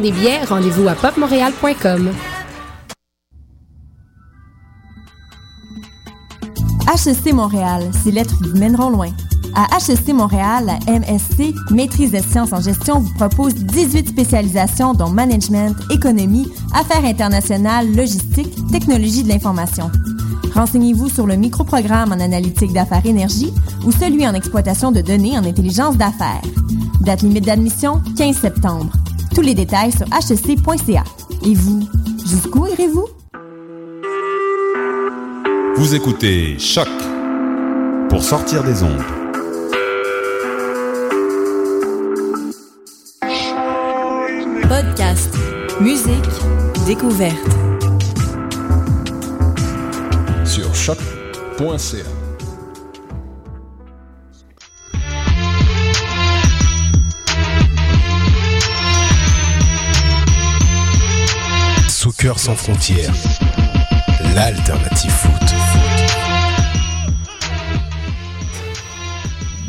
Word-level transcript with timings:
des 0.00 0.12
billets, 0.12 0.44
rendez-vous 0.44 0.88
à 0.88 0.94
popmontréal.com. 0.94 2.10
HEC 6.86 7.32
Montréal, 7.32 7.90
ces 8.02 8.10
lettres 8.10 8.36
vous 8.40 8.58
mèneront 8.58 8.90
loin. 8.90 9.08
À 9.54 9.78
HEC 9.78 10.12
Montréal, 10.12 10.66
la 10.66 10.92
MSC, 10.98 11.54
Maîtrise 11.70 12.10
des 12.10 12.22
sciences 12.22 12.52
en 12.52 12.60
gestion, 12.60 13.00
vous 13.00 13.14
propose 13.14 13.54
18 13.54 14.08
spécialisations 14.08 14.94
dont 14.94 15.10
management, 15.10 15.76
économie, 15.90 16.50
affaires 16.74 17.04
internationales, 17.04 17.94
logistique, 17.94 18.54
technologie 18.70 19.22
de 19.22 19.28
l'information. 19.28 19.90
Renseignez-vous 20.54 21.08
sur 21.08 21.26
le 21.26 21.36
microprogramme 21.36 22.12
en 22.12 22.20
analytique 22.20 22.72
d'affaires 22.72 23.06
énergie 23.06 23.52
ou 23.84 23.92
celui 23.92 24.26
en 24.26 24.34
exploitation 24.34 24.92
de 24.92 25.00
données 25.00 25.38
en 25.38 25.44
intelligence 25.44 25.96
d'affaires. 25.96 26.42
Date 27.00 27.22
limite 27.22 27.44
d'admission, 27.44 28.00
15 28.16 28.36
septembre. 28.36 28.92
Tous 29.34 29.40
les 29.40 29.54
détails 29.54 29.90
sur 29.90 30.06
hec.ca. 30.06 31.04
Et 31.44 31.54
vous, 31.54 31.88
jusqu'où 32.24 32.66
irez-vous? 32.66 33.08
Vous 35.76 35.94
écoutez 35.94 36.56
Choc 36.58 36.88
pour 38.08 38.22
sortir 38.22 38.62
des 38.62 38.82
ondes. 38.84 39.02
Podcast, 44.68 45.36
musique, 45.80 46.86
découverte. 46.86 47.34
Sur 50.44 50.72
choc.ca. 50.74 52.23
Sans 62.24 62.54
frontières, 62.54 63.12
l'alternative 64.34 65.10
foot. 65.10 65.54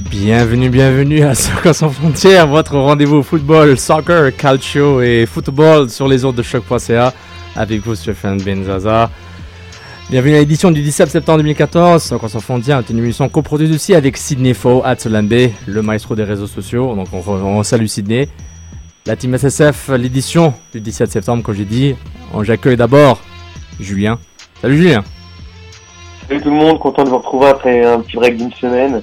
Bienvenue, 0.10 0.70
bienvenue 0.70 1.24
à 1.24 1.36
Soccer 1.36 1.76
sans 1.76 1.90
frontières, 1.90 2.48
votre 2.48 2.78
rendez-vous 2.78 3.24
football, 3.24 3.78
soccer, 3.78 4.34
calcio 4.38 5.02
et 5.02 5.26
football 5.26 5.90
sur 5.90 6.08
les 6.08 6.24
ondes 6.24 6.36
de 6.36 6.44
choc.ca 6.44 7.14
avec 7.58 7.86
vous 7.86 7.94
Stéphane 7.94 8.42
Benzaza. 8.42 9.12
Bienvenue 10.10 10.36
à 10.36 10.40
l'édition 10.40 10.72
du 10.72 10.82
17 10.82 11.10
septembre 11.10 11.40
2014. 11.40 12.02
Soccer 12.02 12.30
sans 12.30 12.40
frontières 12.40 12.80
est 12.80 12.90
une 12.90 13.00
émission 13.00 13.28
coproduite 13.28 13.74
aussi 13.74 13.94
avec 13.94 14.16
Sydney 14.16 14.54
Faux, 14.54 14.82
Atsolambe, 14.86 15.52
le 15.68 15.82
maestro 15.82 16.16
des 16.16 16.24
réseaux 16.24 16.48
sociaux. 16.48 16.96
Donc 16.96 17.08
on 17.12 17.64
salue 17.64 17.88
Sydney. 17.88 18.30
La 19.08 19.16
team 19.16 19.36
SSF, 19.38 19.90
l'édition 19.98 20.54
du 20.74 20.82
17 20.82 21.12
septembre, 21.12 21.44
comme 21.44 21.56
j'ai 21.56 21.66
dit. 21.66 21.96
On- 22.34 22.44
J'accueille 22.44 22.78
d'abord 22.78 23.20
Julien. 23.80 24.18
Salut 24.62 24.78
Julien. 24.78 25.04
Salut 26.28 26.42
tout 26.42 26.50
le 26.50 26.56
monde, 26.56 26.80
content 26.80 27.04
de 27.04 27.10
vous 27.10 27.18
retrouver 27.20 27.48
après 27.48 27.86
un 27.86 28.00
petit 28.00 28.16
break 28.18 28.38
d'une 28.38 28.52
semaine. 28.54 29.02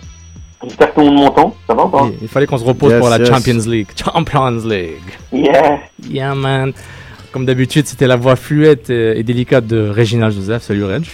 J'espère 0.65 0.91
que 0.91 0.95
tout 0.95 1.01
le 1.01 1.07
monde 1.07 1.25
m'entend, 1.25 1.57
ça 1.69 1.75
va 1.75 1.85
ou 1.85 1.89
pas 1.89 2.09
Il, 2.21 2.29
fallait 2.29 2.47
qu'on 2.47 2.59
se 2.59 2.65
repose 2.65 2.91
Yes, 2.93 3.01
pour 3.01 3.09
la 3.11 3.19
yes. 3.19 3.29
Champions 3.29 3.71
League. 3.71 3.89
Champions 3.97 4.65
League. 4.69 4.99
Yeah 5.33 5.81
Yeah 6.09 6.35
man. 6.35 6.73
Comme 7.31 7.47
d'habitude, 7.47 7.87
c'était 7.87 8.07
la 8.07 8.17
voix 8.17 8.37
fluette 8.37 8.91
et 8.91 9.19
et 9.19 9.23
délicate 9.23 9.67
de 9.67 9.89
Regina 9.89 10.31
Joseph. 10.31 10.62
Salut 10.62 10.85
Reg. 10.85 11.05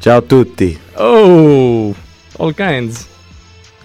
Ciao 0.00 0.20
tutti. 0.20 0.78
Oh, 1.00 1.94
all 2.38 2.54
kinds. 2.54 3.06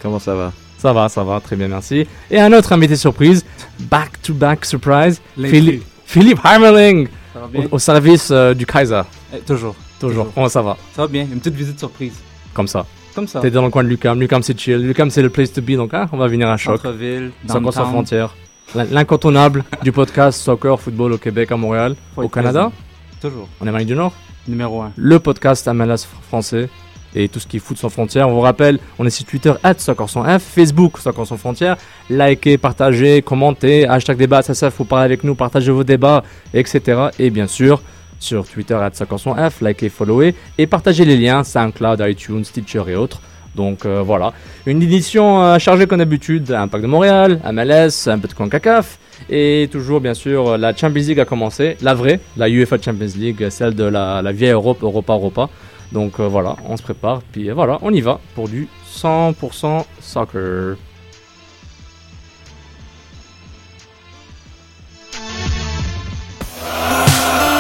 Comment 0.02 0.20
ça 0.20 0.36
va? 0.36 0.54
Ça 0.86 0.94
va, 0.94 1.10
ça 1.10 1.24
va, 1.24 1.40
très 1.40 1.56
bien, 1.56 1.68
merci. 1.68 2.06
Et 2.30 2.40
un 2.40 2.54
autre 2.54 2.72
invité 2.74 2.96
surprise, 2.96 3.44
back 3.80 4.22
to 4.22 4.34
back 4.36 4.64
surprise, 4.66 5.20
Philippe, 5.36 5.84
Philippe 6.06 6.40
Heimerling, 6.46 7.08
au, 7.56 7.76
au 7.76 7.80
service 7.80 8.30
euh, 8.32 8.54
du 8.54 8.68
Kaiser. 8.68 9.02
Eh, 9.34 9.40
toujours. 9.40 9.74
Toujours. 10.00 10.28
Comment 10.36 10.48
ça 10.48 10.62
va 10.62 10.78
Ça 10.96 11.02
va 11.02 11.08
bien. 11.08 11.24
Une 11.24 11.40
petite 11.40 11.56
visite 11.56 11.80
surprise. 11.80 12.14
Comme 12.54 12.68
ça. 12.68 12.86
Comme 13.16 13.28
ça. 13.28 13.40
T'es 13.40 13.50
dans 13.50 13.64
le 13.64 13.72
coin 13.72 13.84
de 13.84 13.88
Lucam. 13.90 14.20
Lucam 14.20 14.44
c'est 14.44 14.60
chill. 14.60 14.78
Lucam 14.78 15.10
c'est 15.10 15.24
le 15.24 15.30
place 15.30 15.52
to 15.52 15.62
be. 15.62 15.72
Donc 15.72 15.94
hein, 15.96 16.08
on 16.12 16.18
va 16.18 16.28
venir 16.28 16.48
à 16.50 16.58
choc. 16.58 16.78
Centre-ville, 16.78 17.32
sans 17.48 17.62
frontières. 17.72 18.36
L'in- 18.76 18.84
L'incontournable 18.92 19.64
du 19.84 19.92
podcast 19.92 20.40
Soccer 20.40 20.80
Football 20.80 21.14
au 21.14 21.18
Québec, 21.18 21.52
à 21.52 21.58
Montréal, 21.58 21.96
Faut 22.14 22.22
au 22.24 22.30
Canada, 22.30 22.70
présent. 22.70 22.74
Toujours. 23.22 23.48
en 23.60 23.66
Amérique 23.68 23.88
du 23.88 23.96
Nord. 23.96 24.14
Numéro 24.48 24.82
1. 24.84 24.92
le 24.96 25.18
podcast 25.20 25.68
MLS 25.68 26.06
français 26.28 26.70
et 27.16 27.30
tout 27.30 27.40
ce 27.40 27.48
qui 27.48 27.58
est 27.58 27.60
foot 27.60 27.78
sans 27.78 27.90
frontières. 27.90 28.28
On 28.30 28.34
vous 28.34 28.42
rappelle, 28.42 28.80
on 29.00 29.06
est 29.06 29.10
sur 29.10 29.26
Twitter, 29.26 29.54
at 29.64 29.76
Soccer 29.78 30.10
sans 30.10 30.24
F, 30.24 30.44
Facebook, 30.44 30.98
Soccer 31.00 31.26
sans 31.26 31.38
frontières. 31.38 31.78
Likez, 32.10 32.58
partagez, 32.58 33.22
commentez, 33.22 33.88
hashtag 33.88 34.18
débat 34.18 34.42
SSF, 34.42 34.74
faut 34.74 34.84
parler 34.84 35.06
avec 35.06 35.24
nous, 35.24 35.36
partagez 35.36 35.72
vos 35.72 35.84
débats, 35.84 36.24
etc. 36.54 37.08
Et 37.18 37.30
bien 37.30 37.48
sûr, 37.48 37.82
sur 38.20 38.46
Twitter, 38.46 38.76
at 38.76 38.92
Soccer 38.94 39.20
sans 39.20 39.36
F, 39.36 39.62
likez, 39.62 39.90
followez 39.90 40.36
et 40.58 40.68
partagez 40.68 41.06
les 41.06 41.18
liens, 41.18 41.44
SoundCloud, 41.44 42.04
iTunes, 42.08 42.44
Stitcher 42.44 42.84
et 42.88 42.96
autres. 42.96 43.22
Donc 43.56 43.86
euh, 43.86 44.02
voilà, 44.02 44.34
une 44.66 44.84
édition 44.84 45.42
euh, 45.42 45.60
chargée 45.60 45.88
comme 45.88 46.00
d'habitude, 46.00 46.52
Impact 46.52 46.84
de 46.84 46.90
Montréal, 46.90 47.40
MLS, 47.54 48.10
un 48.10 48.20
peu 48.20 48.28
de 48.28 48.34
CONCACAF, 48.34 49.00
et 49.30 49.70
toujours 49.72 50.02
bien 50.02 50.14
sûr 50.14 50.58
la 50.58 50.76
Champions 50.76 51.04
League 51.08 51.22
a 51.22 51.26
commencé, 51.26 51.78
la 51.82 51.94
vraie, 51.94 52.20
la 52.36 52.50
UEFA 52.50 52.76
Champions 52.82 53.14
League, 53.16 53.48
celle 53.50 53.74
de 53.74 53.86
la 53.86 54.32
vieille 54.34 54.52
Europe, 54.52 54.84
Europa 54.84 55.14
Europa. 55.14 55.50
Donc 55.92 56.20
euh, 56.20 56.28
voilà, 56.28 56.56
on 56.66 56.78
se 56.78 56.84
prépare, 56.84 57.22
puis 57.32 57.50
euh, 57.50 57.54
voilà, 57.54 57.80
on 57.82 57.94
y 57.94 58.02
va 58.02 58.20
pour 58.34 58.50
du 58.50 58.68
100% 58.92 59.86
soccer. 60.00 60.78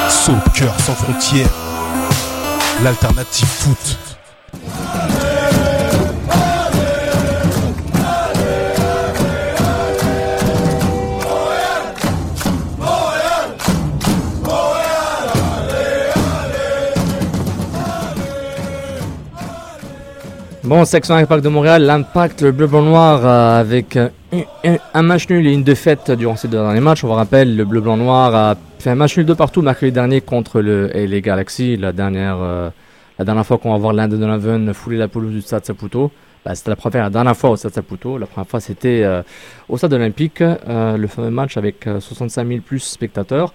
Soccer 0.09 0.79
sans 0.79 0.95
frontières, 0.95 1.49
l'alternative 2.83 3.47
foot. 3.47 3.97
Bon, 20.65 20.83
section 20.83 21.13
Impact 21.13 21.43
de 21.43 21.49
Montréal, 21.49 21.83
l'impact 21.83 22.41
le 22.41 22.51
bleu 22.51 22.65
blanc 22.65 22.81
noir 22.81 23.21
euh, 23.23 23.59
avec 23.59 23.97
euh, 23.97 24.09
un, 24.95 25.01
match 25.03 25.29
nul 25.29 25.45
et 25.45 25.53
une 25.53 25.61
défaite 25.61 26.09
durant 26.09 26.35
ces 26.35 26.47
deux 26.47 26.57
derniers 26.57 26.79
matchs. 26.79 27.03
On 27.03 27.07
vous 27.07 27.13
rappelle, 27.13 27.55
le 27.55 27.65
bleu 27.65 27.81
blanc 27.81 27.97
noir 27.97 28.33
a 28.33 28.55
fait 28.79 28.89
un 28.89 28.95
match 28.95 29.15
nul 29.15 29.27
de 29.27 29.35
partout 29.35 29.61
mercredi 29.61 29.91
dernier 29.91 30.21
contre 30.21 30.61
le 30.61 30.87
LA 30.87 31.21
Galaxy. 31.21 31.77
La 31.77 31.91
dernière, 31.91 32.37
euh, 32.41 32.71
la 33.19 33.25
dernière 33.25 33.45
fois 33.45 33.59
qu'on 33.59 33.73
va 33.73 33.77
voir 33.77 33.93
l'Inde 33.93 34.09
de 34.11 34.17
Donovan 34.17 34.73
fouler 34.73 34.97
la 34.97 35.07
pelouse 35.07 35.33
du 35.33 35.41
Stade 35.43 35.65
Saputo. 35.65 36.11
Bah, 36.43 36.55
c'était 36.55 36.71
la 36.71 36.75
première, 36.75 37.03
la 37.03 37.09
dernière 37.11 37.37
fois 37.37 37.51
au 37.51 37.57
Stade 37.57 37.73
Saputo. 37.73 38.17
La 38.17 38.25
première 38.25 38.49
fois, 38.49 38.59
c'était 38.59 39.05
au 39.69 39.77
Stade 39.77 39.93
Olympique, 39.93 40.39
le 40.41 41.07
fameux 41.07 41.29
match 41.29 41.57
avec 41.57 41.85
euh, 41.85 41.99
65 41.99 42.47
000 42.47 42.61
plus 42.61 42.79
spectateurs. 42.79 43.53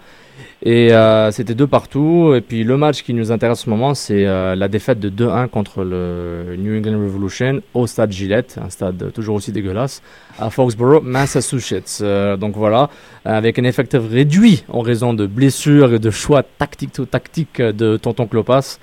Et 0.63 0.93
euh, 0.93 1.31
c'était 1.31 1.55
deux 1.55 1.67
partout. 1.67 2.33
Et 2.35 2.41
puis 2.41 2.65
le 2.65 2.77
match 2.77 3.03
qui 3.03 3.15
nous 3.15 3.33
intéresse 3.33 3.61
en 3.61 3.65
ce 3.65 3.71
moment, 3.71 3.95
c'est 3.95 4.27
euh, 4.27 4.55
la 4.55 4.69
défaite 4.69 5.01
de 5.01 5.09
2-1 5.09 5.49
contre 5.49 5.85
le 5.85 6.55
New 6.59 6.77
England 6.77 6.99
Revolution 7.03 7.61
au 7.75 7.87
stade 7.87 8.13
Gillette, 8.13 8.59
un 8.63 8.69
stade 8.71 9.13
toujours 9.13 9.37
aussi 9.37 9.53
dégueulasse, 9.53 10.03
à 10.39 10.51
Foxborough, 10.51 11.03
Massachusetts. 11.03 12.01
Euh, 12.03 12.37
donc 12.37 12.57
voilà, 12.57 12.91
avec 13.25 13.59
un 13.59 13.65
effectif 13.65 14.01
réduit 14.11 14.65
en 14.69 14.81
raison 14.81 15.15
de 15.15 15.27
blessures 15.27 15.95
et 15.95 15.99
de 15.99 16.11
choix 16.11 16.43
tactiques 16.43 17.61
de 17.63 17.97
Tonton 17.97 18.27
Clopas. 18.27 18.79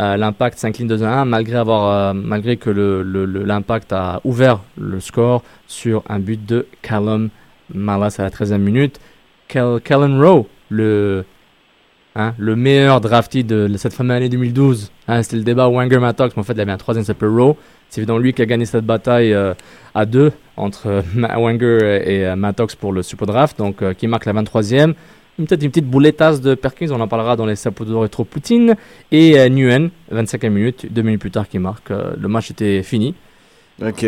L'impact 0.00 0.58
s'incline 0.58 0.86
2 0.86 1.02
1 1.02 1.24
malgré 1.24 1.56
avoir 1.56 2.14
malgré 2.14 2.56
que 2.56 2.70
l'impact 2.70 3.92
a 3.92 4.20
ouvert 4.22 4.60
le 4.80 5.00
score 5.00 5.42
sur 5.66 6.04
un 6.08 6.20
but 6.20 6.46
de 6.46 6.66
Callum 6.82 7.30
Malas 7.74 8.14
à 8.18 8.22
la 8.22 8.30
13e 8.30 8.58
minute. 8.58 9.00
Cal- 9.48 9.80
Callan 9.82 10.20
Rowe, 10.20 10.46
le 10.68 11.24
hein, 12.16 12.34
le 12.38 12.56
meilleur 12.56 13.00
drafty 13.00 13.44
de 13.44 13.68
cette 13.76 13.92
fameuse 13.92 14.16
année 14.16 14.28
2012. 14.28 14.90
Hein, 15.08 15.22
C'était 15.22 15.36
le 15.36 15.42
débat 15.44 15.68
Wenger-Mattox, 15.68 16.36
mais 16.36 16.40
en 16.40 16.44
fait, 16.44 16.52
il 16.54 16.60
avait 16.60 16.72
un 16.72 16.76
troisième 16.76 17.04
s'appelle 17.04 17.28
Rowe. 17.28 17.56
C'est 17.88 18.00
évidemment 18.00 18.18
lui 18.18 18.32
qui 18.34 18.42
a 18.42 18.46
gagné 18.46 18.64
cette 18.66 18.84
bataille 18.84 19.32
euh, 19.32 19.54
à 19.94 20.04
deux 20.04 20.32
entre 20.56 20.86
euh, 20.88 21.02
Wenger 21.14 21.78
et 22.04 22.26
euh, 22.26 22.36
Mattox 22.36 22.74
pour 22.74 22.92
le 22.92 23.02
Super 23.02 23.26
Draft, 23.26 23.56
donc 23.58 23.82
euh, 23.82 23.94
qui 23.94 24.06
marque 24.06 24.26
la 24.26 24.32
23e. 24.34 24.94
Une- 25.38 25.46
Peut-être 25.46 25.62
une 25.62 25.70
petite 25.70 25.86
boulettasse 25.88 26.40
de 26.40 26.54
Perkins, 26.56 26.88
on 26.90 27.00
en 27.00 27.06
parlera 27.08 27.36
dans 27.36 27.46
les 27.46 27.54
Saputo 27.56 28.00
Retro 28.00 28.24
Poutine. 28.24 28.74
Et 29.12 29.38
euh, 29.38 29.48
Nguyen, 29.48 29.88
25e 30.12 30.50
minute, 30.50 30.92
deux 30.92 31.02
minutes 31.02 31.20
plus 31.20 31.30
tard, 31.30 31.48
qui 31.48 31.58
marque. 31.58 31.90
Le 31.90 32.28
match 32.28 32.50
était 32.50 32.82
fini. 32.82 33.14
Ok, 33.80 34.04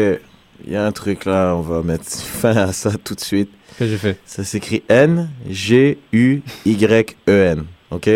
il 0.67 0.73
y 0.73 0.77
a 0.77 0.85
un 0.85 0.93
truc 0.93 1.25
là, 1.25 1.55
on 1.57 1.61
va 1.61 1.83
mettre 1.83 2.05
fin 2.07 2.57
à 2.57 2.73
ça 2.73 2.91
tout 3.03 3.15
de 3.15 3.21
suite. 3.21 3.51
Qu'est-ce 3.79 3.79
que 3.79 3.87
j'ai 3.87 3.97
fait? 3.99 4.19
Ça 4.25 4.45
s'écrit 4.45 4.83
N-G-U-Y-E-N. 6.65 7.65
Ok? 7.91 8.11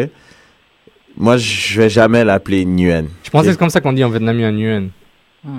Moi, 1.16 1.36
je 1.36 1.80
vais 1.80 1.88
jamais 1.88 2.24
l'appeler 2.24 2.64
Nguyen. 2.64 3.06
Je 3.22 3.30
pensais 3.30 3.46
que 3.46 3.52
c'est 3.52 3.58
comme 3.58 3.70
ça 3.70 3.80
qu'on 3.80 3.92
dit 3.92 4.02
en 4.04 4.10
vietnamien 4.10 4.50
Nguyen. 4.52 4.88
Ah. 5.46 5.50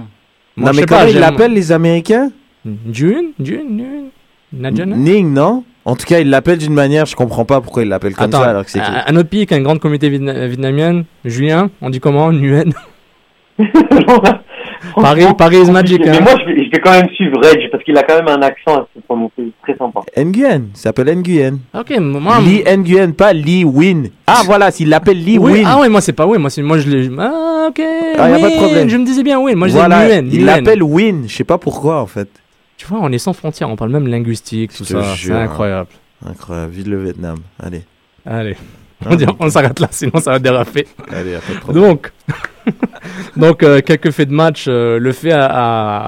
Moi, 0.58 0.72
non, 0.72 0.78
mais 0.80 0.86
comment 0.86 1.06
ils 1.06 1.18
l'appellent 1.20 1.54
les 1.54 1.72
Américains? 1.72 2.32
Nguyen 2.66 3.32
Nguyen 3.40 4.10
Nguyen 4.54 4.96
Ning, 4.96 5.34
non? 5.34 5.64
En 5.86 5.96
tout 5.96 6.06
cas, 6.06 6.20
ils 6.20 6.30
l'appellent 6.30 6.58
d'une 6.58 6.74
manière, 6.74 7.06
je 7.06 7.16
comprends 7.16 7.46
pas 7.46 7.62
pourquoi 7.62 7.84
ils 7.84 7.90
l'appellent 7.90 8.16
comme 8.16 8.26
Attends, 8.26 8.42
ça 8.42 8.50
alors 8.50 8.66
que 8.66 8.72
c'est 8.72 8.80
écrit. 8.80 8.92
un, 8.92 9.04
un 9.08 9.16
autre 9.18 9.30
pays 9.30 9.46
qui 9.46 9.54
a 9.54 9.58
une 9.58 9.64
grande 9.64 9.80
communauté 9.80 10.10
vietna- 10.10 10.48
vietnamienne, 10.48 11.06
Julien, 11.24 11.70
on 11.82 11.90
dit 11.92 12.00
comment 12.00 12.32
Nguyen 12.32 12.74
Paris, 14.96 15.26
Paris 15.38 15.62
is 15.62 15.72
magic. 15.72 16.02
Mais 16.04 16.10
Hein. 16.18 16.20
moi, 16.22 16.34
je 16.40 16.46
vais, 16.46 16.64
je 16.66 16.70
vais 16.72 16.80
quand 16.80 16.92
même 16.92 17.10
suivre 17.10 17.38
Reg 17.42 17.70
parce 17.72 17.84
qu'il 17.84 17.98
a 17.98 18.04
quand 18.04 18.16
même 18.16 18.28
un 18.28 18.42
accent 18.42 18.76
à 18.82 18.88
se 18.96 19.00
prononcer 19.02 19.52
très 19.64 19.76
sympa. 19.78 20.02
Nguyen, 20.18 20.64
il 20.74 20.78
s'appelle 20.78 21.16
Nguyen. 21.18 21.58
Ok, 21.74 21.94
moi. 22.00 22.40
Lee 22.40 22.64
Nguyen, 22.78 23.12
pas 23.14 23.34
Lee 23.34 23.64
Win. 23.64 24.10
Ah 24.28 24.42
voilà, 24.46 24.72
s'il 24.72 24.90
l'appelle 24.90 25.24
Lee 25.24 25.38
oui, 25.38 25.54
Win. 25.54 25.64
ah 25.68 25.80
ouais, 25.80 25.90
moi 25.90 26.02
c'est 26.02 26.14
pas 26.14 26.26
oui, 26.28 26.38
moi 26.38 26.50
c'est 26.50 26.62
moi 26.62 26.78
je 26.80 26.90
l'ai. 26.90 27.10
Ah 27.20 27.68
ok. 27.70 27.82
Ah, 28.18 28.30
y 28.30 28.34
a 28.34 28.40
pas 28.40 28.40
de 28.40 28.44
Win, 28.46 28.58
problème. 28.58 28.90
Je 28.90 28.98
me 28.98 29.06
disais 29.06 29.24
bien 29.24 29.40
oui, 29.40 29.56
moi 29.56 29.68
je 29.68 29.74
voilà, 29.74 30.06
Nguyen. 30.06 30.28
il 30.32 30.46
l'appelle 30.46 30.84
Win, 30.84 31.26
je 31.28 31.36
sais 31.36 31.44
pas 31.44 31.58
pourquoi 31.58 32.02
en 32.02 32.08
fait. 32.08 32.30
Tu 32.78 32.86
vois, 32.88 33.00
on 33.02 33.12
est 33.12 33.18
sans 33.18 33.34
frontières, 33.34 33.70
on 33.70 33.76
parle 33.76 33.92
même 33.92 34.08
linguistique, 34.08 34.72
tout 34.76 34.84
ça. 34.84 35.02
C'est 35.16 35.32
incroyable. 35.32 35.90
Incroyable, 36.30 36.72
vive 36.72 36.90
le 36.90 37.04
Vietnam. 37.04 37.38
Allez, 37.62 37.84
Allez, 38.26 38.56
Ah, 39.06 39.08
on, 39.12 39.16
dit- 39.16 39.26
on 39.40 39.50
s'arrête 39.50 39.80
là, 39.80 39.88
sinon 39.92 40.20
ça 40.20 40.32
va 40.32 40.40
déraper. 40.40 40.86
allez, 41.12 41.36
a 41.36 41.40
pas 41.40 41.54
de 41.54 41.60
problème. 41.60 41.84
Donc, 41.84 42.12
donc 43.38 43.64
euh, 43.64 43.82
quelques 43.82 44.12
faits 44.12 44.30
de 44.30 44.34
match. 44.34 44.66
euh, 44.68 45.00
le 45.00 45.12
fait 45.12 45.32
à, 45.32 45.46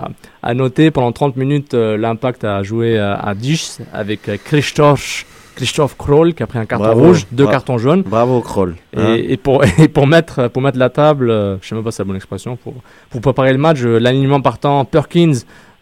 à, 0.04 0.10
à 0.44 0.54
noter, 0.54 0.92
pendant 0.92 1.12
30 1.12 1.36
minutes, 1.36 1.74
euh, 1.74 1.98
l'impact 1.98 2.44
a 2.44 2.64
joué 2.64 2.98
à, 2.98 3.14
à 3.16 3.34
10 3.36 3.82
avec 3.94 4.22
Christophe, 4.44 5.26
Christophe 5.56 5.98
Kroll 5.98 6.34
qui 6.34 6.44
a 6.44 6.48
pris 6.48 6.60
un 6.60 6.66
carton 6.66 6.86
Bravo. 6.86 7.06
rouge, 7.08 7.26
deux 7.32 7.48
cartons 7.48 7.78
jaunes. 7.78 8.04
Bravo 8.04 8.42
Kroll. 8.42 8.76
Et, 8.96 9.00
hein. 9.00 9.16
et 9.18 9.38
pour, 9.38 9.64
et 9.80 9.88
pour, 9.88 10.08
mettre, 10.08 10.48
pour 10.50 10.62
mettre 10.62 10.78
la 10.78 10.90
table, 10.90 11.28
je 11.62 11.68
sais 11.68 11.76
même 11.76 11.84
pas 11.84 11.92
si 11.92 11.98
c'est 11.98 12.04
la 12.04 12.08
bonne 12.08 12.16
expression, 12.18 12.56
pour, 12.56 12.76
pour 13.10 13.22
préparer 13.22 13.52
le 13.52 13.60
match, 13.60 13.82
l'alignement 13.82 14.42
partant 14.42 14.86
Perkins, 14.86 15.34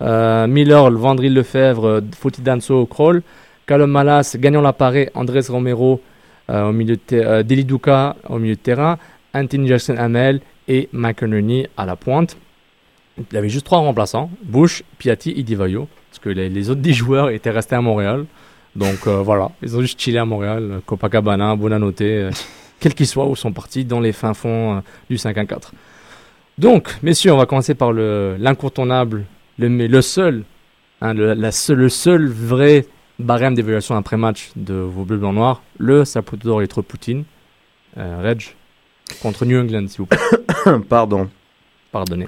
Miller, 0.02 0.92
Vandry 0.92 1.30
Lefebvre, 1.30 2.02
Foti 2.18 2.42
Danso, 2.42 2.86
Kroll, 2.86 3.22
Callum 3.66 3.90
Malas, 3.92 4.36
Gagnon 4.40 4.62
Laparé, 4.62 5.10
Andrés 5.16 5.42
Romero, 5.50 6.02
euh, 6.50 6.70
au 6.70 6.72
milieu 6.72 6.96
de 6.96 7.02
euh, 7.14 7.42
Deli 7.44 7.66
Duca 7.66 8.16
au 8.30 8.38
milieu 8.38 8.54
de 8.54 8.60
terrain, 8.60 8.98
Anthony 9.34 9.68
Jackson 9.68 9.96
Hamel 9.98 10.42
et 10.68 10.90
McInerney 10.92 11.68
à 11.78 11.86
la 11.86 11.96
pointe. 11.96 12.38
Il 13.32 13.38
avait 13.38 13.50
juste 13.50 13.66
trois 13.66 13.80
remplaçants, 13.80 14.30
Bush, 14.44 14.84
Piatti 14.98 15.34
et 15.38 15.44
Divayo, 15.44 15.88
parce 16.10 16.20
que 16.20 16.30
les, 16.30 16.50
les 16.50 16.70
autres 16.70 16.82
10 16.82 16.94
joueurs 16.94 17.30
étaient 17.30 17.50
restés 17.52 17.76
à 17.76 17.82
Montréal. 17.82 18.26
Donc 18.76 19.08
euh, 19.08 19.22
voilà, 19.24 19.52
ils 19.62 19.76
ont 19.78 19.82
juste 19.82 20.00
chillé 20.02 20.18
à 20.18 20.26
Montréal, 20.26 20.70
euh, 20.72 20.80
Copacabana, 20.86 21.56
Bonanote, 21.56 22.02
euh, 22.02 22.32
quel 22.80 22.94
qu'il 22.94 23.08
soit, 23.08 23.26
où 23.26 23.36
sont 23.36 23.54
partis 23.54 23.86
dans 23.86 24.02
les 24.02 24.12
fins 24.12 24.34
fonds 24.34 24.78
euh, 24.78 24.82
du 25.10 25.16
5-1-4. 25.16 25.72
Donc, 26.58 26.96
messieurs, 27.04 27.34
on 27.34 27.38
va 27.38 27.46
commencer 27.46 27.76
par 27.76 27.92
le- 27.94 28.36
l'incontournable, 28.40 29.26
le, 29.58 29.70
mais 29.70 29.88
le 29.88 30.02
seul, 30.02 30.44
hein, 31.02 31.14
le, 31.14 31.34
la 31.34 31.52
le 31.70 31.90
seul 31.90 32.28
vrai 32.28 32.86
barème 33.20 33.56
d'évaluation 33.56 33.96
après 33.96 34.18
match 34.18 34.52
de 34.58 34.74
vos 34.74 35.06
bleus 35.06 35.18
blancs 35.18 35.36
noirs, 35.36 35.64
le 35.78 36.04
Saputo 36.04 36.48
d'or 36.50 36.60
Electro 36.62 36.82
Poutine, 36.82 37.24
Reg, 37.96 38.42
contre 39.22 39.46
New 39.46 39.60
England, 39.60 39.88
s'il 39.88 40.00
vous 40.00 40.06
plaît. 40.06 40.20
Pardon. 40.90 41.30
Pardonnez. 41.92 42.28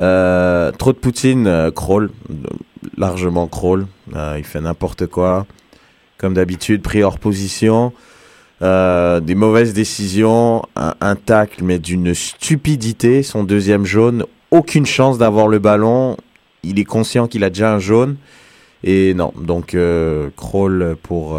Euh, 0.00 0.70
trop 0.72 0.92
de 0.92 0.98
Poutine, 0.98 1.46
euh, 1.46 1.70
Kroll, 1.70 2.10
largement 2.96 3.48
Kroll. 3.48 3.86
Euh, 4.14 4.36
il 4.38 4.44
fait 4.44 4.60
n'importe 4.60 5.06
quoi. 5.06 5.46
Comme 6.18 6.34
d'habitude, 6.34 6.82
pris 6.82 7.02
hors 7.02 7.18
position. 7.18 7.92
Euh, 8.60 9.20
des 9.20 9.34
mauvaises 9.34 9.72
décisions, 9.72 10.62
un, 10.76 10.94
un 11.00 11.16
tacle, 11.16 11.62
mais 11.64 11.78
d'une 11.78 12.14
stupidité. 12.14 13.22
Son 13.22 13.44
deuxième 13.44 13.84
jaune, 13.84 14.24
aucune 14.50 14.86
chance 14.86 15.18
d'avoir 15.18 15.48
le 15.48 15.58
ballon. 15.58 16.16
Il 16.62 16.78
est 16.78 16.84
conscient 16.84 17.28
qu'il 17.28 17.44
a 17.44 17.50
déjà 17.50 17.72
un 17.72 17.78
jaune. 17.78 18.16
Et 18.84 19.14
non, 19.14 19.32
donc 19.36 19.74
euh, 19.74 20.30
Kroll 20.36 20.96
pour 21.02 21.38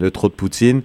le 0.00 0.10
trop 0.10 0.28
de 0.28 0.32
Poutine. 0.32 0.82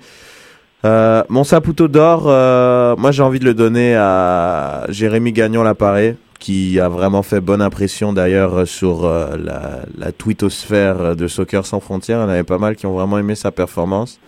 Euh, 0.86 1.24
mon 1.30 1.44
Saputo 1.44 1.88
d'or, 1.88 2.26
euh, 2.28 2.96
moi 2.96 3.12
j'ai 3.12 3.24
envie 3.24 3.40
de 3.40 3.46
le 3.46 3.56
donner 3.56 3.96
à 3.96 4.86
Jérémy 4.90 5.32
Gagnon-Laparé, 5.32 6.16
qui 6.38 6.80
a 6.80 6.90
vraiment 6.90 7.24
fait 7.24 7.42
bonne 7.42 7.62
impression 7.62 8.14
d'ailleurs 8.14 8.68
sur 8.68 9.06
euh, 9.06 9.36
la, 9.36 9.80
la 9.98 10.12
twittosphère 10.12 11.16
de 11.16 11.28
Soccer 11.28 11.66
Sans 11.66 11.80
Frontières. 11.80 12.20
Il 12.20 12.22
y 12.22 12.26
en 12.26 12.30
avait 12.30 12.44
pas 12.44 12.60
mal 12.60 12.76
qui 12.76 12.86
ont 12.86 12.94
vraiment 12.94 13.18
aimé 13.18 13.34
sa 13.34 13.50
performance. 13.50 14.20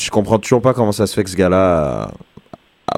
Je 0.00 0.08
comprends 0.08 0.38
toujours 0.38 0.62
pas 0.62 0.72
comment 0.72 0.92
ça 0.92 1.06
se 1.06 1.12
fait 1.12 1.22
que 1.22 1.28
ce 1.28 1.36
gars-là 1.36 2.12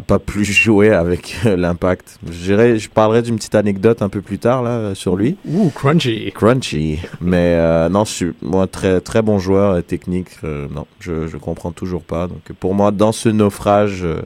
pas 0.00 0.19
plus 0.19 0.45
joué 0.45 0.91
avec 0.91 1.37
l'impact. 1.45 2.19
Je, 2.31 2.89
parlerai 2.89 3.23
d'une 3.23 3.37
petite 3.37 3.55
anecdote 3.55 4.03
un 4.03 4.09
peu 4.09 4.21
plus 4.21 4.39
tard 4.39 4.62
là 4.62 4.71
euh, 4.71 4.95
sur 4.95 5.17
lui. 5.17 5.37
Ouh, 5.47 5.71
crunchy. 5.71 6.33
Crunchy. 6.33 6.99
Mais 7.21 7.55
euh, 7.56 7.89
non, 7.89 8.05
je 8.05 8.11
suis 8.12 8.33
moi 8.43 8.67
très 8.67 9.00
très 9.00 9.23
bon 9.23 9.39
joueur 9.39 9.75
euh, 9.75 9.81
technique. 9.81 10.29
euh, 10.45 10.67
non, 10.71 10.87
je 11.00 11.27
je 11.27 11.37
comprends 11.37 11.73
toujours 11.73 12.02
pas. 12.02 12.26
Donc 12.26 12.52
pour 12.59 12.75
moi, 12.75 12.90
dans 12.90 13.12
ce 13.12 13.28
naufrage, 13.28 14.05
euh, 14.05 14.23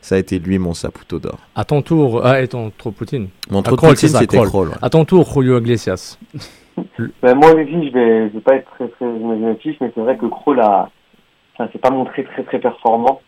ça 0.00 0.14
a 0.14 0.18
été 0.18 0.38
lui 0.38 0.58
mon 0.58 0.74
Saputo 0.74 1.18
d'or. 1.18 1.38
À 1.54 1.64
ton 1.64 1.82
tour, 1.82 2.24
ah, 2.24 2.40
et 2.40 2.48
ton 2.48 2.70
trop 2.76 2.90
Poutine. 2.90 3.28
Mon 3.50 3.62
trop 3.62 3.76
Poutine, 3.76 4.08
c'était 4.08 4.38
Kroll. 4.38 4.68
Ouais. 4.68 4.74
À 4.82 4.90
ton 4.90 5.04
tour, 5.04 5.28
Julio 5.32 5.58
Iglesias. 5.58 6.18
Ben, 7.22 7.34
moi 7.34 7.54
aussi, 7.54 7.88
je 7.88 7.92
vais, 7.94 8.28
je 8.28 8.34
vais 8.34 8.40
pas 8.40 8.56
être 8.56 8.70
très 8.72 8.86
très 8.88 9.06
imaginatif, 9.06 9.76
mais 9.80 9.90
c'est 9.94 10.00
vrai 10.02 10.18
que 10.18 10.26
Kroll 10.26 10.60
a, 10.60 10.90
enfin, 11.54 11.70
c'est 11.72 11.80
pas 11.80 11.88
montré 11.88 12.22
très 12.24 12.42
très 12.44 12.58
performant. 12.58 13.22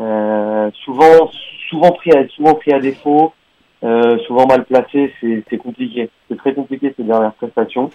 Euh, 0.00 0.70
souvent, 0.84 1.30
souvent 1.68 1.92
pris 1.92 2.10
à, 2.12 2.26
souvent 2.28 2.54
pris 2.54 2.72
à 2.72 2.80
défaut, 2.80 3.32
euh, 3.84 4.18
souvent 4.26 4.46
mal 4.46 4.64
placé, 4.64 5.12
c'est, 5.20 5.58
compliqué. 5.58 6.10
C'est 6.28 6.36
très 6.36 6.54
compliqué 6.54 6.92
ces 6.96 7.02
dernières 7.04 7.34
prestations. 7.34 7.90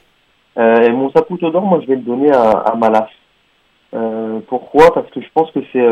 Euh, 0.57 0.81
et 0.81 0.91
mon 0.91 1.11
Saputo 1.11 1.49
d'or, 1.49 1.63
moi, 1.63 1.79
je 1.81 1.87
vais 1.87 1.95
le 1.95 2.01
donner 2.01 2.31
à, 2.31 2.73
Malas. 2.77 3.09
Pourquoi? 4.47 4.93
Parce 4.93 5.09
que 5.11 5.21
je 5.21 5.27
pense 5.33 5.51
que 5.51 5.59
c'est, 5.71 5.85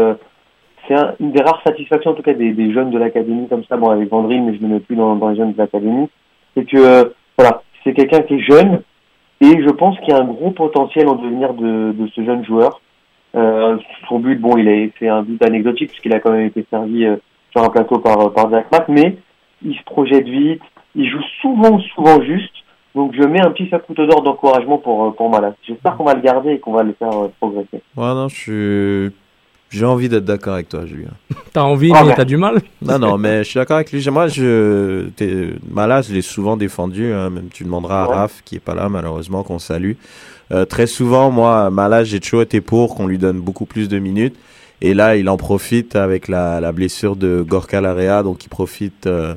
c'est 0.87 0.95
un- 0.95 1.15
une 1.19 1.31
des 1.31 1.41
rares 1.41 1.61
satisfactions, 1.65 2.11
en 2.11 2.13
tout 2.13 2.21
cas 2.23 2.33
des, 2.33 2.51
des 2.51 2.71
jeunes 2.73 2.91
de 2.91 2.97
l'académie 2.97 3.47
comme 3.47 3.63
ça, 3.65 3.77
bon 3.77 3.89
avec 3.89 4.09
Vendry, 4.09 4.39
mais 4.39 4.55
je 4.55 4.61
ne 4.61 4.67
le 4.67 4.73
mets 4.75 4.79
plus 4.79 4.95
dans, 4.95 5.15
les 5.29 5.35
jeunes 5.35 5.53
de 5.53 5.57
l'académie, 5.57 6.09
c'est 6.55 6.65
que 6.65 7.13
voilà, 7.37 7.63
c'est 7.83 7.93
quelqu'un 7.93 8.21
qui 8.21 8.35
est 8.35 8.39
jeune 8.39 8.81
et 9.41 9.61
je 9.61 9.69
pense 9.69 9.97
qu'il 9.99 10.09
y 10.09 10.13
a 10.13 10.21
un 10.21 10.25
gros 10.25 10.51
potentiel 10.51 11.07
en 11.07 11.15
devenir 11.15 11.53
de, 11.53 11.93
de 11.93 12.07
ce 12.07 12.23
jeune 12.23 12.45
joueur. 12.45 12.81
Euh, 13.35 13.77
son 14.07 14.19
but, 14.19 14.39
bon, 14.39 14.57
il 14.57 14.67
a 14.69 14.87
fait 14.99 15.07
un 15.07 15.23
but 15.23 15.41
anecdotique 15.43 15.89
puisqu'il 15.89 16.13
a 16.13 16.19
quand 16.19 16.31
même 16.31 16.45
été 16.47 16.65
servi 16.69 17.05
euh, 17.05 17.15
sur 17.51 17.63
un 17.63 17.69
plateau 17.69 17.99
par, 17.99 18.31
par 18.33 18.49
Jack 18.51 18.71
Mack, 18.71 18.87
mais 18.89 19.17
il 19.65 19.75
se 19.75 19.83
projette 19.85 20.25
vite, 20.27 20.61
il 20.95 21.09
joue 21.09 21.21
souvent, 21.41 21.79
souvent 21.95 22.21
juste. 22.21 22.51
Donc 22.95 23.13
je 23.17 23.23
mets 23.23 23.41
un 23.41 23.49
petit 23.49 23.67
saputo 23.69 24.05
d'or 24.05 24.21
d'encouragement 24.21 24.77
pour, 24.77 25.05
euh, 25.05 25.11
pour 25.11 25.29
Malas. 25.31 25.53
J'espère 25.67 25.97
qu'on 25.97 26.03
va 26.03 26.13
le 26.13 26.21
garder 26.21 26.51
et 26.51 26.59
qu'on 26.59 26.73
va 26.73 26.83
le 26.83 26.93
faire 26.93 27.09
euh, 27.17 27.27
progresser. 27.39 27.81
Ouais, 27.97 28.13
non, 28.13 28.27
je 28.27 28.35
suis. 29.09 29.15
J'ai 29.71 29.85
envie 29.85 30.07
d'être 30.07 30.25
d'accord 30.25 30.53
avec 30.53 30.69
toi, 30.69 30.85
Julien. 30.85 31.09
T'as 31.53 31.63
envie, 31.63 31.91
Ah, 31.95 32.01
mais 32.03 32.09
ouais. 32.09 32.15
t'as 32.15 32.25
du 32.25 32.37
mal 32.37 32.61
Non, 32.83 32.99
non, 32.99 33.17
mais 33.17 33.39
je 33.39 33.49
suis 33.49 33.57
d'accord 33.57 33.77
avec 33.77 33.91
lui. 33.91 34.07
Moi, 34.11 34.27
je. 34.27 35.07
Malas, 35.71 36.03
je 36.09 36.13
l'ai 36.13 36.21
souvent 36.21 36.55
défendu. 36.57 37.11
hein, 37.11 37.31
Même 37.31 37.47
tu 37.51 37.63
demanderas 37.63 38.03
à 38.03 38.07
Ouais. 38.09 38.15
Raph, 38.15 38.41
qui 38.45 38.57
est 38.57 38.63
pas 38.63 38.75
là, 38.75 38.87
malheureusement, 38.89 39.41
qu'on 39.41 39.57
salue. 39.57 39.93
Euh, 40.51 40.65
très 40.65 40.87
souvent, 40.87 41.31
moi, 41.31 41.69
Malas, 41.69 42.03
j'ai 42.03 42.19
toujours 42.19 42.41
été 42.41 42.61
pour 42.61 42.95
qu'on 42.95 43.07
lui 43.07 43.17
donne 43.17 43.39
beaucoup 43.39 43.65
plus 43.65 43.87
de 43.87 43.99
minutes. 43.99 44.35
Et 44.81 44.93
là, 44.93 45.15
il 45.15 45.29
en 45.29 45.37
profite 45.37 45.95
avec 45.95 46.27
la, 46.27 46.71
blessure 46.71 47.15
de 47.15 47.43
Gorka 47.47 47.79
Larea. 47.81 48.23
Donc, 48.23 48.43
il 48.45 48.49
profite 48.49 49.07
euh, 49.07 49.33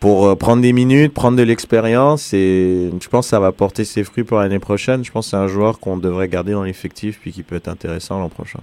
pour 0.00 0.26
euh, 0.26 0.34
prendre 0.34 0.62
des 0.62 0.72
minutes, 0.72 1.14
prendre 1.14 1.38
de 1.38 1.42
l'expérience. 1.42 2.34
Et 2.34 2.90
je 3.00 3.08
pense 3.08 3.26
que 3.26 3.30
ça 3.30 3.40
va 3.40 3.52
porter 3.52 3.84
ses 3.84 4.02
fruits 4.02 4.24
pour 4.24 4.38
l'année 4.38 4.58
prochaine. 4.58 5.04
Je 5.04 5.12
pense 5.12 5.26
que 5.26 5.30
c'est 5.30 5.36
un 5.36 5.48
joueur 5.48 5.78
qu'on 5.78 5.96
devrait 5.96 6.28
garder 6.28 6.52
dans 6.52 6.64
l'effectif 6.64 7.20
puis 7.20 7.32
qui 7.32 7.42
peut 7.42 7.56
être 7.56 7.68
intéressant 7.68 8.18
l'an 8.18 8.28
prochain. 8.28 8.60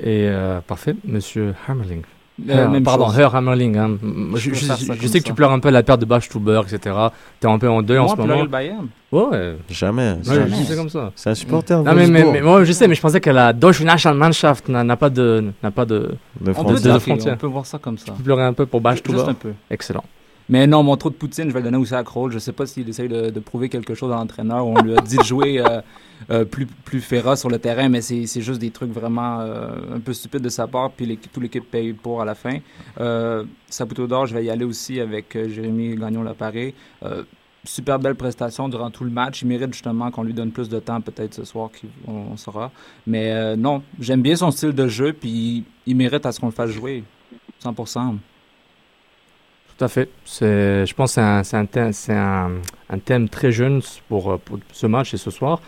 Et 0.00 0.30
parfait, 0.68 0.94
monsieur 1.04 1.54
Hammerling. 1.66 2.02
Euh, 2.48 2.52
Her- 2.66 2.68
même 2.70 2.84
pardon, 2.84 3.06
chose. 3.06 3.18
Her 3.18 3.34
Hammerling. 3.34 3.76
hein. 3.76 3.96
Je, 4.36 4.54
sais 4.54 4.96
que 4.96 5.08
ça. 5.08 5.18
tu 5.20 5.34
pleures 5.34 5.50
un 5.50 5.58
peu 5.58 5.70
la 5.70 5.82
perte 5.82 6.00
de 6.00 6.04
Bach 6.04 6.28
Tuber, 6.28 6.60
etc. 6.64 6.94
T'es 7.40 7.48
un 7.48 7.58
peu 7.58 7.68
en 7.68 7.82
deuil 7.82 7.98
en 7.98 8.08
ce 8.08 8.16
moment. 8.16 8.42
le 8.42 8.48
Bayern. 8.48 8.86
Ouais, 9.10 9.22
ouais. 9.24 9.56
Jamais. 9.70 10.12
Ouais, 10.26 10.34
jamais. 10.34 10.50
c'est 10.66 10.76
comme 10.76 10.88
ça. 10.88 11.10
C'est 11.16 11.30
un 11.30 11.34
supporter. 11.34 11.82
Non, 11.82 11.94
mais, 11.94 12.06
mais, 12.06 12.24
mais 12.24 12.40
moi, 12.40 12.62
je 12.62 12.70
sais, 12.72 12.86
mais 12.86 12.94
je 12.94 13.00
pensais 13.00 13.20
que 13.20 13.30
la 13.30 13.52
Deutsche 13.52 13.80
Nationalmannschaft 13.82 14.68
n'a 14.68 14.84
n'a 14.84 14.96
pas 14.96 15.10
de, 15.10 15.46
n'a 15.62 15.70
pas 15.70 15.84
de. 15.84 16.14
De 16.40 16.52
On 16.56 16.64
peut, 16.64 16.74
de 16.78 16.98
frontières. 16.98 17.34
on 17.34 17.36
peut 17.38 17.46
voir 17.46 17.66
ça 17.66 17.78
comme 17.78 17.98
ça. 17.98 18.12
Tu 18.16 18.22
pleurais 18.22 18.44
un 18.44 18.52
peu 18.52 18.66
pour 18.66 18.80
Bach 18.80 18.92
Juste 18.94 19.06
Tuber. 19.06 19.22
un 19.28 19.34
peu. 19.34 19.52
Excellent. 19.70 20.04
Mais 20.50 20.66
non, 20.66 20.82
mon 20.82 20.96
trou 20.96 21.10
de 21.10 21.14
Poutine, 21.14 21.48
je 21.48 21.52
vais 21.52 21.60
le 21.60 21.64
donner 21.64 21.76
aussi 21.76 21.94
à 21.94 22.02
Kroll. 22.02 22.32
Je 22.32 22.38
sais 22.38 22.52
pas 22.52 22.64
s'il 22.64 22.88
essaye 22.88 23.08
de, 23.08 23.40
prouver 23.40 23.68
quelque 23.68 23.94
chose 23.94 24.10
à 24.10 24.16
l'entraîneur. 24.16 24.66
On 24.66 24.80
lui 24.80 24.96
a 24.96 25.00
dit 25.00 25.18
de 25.18 25.22
jouer 25.22 25.60
euh, 25.60 25.80
euh, 26.30 26.44
plus, 26.44 26.66
plus 26.66 27.00
féroce 27.00 27.40
sur 27.40 27.50
le 27.50 27.58
terrain, 27.58 27.88
mais 27.88 28.00
c'est 28.00 28.40
juste 28.40 28.60
des 28.60 28.70
trucs 28.70 28.90
vraiment 28.90 29.40
euh, 29.40 29.96
un 29.96 30.00
peu 30.00 30.14
stupides 30.14 30.40
de 30.40 30.48
sa 30.48 30.66
part. 30.66 30.90
Puis 30.92 31.18
toute 31.18 31.42
l'équipe 31.42 31.70
paye 31.70 31.92
pour 31.92 32.22
à 32.22 32.24
la 32.24 32.34
fin. 32.34 32.58
Saputo 33.68 34.06
d'or, 34.06 34.26
je 34.26 34.34
vais 34.34 34.44
y 34.44 34.50
aller 34.50 34.64
aussi 34.64 35.00
avec 35.00 35.36
Jérémy 35.48 35.96
Gagnon-Laparé. 35.96 36.74
Super 37.64 37.98
belle 37.98 38.14
prestation 38.14 38.68
durant 38.70 38.90
tout 38.90 39.04
le 39.04 39.10
match. 39.10 39.42
Il 39.42 39.48
mérite 39.48 39.74
justement 39.74 40.10
qu'on 40.10 40.22
lui 40.22 40.32
donne 40.32 40.52
plus 40.52 40.70
de 40.70 40.78
temps, 40.78 41.00
peut-être 41.02 41.34
ce 41.34 41.44
soir, 41.44 41.68
on, 42.06 42.32
on 42.32 42.36
saura. 42.38 42.70
Mais 43.06 43.56
non, 43.56 43.82
j'aime 44.00 44.22
bien 44.22 44.36
son 44.36 44.50
style 44.50 44.72
de 44.72 44.88
jeu, 44.88 45.12
puis 45.12 45.64
il 45.84 45.96
mérite 45.96 46.24
à 46.24 46.32
ce 46.32 46.40
qu'on 46.40 46.46
le 46.46 46.52
fasse 46.52 46.70
jouer. 46.70 47.04
100%. 47.62 48.16
Tout 49.78 49.84
à 49.84 49.88
fait. 49.88 50.08
C'est, 50.24 50.84
je 50.86 50.94
pense 50.94 51.10
que 51.12 51.14
c'est 51.14 51.20
un, 51.20 51.42
c'est 51.44 51.56
un, 51.56 51.64
thème, 51.66 51.92
c'est 51.92 52.12
un, 52.12 52.50
un 52.90 52.98
thème 52.98 53.28
très 53.28 53.52
jeune 53.52 53.80
pour, 54.08 54.38
pour 54.40 54.58
ce 54.72 54.86
match 54.88 55.14
et 55.14 55.16
ce 55.16 55.30
soir. 55.30 55.60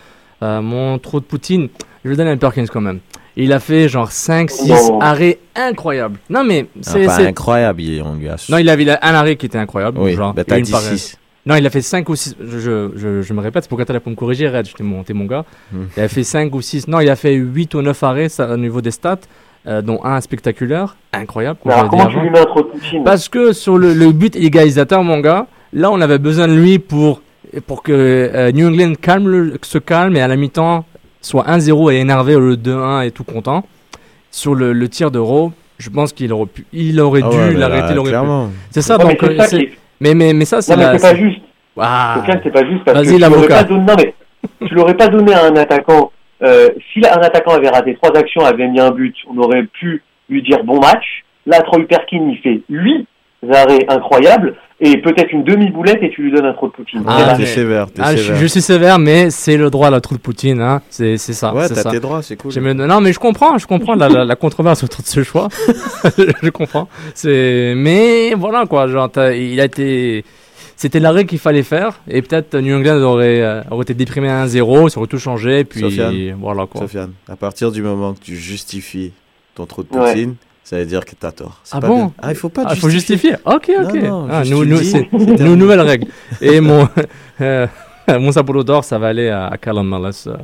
Euh, 0.43 0.61
mon 0.61 0.99
trou 0.99 1.19
de 1.21 1.25
Poutine, 1.25 1.69
je 2.03 2.09
vais 2.09 2.13
le 2.15 2.17
donner 2.17 2.31
à 2.31 2.35
Perkins 2.37 2.65
quand 2.67 2.81
même. 2.81 2.99
Il 3.37 3.53
a 3.53 3.61
fait 3.61 3.87
genre 3.87 4.09
5-6 4.09 4.67
Non. 4.67 4.99
arrêts 4.99 5.39
incroyables. 5.55 6.17
Non, 6.29 6.43
mais 6.43 6.65
Ah, 6.75 6.79
c'est. 6.81 7.07
c'est- 7.07 7.27
incroyable, 7.27 7.81
on 8.03 8.15
lui 8.15 8.27
a. 8.27 8.35
Non, 8.49 8.57
il 8.57 8.67
avait 8.67 8.83
il 8.83 8.89
a 8.89 8.99
un 9.01 9.13
arrêt 9.13 9.37
qui 9.37 9.45
était 9.45 9.57
incroyable. 9.57 9.97
Oui, 9.99 10.13
genre, 10.13 10.33
bah, 10.33 10.43
une 10.57 10.63
dit 10.63 10.71
pareille. 10.71 10.97
6. 10.99 11.17
Non, 11.45 11.55
il 11.55 11.65
a 11.65 11.69
fait 11.69 11.81
5 11.81 12.07
ou 12.09 12.15
6. 12.17 12.35
Je, 12.41 12.59
je, 12.59 12.91
je, 12.95 13.21
je 13.21 13.33
me 13.33 13.39
répète, 13.39 13.63
c'est 13.63 13.69
pour 13.69 13.77
que 13.77 13.83
tu 13.83 13.93
là 13.93 14.01
pour 14.01 14.11
me 14.11 14.17
corriger, 14.17 14.49
Red. 14.49 14.67
T'es 14.75 14.83
mon, 14.83 15.03
t'es 15.03 15.13
mon 15.13 15.25
gars. 15.25 15.45
Hmm. 15.71 15.85
Il 15.95 16.03
a 16.03 16.07
fait 16.09 16.23
5 16.23 16.53
ou 16.53 16.61
6. 16.61 16.87
Non, 16.89 16.99
il 16.99 17.09
a 17.09 17.15
fait 17.15 17.33
8 17.33 17.73
ou 17.75 17.81
9 17.81 18.03
arrêts 18.03 18.27
ça, 18.29 18.51
au 18.51 18.57
niveau 18.57 18.81
des 18.81 18.91
stats, 18.91 19.19
euh, 19.67 19.81
dont 19.81 19.99
un 20.03 20.19
spectaculaire. 20.21 20.95
Incroyable. 21.13 21.59
Mais 21.65 21.73
alors, 21.73 21.89
comment 21.89 22.05
tu 22.07 22.19
lui 22.19 22.29
mets 22.29 22.39
un 22.39 22.45
trop 22.45 22.61
de 22.61 23.03
Parce 23.03 23.29
que 23.29 23.53
sur 23.53 23.77
le, 23.77 23.93
le 23.93 24.11
but 24.11 24.35
égalisateur, 24.35 25.03
mon 25.03 25.19
gars, 25.19 25.47
là, 25.73 25.91
on 25.91 26.01
avait 26.01 26.17
besoin 26.19 26.47
de 26.47 26.53
lui 26.53 26.79
pour, 26.79 27.21
pour 27.67 27.83
que 27.83 27.91
euh, 27.91 28.51
New 28.51 28.67
England 28.67 28.93
calme 29.01 29.27
le- 29.27 29.53
se 29.61 29.77
calme 29.77 30.15
et 30.15 30.21
à 30.21 30.27
la 30.27 30.35
mi-temps 30.35 30.85
soit 31.21 31.45
1-0 31.47 31.91
et 31.93 31.97
énervé 31.97 32.35
au 32.35 32.39
lieu 32.39 32.57
de 32.57 32.71
2-1 32.71 33.05
et 33.05 33.11
tout 33.11 33.23
content. 33.23 33.63
Sur 34.31 34.55
le, 34.55 34.71
le 34.73 34.87
tir 34.89 35.11
d'euro, 35.11 35.51
je 35.77 35.89
pense 35.89 36.13
qu'il 36.13 36.31
aurait, 36.33 36.45
pu, 36.47 36.65
il 36.73 36.99
aurait 37.01 37.21
Ah 37.23 37.29
dû 37.29 37.35
ouais, 37.37 37.47
mais 37.51 37.59
l'arrêter. 37.59 37.81
là, 37.87 37.91
il 37.91 37.97
aurait 37.99 38.05
pu. 38.05 38.09
clairement. 38.11 38.49
C'est 38.71 38.81
ça, 38.81 38.97
Ouais, 38.97 39.03
mais 39.05 39.13
donc. 39.15 39.19
c'est 39.31 39.39
euh, 39.39 39.43
ça 39.45 39.57
est- 39.57 39.71
mais, 39.99 40.13
mais, 40.15 40.33
mais 40.33 40.45
ça, 40.45 40.61
c'est 40.61 40.71
Non, 40.73 40.77
mais 40.79 40.85
la. 40.93 40.97
c'est 40.99 41.11
pas 41.11 41.15
juste. 41.15 41.41
Ah. 41.77 42.23
C'est 42.43 42.49
pas 42.51 42.65
juste 42.65 42.83
parce 42.85 42.97
Vas-y, 42.97 43.15
que 43.19 43.21
l'aurais 43.21 43.47
pas 43.47 43.63
mais 43.97 44.13
tu 44.67 44.73
l'aurais 44.75 44.97
pas 44.97 45.07
donné 45.07 45.33
à 45.33 45.45
un 45.45 45.55
attaquant. 45.55 46.11
Euh, 46.43 46.69
si 46.93 46.99
un 47.05 47.19
attaquant 47.21 47.51
avait 47.53 47.69
raté 47.69 47.95
trois 48.01 48.15
actions, 48.17 48.43
avait 48.45 48.67
mis 48.67 48.79
un 48.79 48.91
but, 48.91 49.15
on 49.29 49.37
aurait 49.37 49.63
pu 49.63 50.03
lui 50.29 50.41
dire 50.41 50.63
bon 50.63 50.79
match. 50.79 51.23
Là, 51.45 51.61
Troy 51.61 51.85
Perkin, 51.87 52.29
il 52.31 52.37
fait 52.41 52.61
huit 52.69 53.07
arrêts 53.51 53.85
incroyables 53.89 54.55
et 54.79 54.97
peut-être 54.97 55.31
une 55.31 55.43
demi-boulette 55.43 56.01
et 56.03 56.11
tu 56.11 56.21
lui 56.21 56.31
donnes 56.31 56.45
un 56.45 56.53
trop 56.53 56.67
de 56.67 56.73
Poutine. 56.73 57.03
Ah, 57.07 57.33
t'es 57.35 57.45
sévère, 57.47 57.87
t'es 57.91 58.01
Ah, 58.03 58.15
je, 58.15 58.21
sévère. 58.21 58.35
je 58.37 58.45
suis 58.45 58.61
sévère, 58.61 58.99
mais 58.99 59.29
c'est 59.31 59.57
le 59.57 59.71
droit 59.71 59.87
à 59.87 59.89
la 59.91 59.99
trou 59.99 60.15
de 60.15 60.19
Poutine, 60.19 60.61
hein. 60.61 60.81
C'est 60.89 61.17
c'est 61.17 61.33
ça. 61.33 61.51
Ouais, 61.53 61.67
c'est 61.67 61.73
t'as 61.75 61.81
ça. 61.81 61.89
tes 61.91 61.99
droits, 61.99 62.21
c'est 62.21 62.35
cool. 62.35 62.51
Non, 62.73 63.01
mais 63.01 63.13
je 63.13 63.19
comprends, 63.19 63.57
je 63.57 63.65
comprends 63.65 63.95
la, 63.95 64.09
la, 64.09 64.25
la 64.25 64.35
controverse 64.35 64.83
autour 64.83 65.01
de 65.01 65.07
ce 65.07 65.23
choix. 65.23 65.47
je 66.17 66.49
comprends. 66.49 66.87
C'est, 67.15 67.73
mais 67.75 68.33
voilà 68.35 68.65
quoi, 68.67 68.87
genre, 68.87 69.09
il 69.35 69.59
a 69.59 69.65
été, 69.65 70.23
c'était 70.81 70.99
l'arrêt 70.99 71.25
qu'il 71.25 71.37
fallait 71.37 71.61
faire, 71.63 71.99
et 72.07 72.21
peut-être 72.23 72.55
New 72.57 72.75
England 72.75 73.01
aurait, 73.03 73.41
euh, 73.41 73.61
aurait 73.69 73.83
été 73.83 73.93
déprimé 73.93 74.29
à 74.29 74.45
1-0, 74.45 74.89
ça 74.89 74.97
aurait 74.99 75.07
tout 75.07 75.19
changé, 75.19 75.63
puis 75.63 75.81
Sofiane. 75.81 76.33
voilà 76.39 76.65
quoi. 76.65 76.81
Sofiane, 76.81 77.13
à 77.29 77.35
partir 77.35 77.71
du 77.71 77.81
moment 77.83 78.13
que 78.13 78.19
tu 78.19 78.35
justifies 78.35 79.13
ton 79.53 79.65
trou 79.67 79.83
de 79.83 79.89
Ouais. 79.95 80.11
Poutine, 80.13 80.35
ça 80.63 80.77
veut 80.77 80.85
dire 80.85 81.05
que 81.05 81.11
t'as 81.19 81.31
tort. 81.31 81.61
Ah 81.71 81.79
pas 81.79 81.87
bon 81.87 81.95
bien. 82.05 82.13
Ah, 82.19 82.31
il 82.31 82.35
faut 82.35 82.49
pas 82.49 82.63
Ah, 82.65 82.75
faut 82.75 82.89
justifier. 82.89 83.35
Ok, 83.45 83.69
ok. 83.79 83.93
Non, 83.95 84.21
non, 84.23 84.27
Ah, 84.31 84.43
nous, 84.43 84.65
nous, 84.65 84.77
c'est, 84.77 85.07
terminé. 85.09 85.55
nouvelle 85.55 85.81
règle. 85.81 86.07
Et 86.41 86.59
mon, 86.61 86.87
euh, 87.41 87.67
mon 88.07 88.31
saboulot 88.31 88.63
d'or, 88.63 88.83
ça 88.83 88.97
va 88.97 89.09
aller 89.09 89.29
à, 89.29 89.47
à 89.47 89.57
Callum 89.57 89.87
Mullis. 89.87 90.23
euh, 90.27 90.37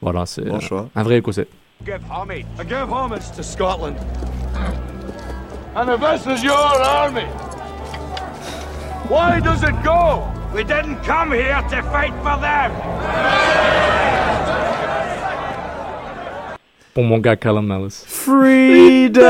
voilà, 0.00 0.24
c'est 0.26 0.42
Bon 0.44 0.58
euh, 0.72 0.82
un 0.94 1.02
vrai 1.02 1.18
écossais. 1.18 1.48
give 1.84 1.98
homage. 2.10 2.44
I 2.58 2.62
give 2.66 2.90
homage 2.90 3.30
to 3.36 3.42
Scotland. 3.42 3.96
And 5.74 5.88
if 5.90 6.00
this 6.00 6.38
is 6.38 6.42
your 6.44 6.54
army, 6.56 7.26
why 9.08 9.40
does 9.40 9.62
it 9.62 9.74
go? 9.84 10.22
We 10.54 10.64
didn't 10.64 11.02
come 11.04 11.32
here 11.32 11.60
to 11.70 11.82
fight 11.92 12.12
for 12.22 12.36
them. 12.40 12.72
Pour 16.94 17.04
mon 17.04 17.18
gars 17.18 17.36
Callum 17.36 17.66
Mullis. 17.66 18.04
Freedom 18.06 19.22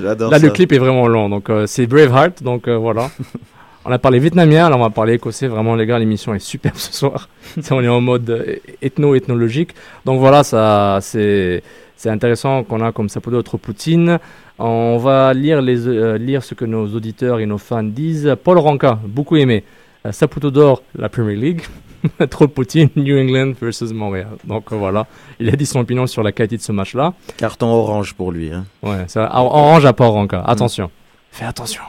J'adore 0.00 0.30
Là, 0.30 0.38
ça. 0.38 0.46
le 0.46 0.50
clip 0.52 0.72
est 0.72 0.78
vraiment 0.78 1.06
long, 1.06 1.28
donc 1.28 1.50
euh, 1.50 1.66
c'est 1.66 1.86
Braveheart, 1.86 2.42
donc 2.42 2.66
euh, 2.66 2.76
voilà. 2.78 3.10
on 3.84 3.92
a 3.92 3.98
parlé 3.98 4.18
vietnamien, 4.18 4.70
là 4.70 4.76
on 4.76 4.80
va 4.80 4.88
parler 4.90 5.14
écossais. 5.14 5.48
Vraiment, 5.48 5.74
les 5.74 5.84
gars, 5.86 5.98
l'émission 5.98 6.34
est 6.34 6.38
superbe 6.38 6.76
ce 6.78 6.94
soir. 6.94 7.28
Ça, 7.60 7.74
on 7.74 7.82
est 7.82 7.88
en 7.88 8.00
mode 8.00 8.30
euh, 8.30 8.56
ethno-ethnologique. 8.80 9.74
Donc 10.06 10.18
voilà, 10.18 10.42
ça, 10.44 10.98
c'est, 11.02 11.62
c'est 11.94 12.08
intéressant 12.08 12.64
qu'on 12.64 12.80
a 12.80 12.90
comme 12.90 13.10
ça 13.10 13.20
pour 13.20 13.32
d'autres 13.32 13.58
Poutine. 13.58 14.18
On 14.58 14.96
va 14.98 15.34
lire, 15.34 15.60
les, 15.60 15.86
euh, 15.86 16.16
lire 16.16 16.42
ce 16.42 16.54
que 16.54 16.64
nos 16.64 16.86
auditeurs 16.94 17.40
et 17.40 17.46
nos 17.46 17.58
fans 17.58 17.82
disent. 17.82 18.34
Paul 18.42 18.58
Ranka, 18.58 18.98
beaucoup 19.06 19.36
aimé. 19.36 19.64
Euh, 20.06 20.12
Saputo 20.12 20.50
d'or, 20.50 20.82
la 20.98 21.08
Premier 21.08 21.36
League. 21.36 21.62
Trop 22.30 22.46
Poutine, 22.48 22.88
New 22.96 23.18
England 23.18 23.52
versus 23.60 23.92
Montréal. 23.92 24.28
Donc 24.44 24.72
euh, 24.72 24.76
voilà, 24.76 25.06
il 25.40 25.48
a 25.48 25.52
dit 25.56 25.66
son 25.66 25.80
opinion 25.80 26.06
sur 26.06 26.22
la 26.22 26.32
qualité 26.32 26.56
de 26.56 26.62
ce 26.62 26.72
match-là. 26.72 27.12
Carton 27.36 27.66
orange 27.66 28.14
pour 28.14 28.32
lui. 28.32 28.50
Hein. 28.52 28.64
Ouais, 28.82 29.04
ça, 29.08 29.28
or- 29.34 29.54
orange 29.54 29.84
à 29.84 29.92
Paul 29.92 30.08
Ranka. 30.08 30.40
Attention. 30.46 30.90
Fais 31.30 31.44
attention. 31.44 31.82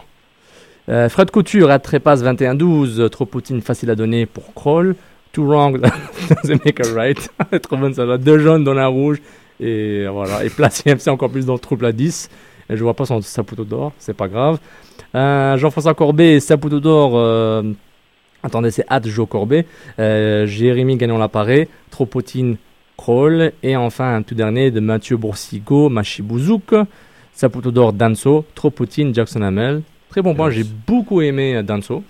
Euh, 0.90 1.08
Fred 1.10 1.32
Couture, 1.32 1.70
à 1.70 1.80
Trépasse 1.80 2.24
21-12. 2.24 3.10
Trop 3.10 3.26
Poutine, 3.26 3.62
facile 3.62 3.92
à 3.92 3.96
donner 3.96 4.26
pour 4.26 4.54
Kroll. 4.54 4.96
Too 5.34 5.46
wrong, 5.46 5.80
doesn't 6.30 6.66
make 6.66 6.80
a 6.80 6.94
right. 6.96 7.30
Trop 7.62 7.78
bonne 7.78 7.94
ça 7.94 8.06
là. 8.06 8.18
Deux 8.18 8.40
jaunes 8.40 8.64
dans 8.64 8.74
la 8.74 8.88
rouge. 8.88 9.22
Et 9.60 10.06
voilà. 10.08 10.44
Et 10.44 10.50
place 10.50 10.82
CMC 10.84 11.10
encore 11.10 11.30
plus 11.30 11.46
dans 11.46 11.54
le 11.54 11.60
trouble 11.60 11.86
à 11.86 11.92
10. 11.92 12.30
Je 12.70 12.84
vois 12.84 12.94
pas 12.94 13.06
son 13.06 13.22
Saputo 13.22 13.64
d'or, 13.64 13.94
c'est 13.98 14.16
pas 14.16 14.28
grave. 14.28 14.60
Euh, 15.16 15.58
Jean-François 15.58 15.94
Corbet, 15.94 16.40
Saputo 16.40 16.80
d'or. 16.80 17.12
euh, 17.16 17.64
attendez, 18.44 18.72
c'est 18.72 18.86
Ad 18.90 19.08
Joe 19.08 19.28
Corbet. 19.28 19.66
Euh, 20.00 20.46
Jérémy 20.46 20.98
Gagnon 20.98 21.18
l'appareil. 21.18 21.68
Trop 21.92 22.06
Poutine, 22.06 22.58
Kroll. 22.98 23.54
Et 23.64 23.76
enfin, 23.78 24.16
un 24.16 24.22
tout 24.22 24.36
dernier 24.36 24.70
de 24.72 24.80
Mathieu 24.80 25.16
Boursigo, 25.18 25.88
Machibouzouk. 25.90 26.76
Saputo 27.34 27.72
d'or, 27.72 27.94
Danso. 27.94 28.46
Trop 28.56 28.70
Poutine, 28.70 29.14
Jackson 29.16 29.42
Hamel. 29.44 29.82
Très 30.10 30.22
bon 30.22 30.34
point, 30.36 30.48
Yes. 30.50 30.58
j'ai 30.58 30.66
beaucoup 30.88 31.22
aimé 31.22 31.56
euh, 31.56 31.64
Danso. 31.64 32.04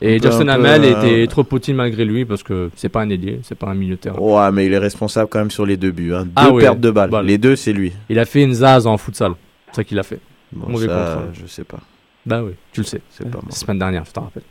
Et 0.00 0.18
peu- 0.18 0.24
Jackson 0.24 0.48
Hamel 0.48 0.84
euh, 0.84 0.98
était 1.02 1.26
trop 1.28 1.44
malgré 1.72 2.04
lui 2.04 2.24
parce 2.24 2.42
que 2.42 2.70
c'est 2.76 2.88
pas 2.88 3.02
un 3.02 3.10
ailier, 3.10 3.40
c'est 3.44 3.56
pas 3.56 3.68
un 3.68 3.74
milieu 3.74 3.94
de 3.94 4.00
terrain. 4.00 4.18
Ouais, 4.18 4.50
mais 4.52 4.66
il 4.66 4.72
est 4.72 4.78
responsable 4.78 5.28
quand 5.30 5.38
même 5.38 5.50
sur 5.52 5.64
les 5.64 5.76
deux 5.76 5.92
buts. 5.92 6.12
Hein. 6.12 6.24
Deux 6.24 6.30
Ah 6.36 6.50
oui, 6.50 6.62
pertes 6.62 6.80
de 6.80 6.90
balles. 6.90 7.10
balle. 7.10 7.26
Les 7.26 7.38
deux, 7.38 7.56
c'est 7.56 7.72
lui. 7.72 7.92
Il 8.10 8.18
a 8.18 8.24
fait 8.24 8.42
une 8.42 8.52
zaz 8.54 8.86
en 8.86 8.96
futsal. 8.98 9.32
C'est 9.74 9.80
ça 9.80 9.84
qu'il 9.84 9.98
a 9.98 10.04
fait. 10.04 10.20
Bon, 10.52 10.68
Mauvais 10.68 10.86
ça, 10.86 11.14
contrôle. 11.16 11.34
je 11.34 11.46
sais 11.46 11.64
pas. 11.64 11.78
Bah 12.24 12.42
oui, 12.44 12.52
tu 12.72 12.80
le 12.82 12.86
sais. 12.86 13.00
C'est 13.10 13.24
pas 13.28 13.38
moi. 13.38 13.46
La 13.50 13.56
semaine 13.56 13.78
dernière, 13.78 14.04
je 14.04 14.12
t'en 14.12 14.22
rappelle. 14.22 14.44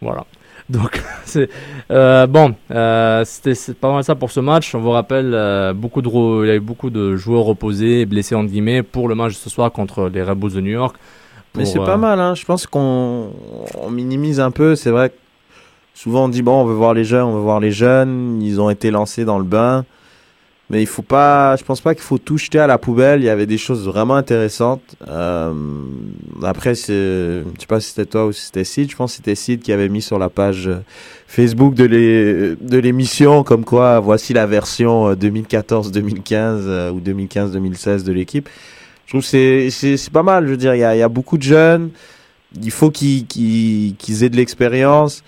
Voilà. 0.00 0.26
Donc, 0.68 1.00
c'est 1.24 1.48
euh, 1.90 2.26
bon. 2.26 2.54
euh, 2.70 3.24
C'était 3.24 3.74
pas 3.74 3.92
mal 3.92 4.02
ça 4.04 4.14
pour 4.16 4.30
ce 4.30 4.40
match. 4.40 4.74
On 4.74 4.80
vous 4.80 4.90
rappelle, 4.90 5.32
euh, 5.32 5.72
beaucoup 5.72 6.02
de 6.02 6.08
il 6.44 6.48
y 6.48 6.50
a 6.50 6.56
eu 6.56 6.60
beaucoup 6.60 6.90
de 6.90 7.16
joueurs 7.16 7.46
opposés, 7.48 8.04
blessés 8.04 8.34
entre 8.34 8.50
guillemets, 8.50 8.82
pour 8.82 9.08
le 9.08 9.14
match 9.14 9.32
de 9.32 9.36
ce 9.38 9.48
soir 9.50 9.70
contre 9.70 10.08
les 10.08 10.22
Red 10.22 10.38
Bulls 10.38 10.52
de 10.54 10.60
New 10.60 10.72
York. 10.72 10.96
Mais 11.54 11.64
c'est 11.66 11.78
pas 11.78 11.96
mal, 11.98 12.18
hein. 12.18 12.34
je 12.34 12.44
pense 12.44 12.66
qu'on 12.66 13.30
on 13.78 13.90
minimise 13.90 14.40
un 14.40 14.50
peu. 14.50 14.74
C'est 14.74 14.90
vrai 14.90 15.10
que 15.10 15.14
souvent 15.94 16.24
on 16.24 16.28
dit 16.28 16.42
bon, 16.42 16.62
on 16.62 16.64
veut 16.64 16.74
voir 16.74 16.94
les 16.94 17.04
jeunes, 17.04 17.24
on 17.24 17.34
veut 17.34 17.42
voir 17.42 17.60
les 17.60 17.72
jeunes. 17.72 18.40
Ils 18.42 18.60
ont 18.60 18.70
été 18.70 18.90
lancés 18.90 19.24
dans 19.24 19.38
le 19.38 19.44
bain. 19.44 19.84
Mais 20.72 20.80
il 20.80 20.86
faut 20.86 21.02
pas, 21.02 21.54
je 21.56 21.64
pense 21.64 21.82
pas 21.82 21.94
qu'il 21.94 22.02
faut 22.02 22.16
tout 22.16 22.38
jeter 22.38 22.58
à 22.58 22.66
la 22.66 22.78
poubelle. 22.78 23.20
Il 23.20 23.26
y 23.26 23.28
avait 23.28 23.44
des 23.44 23.58
choses 23.58 23.84
vraiment 23.86 24.14
intéressantes. 24.14 24.80
Euh, 25.06 25.52
après, 26.42 26.74
c'est, 26.74 26.92
je 26.94 27.44
sais 27.60 27.66
pas 27.68 27.78
si 27.78 27.90
c'était 27.90 28.06
toi 28.06 28.24
ou 28.26 28.32
si 28.32 28.46
c'était 28.46 28.64
Sid. 28.64 28.90
Je 28.90 28.96
pense 28.96 29.12
que 29.12 29.16
c'était 29.18 29.34
Sid 29.34 29.60
qui 29.60 29.70
avait 29.70 29.90
mis 29.90 30.00
sur 30.00 30.18
la 30.18 30.30
page 30.30 30.68
euh, 30.68 30.78
Facebook 31.26 31.74
de 31.74 31.84
l'é- 31.84 32.56
de 32.58 32.78
l'émission 32.78 33.42
comme 33.44 33.66
quoi 33.66 34.00
voici 34.00 34.32
la 34.32 34.46
version 34.46 35.08
euh, 35.08 35.14
2014-2015 35.14 36.32
euh, 36.32 36.90
ou 36.90 37.00
2015-2016 37.00 38.04
de 38.04 38.12
l'équipe. 38.12 38.48
Je 39.04 39.10
trouve 39.18 39.30
que 39.30 39.68
c'est 39.68 40.10
pas 40.10 40.22
mal. 40.22 40.48
Je 40.48 40.54
dire, 40.54 40.74
il 40.74 40.78
y 40.80 40.84
a, 40.84 41.08
beaucoup 41.10 41.36
de 41.36 41.42
jeunes. 41.42 41.90
Il 42.62 42.70
faut 42.70 42.90
qu'ils 42.90 43.26
qu'ils 43.26 43.94
qu'ils 43.96 44.24
aient 44.24 44.30
de 44.30 44.36
l'expérience. 44.36 45.22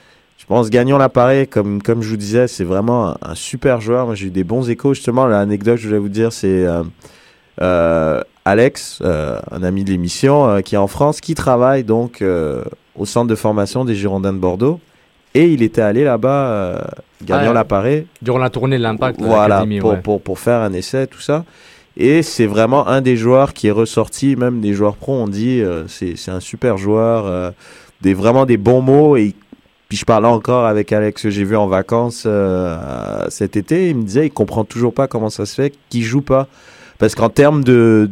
Je 0.44 0.48
pense 0.48 0.68
Gagnon 0.68 0.98
l'appareil, 0.98 1.48
comme 1.48 1.80
comme 1.80 2.02
je 2.02 2.10
vous 2.10 2.18
disais, 2.18 2.48
c'est 2.48 2.64
vraiment 2.64 3.08
un, 3.08 3.16
un 3.22 3.34
super 3.34 3.80
joueur. 3.80 4.04
Moi, 4.06 4.14
j'ai 4.14 4.26
eu 4.26 4.30
des 4.30 4.44
bons 4.44 4.68
échos 4.68 4.92
justement. 4.92 5.26
L'anecdote 5.26 5.76
que 5.76 5.80
je 5.80 5.88
voulais 5.88 5.98
vous 5.98 6.10
dire, 6.10 6.32
c'est 6.34 6.66
euh, 6.66 6.82
euh, 7.62 8.20
Alex, 8.44 9.00
euh, 9.02 9.38
un 9.50 9.62
ami 9.62 9.84
de 9.84 9.90
l'émission, 9.90 10.60
qui 10.62 10.74
est 10.74 10.78
en 10.78 10.86
France, 10.86 11.20
qui 11.22 11.34
travaille 11.34 11.82
donc 11.82 12.22
au 12.94 13.06
centre 13.06 13.28
de 13.28 13.34
formation 13.34 13.86
des 13.86 13.94
Girondins 13.94 14.34
de 14.34 14.38
Bordeaux. 14.38 14.80
Et 15.36 15.46
il 15.48 15.62
était 15.62 15.80
allé 15.82 16.04
là-bas, 16.04 16.92
gagnant 17.24 17.50
Ah, 17.50 17.54
l'appareil. 17.54 18.06
Durant 18.22 18.38
la 18.38 18.50
tournée 18.50 18.76
de 18.78 18.82
l'Impact, 18.82 19.20
Voilà, 19.20 19.64
pour, 19.80 19.90
ouais. 19.90 20.00
pour, 20.00 20.20
pour 20.20 20.38
faire 20.38 20.60
un 20.60 20.72
essai, 20.74 21.06
tout 21.08 21.20
ça. 21.20 21.44
Et 21.96 22.22
c'est 22.22 22.46
vraiment 22.46 22.86
un 22.88 23.00
des 23.00 23.16
joueurs 23.16 23.52
qui 23.52 23.68
est 23.68 23.72
ressorti, 23.72 24.36
même 24.36 24.60
des 24.60 24.74
joueurs 24.74 24.96
pro 24.96 25.14
ont 25.14 25.28
dit, 25.28 25.60
euh, 25.60 25.86
c'est 25.88 26.28
un 26.28 26.40
super 26.40 26.76
joueur, 26.76 27.26
euh, 27.26 27.50
des, 28.00 28.14
vraiment 28.14 28.46
des 28.46 28.56
bons 28.56 28.80
mots. 28.80 29.16
Et 29.16 29.34
je 29.94 30.04
parlais 30.04 30.28
encore 30.28 30.66
avec 30.66 30.92
Alex 30.92 31.22
que 31.22 31.30
j'ai 31.30 31.44
vu 31.44 31.56
en 31.56 31.66
vacances 31.66 32.24
euh, 32.26 33.26
cet 33.28 33.56
été, 33.56 33.90
il 33.90 33.96
me 33.96 34.02
disait, 34.02 34.26
il 34.26 34.30
comprend 34.30 34.64
toujours 34.64 34.94
pas 34.94 35.08
comment 35.08 35.30
ça 35.30 35.46
se 35.46 35.54
fait 35.54 35.72
qu'il 35.88 36.02
joue 36.02 36.22
pas. 36.22 36.48
Parce 36.98 37.14
qu'en 37.14 37.28
termes 37.28 37.64
de, 37.64 38.08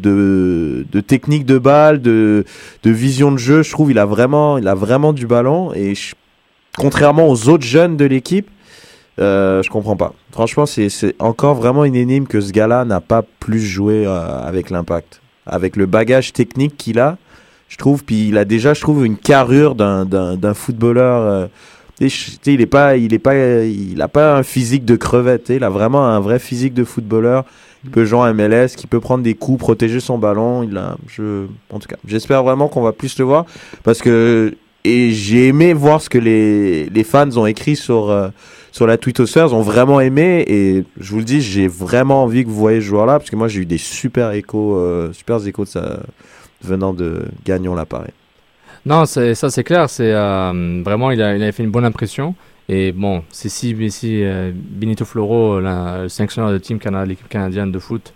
technique 1.06 1.46
de 1.46 1.58
balle, 1.58 2.02
de, 2.02 2.44
vision 2.84 3.32
de 3.32 3.38
jeu, 3.38 3.62
je 3.62 3.70
trouve 3.70 3.90
il 3.90 3.98
a 3.98 4.06
vraiment, 4.06 4.58
il 4.58 4.66
a 4.68 4.74
vraiment 4.74 5.12
du 5.12 5.26
ballon. 5.26 5.72
Et 5.74 5.94
contrairement 6.76 7.28
aux 7.28 7.48
autres 7.48 7.64
jeunes 7.64 7.96
de 7.96 8.04
l'équipe, 8.04 8.48
euh, 9.20 9.62
je 9.62 9.70
comprends 9.70 9.96
pas. 9.96 10.12
Franchement, 10.32 10.66
c'est 10.66 11.14
encore 11.18 11.54
vraiment 11.54 11.84
une 11.84 11.94
énigme 11.94 12.26
que 12.26 12.40
ce 12.40 12.52
gars-là 12.52 12.84
n'a 12.84 13.00
pas 13.00 13.22
plus 13.40 13.60
joué 13.60 14.06
euh, 14.06 14.40
avec 14.40 14.70
l'impact. 14.70 15.20
Avec 15.46 15.76
le 15.76 15.86
bagage 15.86 16.32
technique 16.32 16.76
qu'il 16.76 16.98
a, 16.98 17.18
je 17.68 17.76
trouve, 17.76 18.04
puis 18.04 18.28
il 18.28 18.36
a 18.36 18.44
déjà, 18.44 18.74
je 18.74 18.80
trouve, 18.80 19.06
une 19.06 19.16
carrure 19.16 19.74
d'un 19.74 20.54
footballeur. 20.54 21.22
euh, 21.22 21.46
il 22.46 22.60
est 22.60 22.66
pas, 22.66 22.96
il 22.96 23.14
est 23.14 23.18
pas, 23.18 23.64
il 23.64 24.00
a 24.00 24.08
pas 24.08 24.36
un 24.36 24.42
physique 24.42 24.84
de 24.84 24.96
crevette. 24.96 25.50
Il 25.50 25.64
a 25.64 25.70
vraiment 25.70 26.06
un 26.06 26.20
vrai 26.20 26.38
physique 26.38 26.74
de 26.74 26.84
footballeur. 26.84 27.44
Il 27.84 27.90
peut 27.90 28.04
jouer 28.04 28.20
en 28.20 28.34
MLS, 28.34 28.76
qui 28.76 28.86
peut 28.86 29.00
prendre 29.00 29.24
des 29.24 29.34
coups, 29.34 29.58
protéger 29.58 30.00
son 30.00 30.18
ballon. 30.18 30.62
Il 30.62 30.76
a, 30.76 30.96
je, 31.08 31.46
en 31.70 31.78
tout 31.78 31.88
cas, 31.88 31.96
j'espère 32.06 32.42
vraiment 32.44 32.68
qu'on 32.68 32.82
va 32.82 32.92
plus 32.92 33.18
le 33.18 33.24
voir 33.24 33.46
parce 33.82 34.00
que 34.00 34.54
et 34.84 35.10
j'ai 35.12 35.48
aimé 35.48 35.74
voir 35.74 36.00
ce 36.02 36.08
que 36.08 36.18
les, 36.18 36.86
les 36.86 37.04
fans 37.04 37.30
ont 37.36 37.46
écrit 37.46 37.76
sur 37.76 38.10
euh, 38.10 38.28
sur 38.72 38.86
la 38.86 38.96
Tweetosphère, 38.96 39.52
ont 39.52 39.60
vraiment 39.60 40.00
aimé 40.00 40.44
et 40.48 40.84
je 40.98 41.10
vous 41.10 41.18
le 41.18 41.24
dis, 41.24 41.42
j'ai 41.42 41.68
vraiment 41.68 42.22
envie 42.22 42.42
que 42.42 42.48
vous 42.48 42.56
voyez 42.56 42.80
ce 42.80 42.86
joueur-là 42.86 43.18
parce 43.18 43.30
que 43.30 43.36
moi 43.36 43.46
j'ai 43.46 43.60
eu 43.60 43.66
des 43.66 43.78
super 43.78 44.32
échos, 44.32 44.76
euh, 44.76 45.12
échos 45.46 45.64
de 45.64 45.68
ça 45.68 46.00
venant 46.62 46.94
de 46.94 47.26
Gagnon 47.44 47.74
l'appareil. 47.74 48.12
Non, 48.84 49.04
ça 49.06 49.34
c'est 49.34 49.64
clair. 49.64 49.88
C'est 49.88 50.12
euh, 50.12 50.82
vraiment, 50.84 51.10
il, 51.10 51.22
a, 51.22 51.52
fait 51.52 51.62
une 51.62 51.70
bonne 51.70 51.84
impression. 51.84 52.34
Et 52.68 52.92
bon, 52.92 53.22
c'est 53.30 53.48
si, 53.48 53.90
si 53.90 54.24
euh, 54.24 54.52
Benito 54.54 55.04
Floro, 55.04 55.60
la- 55.60 56.02
le 56.04 56.08
sélectionneur 56.08 56.52
de 56.52 56.58
team 56.58 56.78
Canada, 56.78 57.06
l'équipe 57.06 57.28
canadienne 57.28 57.72
de 57.72 57.78
foot 57.78 58.12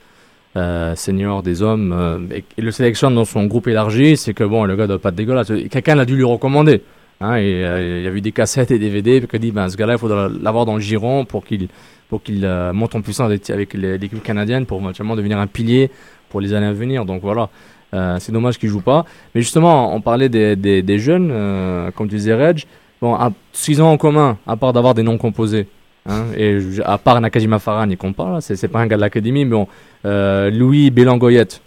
euh, 0.56 0.94
senior 0.94 1.42
des 1.42 1.62
hommes, 1.62 1.92
euh, 1.92 2.18
et, 2.56 2.62
le 2.62 2.70
sélectionne 2.70 3.14
dans 3.14 3.24
son 3.24 3.44
groupe 3.46 3.68
élargi, 3.68 4.16
c'est 4.16 4.34
que 4.34 4.44
bon, 4.44 4.64
le 4.64 4.76
gars 4.76 4.86
doit 4.86 4.98
pas 4.98 5.10
être 5.10 5.14
dégueulasse. 5.14 5.52
Quelqu'un 5.70 5.98
a 5.98 6.04
dû 6.04 6.16
lui 6.16 6.24
recommander. 6.24 6.82
Hein, 7.20 7.36
et, 7.38 7.50
il 7.50 8.02
y 8.02 8.06
a 8.08 8.10
eu 8.10 8.20
des 8.20 8.32
cassettes 8.32 8.70
et 8.70 8.78
des 8.78 8.86
DVD, 8.86 9.22
a 9.32 9.38
dit, 9.38 9.50
ben, 9.50 9.68
ce 9.68 9.76
gars-là, 9.76 9.94
il 9.94 9.98
faudra 9.98 10.28
l'avoir 10.28 10.64
dans 10.66 10.74
le 10.74 10.80
giron 10.80 11.24
pour 11.24 11.44
qu'il 11.44 11.68
pour 12.08 12.22
qu'il 12.22 12.46
monte 12.72 12.94
en 12.94 13.00
puissance 13.02 13.32
avec, 13.50 13.74
l'équipe 13.74 14.22
canadienne 14.22 14.64
pour 14.64 14.78
éventuellement 14.80 15.16
devenir 15.16 15.38
un 15.40 15.48
pilier 15.48 15.90
pour 16.28 16.40
les 16.40 16.54
années 16.54 16.66
à 16.66 16.72
venir. 16.72 17.04
Donc 17.04 17.20
voilà, 17.20 17.50
Euh, 17.94 18.18
c'est 18.18 18.32
dommage 18.32 18.58
qu'il 18.58 18.68
joue 18.68 18.80
pas. 18.80 19.04
Mais 19.34 19.40
justement, 19.40 19.94
on 19.94 20.00
parlait 20.00 20.28
des, 20.28 20.56
des, 20.56 20.98
jeunes, 20.98 21.30
euh, 21.32 21.90
comme 21.92 22.08
tu 22.08 22.16
disais, 22.16 22.34
Reg. 22.34 22.64
Bon, 23.00 23.16
ce 23.52 23.66
qu'ils 23.66 23.82
ont 23.82 23.86
en 23.88 23.96
commun, 23.96 24.38
à 24.46 24.56
part 24.56 24.72
d'avoir 24.72 24.94
des 24.94 25.02
noms 25.02 25.18
composés, 25.18 25.68
hein, 26.08 26.24
et 26.36 26.58
à 26.84 26.96
part 26.98 27.20
Nakajima 27.20 27.58
Farhan, 27.58 27.90
il 27.90 27.96
compte 27.98 28.16
pas, 28.16 28.40
c'est 28.40 28.68
pas 28.68 28.80
un 28.80 28.86
gars 28.86 28.96
de 28.96 29.02
l'académie, 29.02 29.44
mais 29.44 29.66
euh, 30.06 30.50
Louis 30.50 30.90
Bélangoyette, 30.90 31.60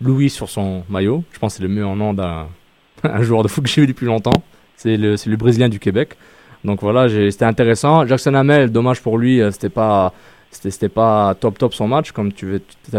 Louis 0.00 0.30
sur 0.30 0.48
son 0.48 0.82
maillot, 0.88 1.24
je 1.32 1.38
pense 1.38 1.52
que 1.54 1.56
c'est 1.58 1.62
le 1.62 1.68
meilleur 1.68 1.94
nom 1.94 2.14
d'un 2.14 2.46
un 3.04 3.22
joueur 3.22 3.42
de 3.42 3.48
foot 3.48 3.64
que 3.64 3.70
j'ai 3.70 3.82
vu 3.82 3.86
depuis 3.86 4.06
longtemps. 4.06 4.42
C'est 4.76 4.96
le, 4.96 5.14
le 5.26 5.36
Brésilien 5.36 5.68
du 5.68 5.78
Québec. 5.78 6.16
Donc 6.64 6.80
voilà, 6.80 7.08
c'était 7.30 7.44
intéressant. 7.44 8.06
Jackson 8.06 8.34
Hamel, 8.34 8.72
dommage 8.72 9.00
pour 9.02 9.18
lui, 9.18 9.40
c'était 9.52 9.68
pas, 9.68 10.12
c'était 10.50 10.88
pas 10.88 11.34
top 11.38 11.58
top 11.58 11.74
son 11.74 11.86
match, 11.86 12.12
comme 12.12 12.32
tu, 12.32 12.60
tu- 12.90 12.96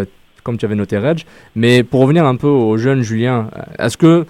comme 0.48 0.58
tu 0.58 0.66
avais 0.66 0.76
noté 0.76 0.98
Reg. 0.98 1.24
Mais 1.56 1.84
pour 1.84 2.00
revenir 2.02 2.26
un 2.26 2.38
peu 2.38 2.48
au 2.48 2.78
jeune 2.78 3.02
Julien, 3.02 3.50
est-ce 3.78 3.98
que, 3.98 4.26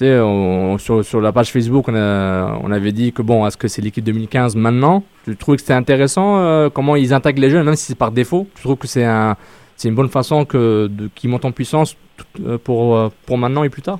on- 0.00 0.78
sur, 0.78 1.04
sur 1.04 1.20
la 1.20 1.32
page 1.32 1.50
Facebook, 1.50 1.88
on, 1.88 2.70
avait 2.70 2.92
dit 2.92 3.12
que 3.12 3.20
bon, 3.20 3.44
est-ce 3.44 3.56
que 3.56 3.66
c'est 3.66 3.82
l'équipe 3.82 4.04
2015 4.04 4.54
maintenant? 4.54 5.02
Tu 5.24 5.36
trouves 5.36 5.56
que 5.56 5.62
c'était 5.62 5.72
intéressant 5.74 6.38
euh, 6.38 6.68
comment 6.70 6.94
ils 6.94 7.12
intègrent 7.12 7.40
les 7.40 7.50
jeunes, 7.50 7.64
même 7.64 7.74
si 7.74 7.86
c'est 7.86 7.98
par 7.98 8.12
défaut? 8.12 8.46
Tu 8.54 8.62
trouves 8.62 8.76
que 8.76 8.86
c'est 8.86 9.04
un, 9.04 9.34
c'est 9.74 9.88
une 9.88 9.96
bonne 9.96 10.08
façon 10.08 10.44
que 10.44 10.88
qu'ils 11.16 11.30
montent 11.30 11.44
en 11.44 11.50
puissance 11.50 11.96
euh, 12.46 12.58
pour, 12.58 12.96
euh, 12.96 13.08
pour 13.26 13.36
maintenant 13.38 13.64
et 13.64 13.68
plus 13.68 13.82
tard? 13.82 13.98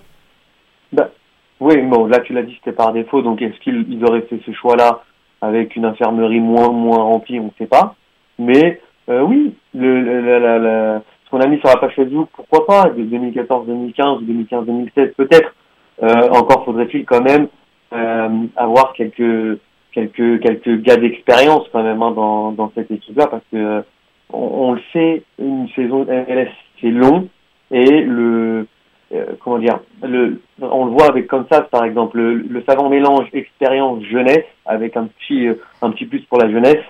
Bah, 0.93 1.11
oui, 1.59 1.83
bon, 1.83 2.07
là 2.07 2.21
tu 2.21 2.33
l'as 2.33 2.45
dit, 2.45 2.55
c'était 2.55 2.77
par 2.77 2.93
défaut, 2.93 3.23
donc 3.23 3.43
est-ce 3.43 3.59
qu'ils 3.59 3.87
ils 3.91 4.05
auraient 4.05 4.23
fait 4.31 4.39
ce 4.47 4.53
choix-là 4.53 5.03
avec 5.43 5.75
une 5.75 5.85
infirmerie 5.85 6.39
moins 6.39 6.71
moins 6.71 7.03
remplie, 7.03 7.41
on 7.41 7.47
ne 7.47 7.51
sait 7.59 7.67
pas. 7.67 7.97
Mais 8.39 8.81
oui, 9.09 9.53
le, 9.75 10.01
la- 10.39 11.03
ce 11.27 11.31
qu'on 11.31 11.41
a 11.41 11.47
mis 11.47 11.59
sur 11.59 11.69
la 11.69 11.77
page 11.77 11.95
Facebook, 11.95 12.29
pourquoi 12.33 12.67
pas, 12.67 12.91
de 12.91 13.03
2014-2015 13.03 14.19
ou 14.19 14.45
2015-2016 14.55 15.13
peut-être. 15.17 15.55
Euh, 16.03 16.29
encore 16.31 16.65
faudrait-il 16.65 17.05
quand 17.05 17.23
même 17.23 17.49
euh, 17.93 18.29
avoir 18.57 18.93
quelques 18.93 19.59
quelques 19.93 20.41
quelques 20.41 20.83
gars 20.83 20.97
d'expérience 20.97 21.65
quand 21.73 21.83
même 21.83 22.03
hein, 22.03 22.13
dans 22.13 22.53
dans 22.53 22.71
cette 22.75 22.91
équipe-là, 22.91 23.27
parce 23.29 23.43
que 23.51 23.83
on, 24.33 24.73
le 24.73 24.81
sait, 24.93 25.23
une 25.39 25.69
saison 25.71 26.05
MLS 26.05 26.51
c'est 26.81 26.91
long 26.91 27.29
et 27.71 28.03
le 28.03 28.67
euh, 29.15 29.25
comment 29.41 29.59
dire, 29.59 29.79
le, 30.03 30.41
on 30.61 30.87
le 30.87 30.91
voit 30.91 31.09
avec 31.09 31.29
comme 31.29 31.47
ça, 31.51 31.63
par 31.63 31.85
exemple, 31.85 32.19
le, 32.19 32.35
le 32.35 32.63
savant 32.69 32.89
mélange 32.89 33.29
expérience 33.33 34.03
jeunesse 34.03 34.45
avec 34.67 34.97
un 34.97 35.07
petit, 35.07 35.49
un 35.81 35.91
petit 35.91 36.07
plus 36.07 36.23
pour 36.23 36.39
la 36.39 36.51
jeunesse, 36.51 36.83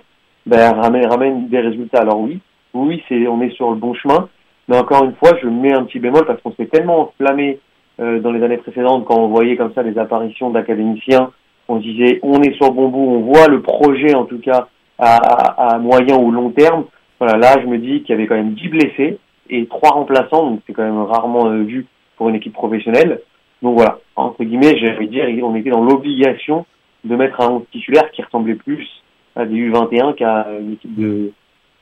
ben, 0.46 0.72
ramène, 0.72 1.06
ramène 1.06 1.48
des 1.48 1.60
résultats. 1.60 2.00
Alors 2.00 2.20
oui, 2.20 2.40
oui, 2.76 3.02
on 3.28 3.40
est 3.40 3.50
sur 3.50 3.70
le 3.70 3.76
bon 3.76 3.94
chemin, 3.94 4.28
mais 4.68 4.76
encore 4.76 5.04
une 5.04 5.14
fois, 5.14 5.36
je 5.42 5.48
mets 5.48 5.72
un 5.72 5.84
petit 5.84 5.98
bémol 5.98 6.26
parce 6.26 6.40
qu'on 6.42 6.52
s'est 6.52 6.66
tellement 6.66 7.00
enflammé 7.00 7.60
euh, 8.00 8.20
dans 8.20 8.32
les 8.32 8.42
années 8.42 8.58
précédentes 8.58 9.04
quand 9.06 9.16
on 9.16 9.28
voyait 9.28 9.56
comme 9.56 9.72
ça 9.72 9.82
les 9.82 9.98
apparitions 9.98 10.50
d'académiciens, 10.50 11.30
on 11.68 11.76
disait 11.76 12.20
on 12.22 12.42
est 12.42 12.54
sur 12.54 12.72
bon 12.72 12.88
bout, 12.88 12.98
on 12.98 13.20
voit 13.20 13.48
le 13.48 13.62
projet 13.62 14.14
en 14.14 14.24
tout 14.24 14.38
cas 14.38 14.68
à, 14.98 15.78
moyen 15.78 16.16
ou 16.16 16.30
long 16.30 16.50
terme. 16.50 16.84
Voilà, 17.18 17.38
là, 17.38 17.56
je 17.60 17.66
me 17.66 17.78
dis 17.78 18.02
qu'il 18.02 18.10
y 18.10 18.12
avait 18.12 18.26
quand 18.26 18.34
même 18.34 18.54
10 18.54 18.68
blessés 18.68 19.18
et 19.48 19.66
trois 19.66 19.90
remplaçants, 19.90 20.50
donc 20.50 20.60
c'est 20.66 20.72
quand 20.72 20.84
même 20.84 21.00
rarement 21.02 21.46
euh, 21.46 21.62
vu 21.62 21.86
pour 22.16 22.28
une 22.28 22.34
équipe 22.34 22.52
professionnelle. 22.52 23.20
Donc 23.62 23.76
voilà, 23.76 23.98
entre 24.16 24.44
guillemets, 24.44 24.74
de 24.74 25.04
dire, 25.04 25.24
on 25.44 25.54
était 25.54 25.70
dans 25.70 25.82
l'obligation 25.82 26.66
de 27.04 27.16
mettre 27.16 27.40
un 27.40 27.50
11 27.50 27.62
titulaire 27.72 28.10
qui 28.10 28.22
ressemblait 28.22 28.54
plus 28.54 28.86
à 29.34 29.46
des 29.46 29.54
U21 29.54 30.14
qu'à 30.14 30.46
une 30.60 30.74
équipe 30.74 30.94
de, 30.94 31.32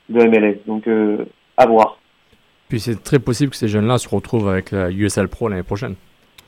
de 0.08 0.20
MLS. 0.24 0.58
Donc 0.66 0.86
euh, 0.88 1.24
à 1.56 1.66
voir. 1.66 1.98
Puis 2.68 2.80
c'est 2.80 3.02
très 3.02 3.18
possible 3.18 3.50
que 3.50 3.56
ces 3.56 3.68
jeunes-là 3.68 3.98
se 3.98 4.08
retrouvent 4.08 4.48
avec 4.48 4.70
la 4.70 4.90
USL 4.90 5.28
Pro 5.28 5.48
l'année 5.48 5.62
prochaine. 5.62 5.94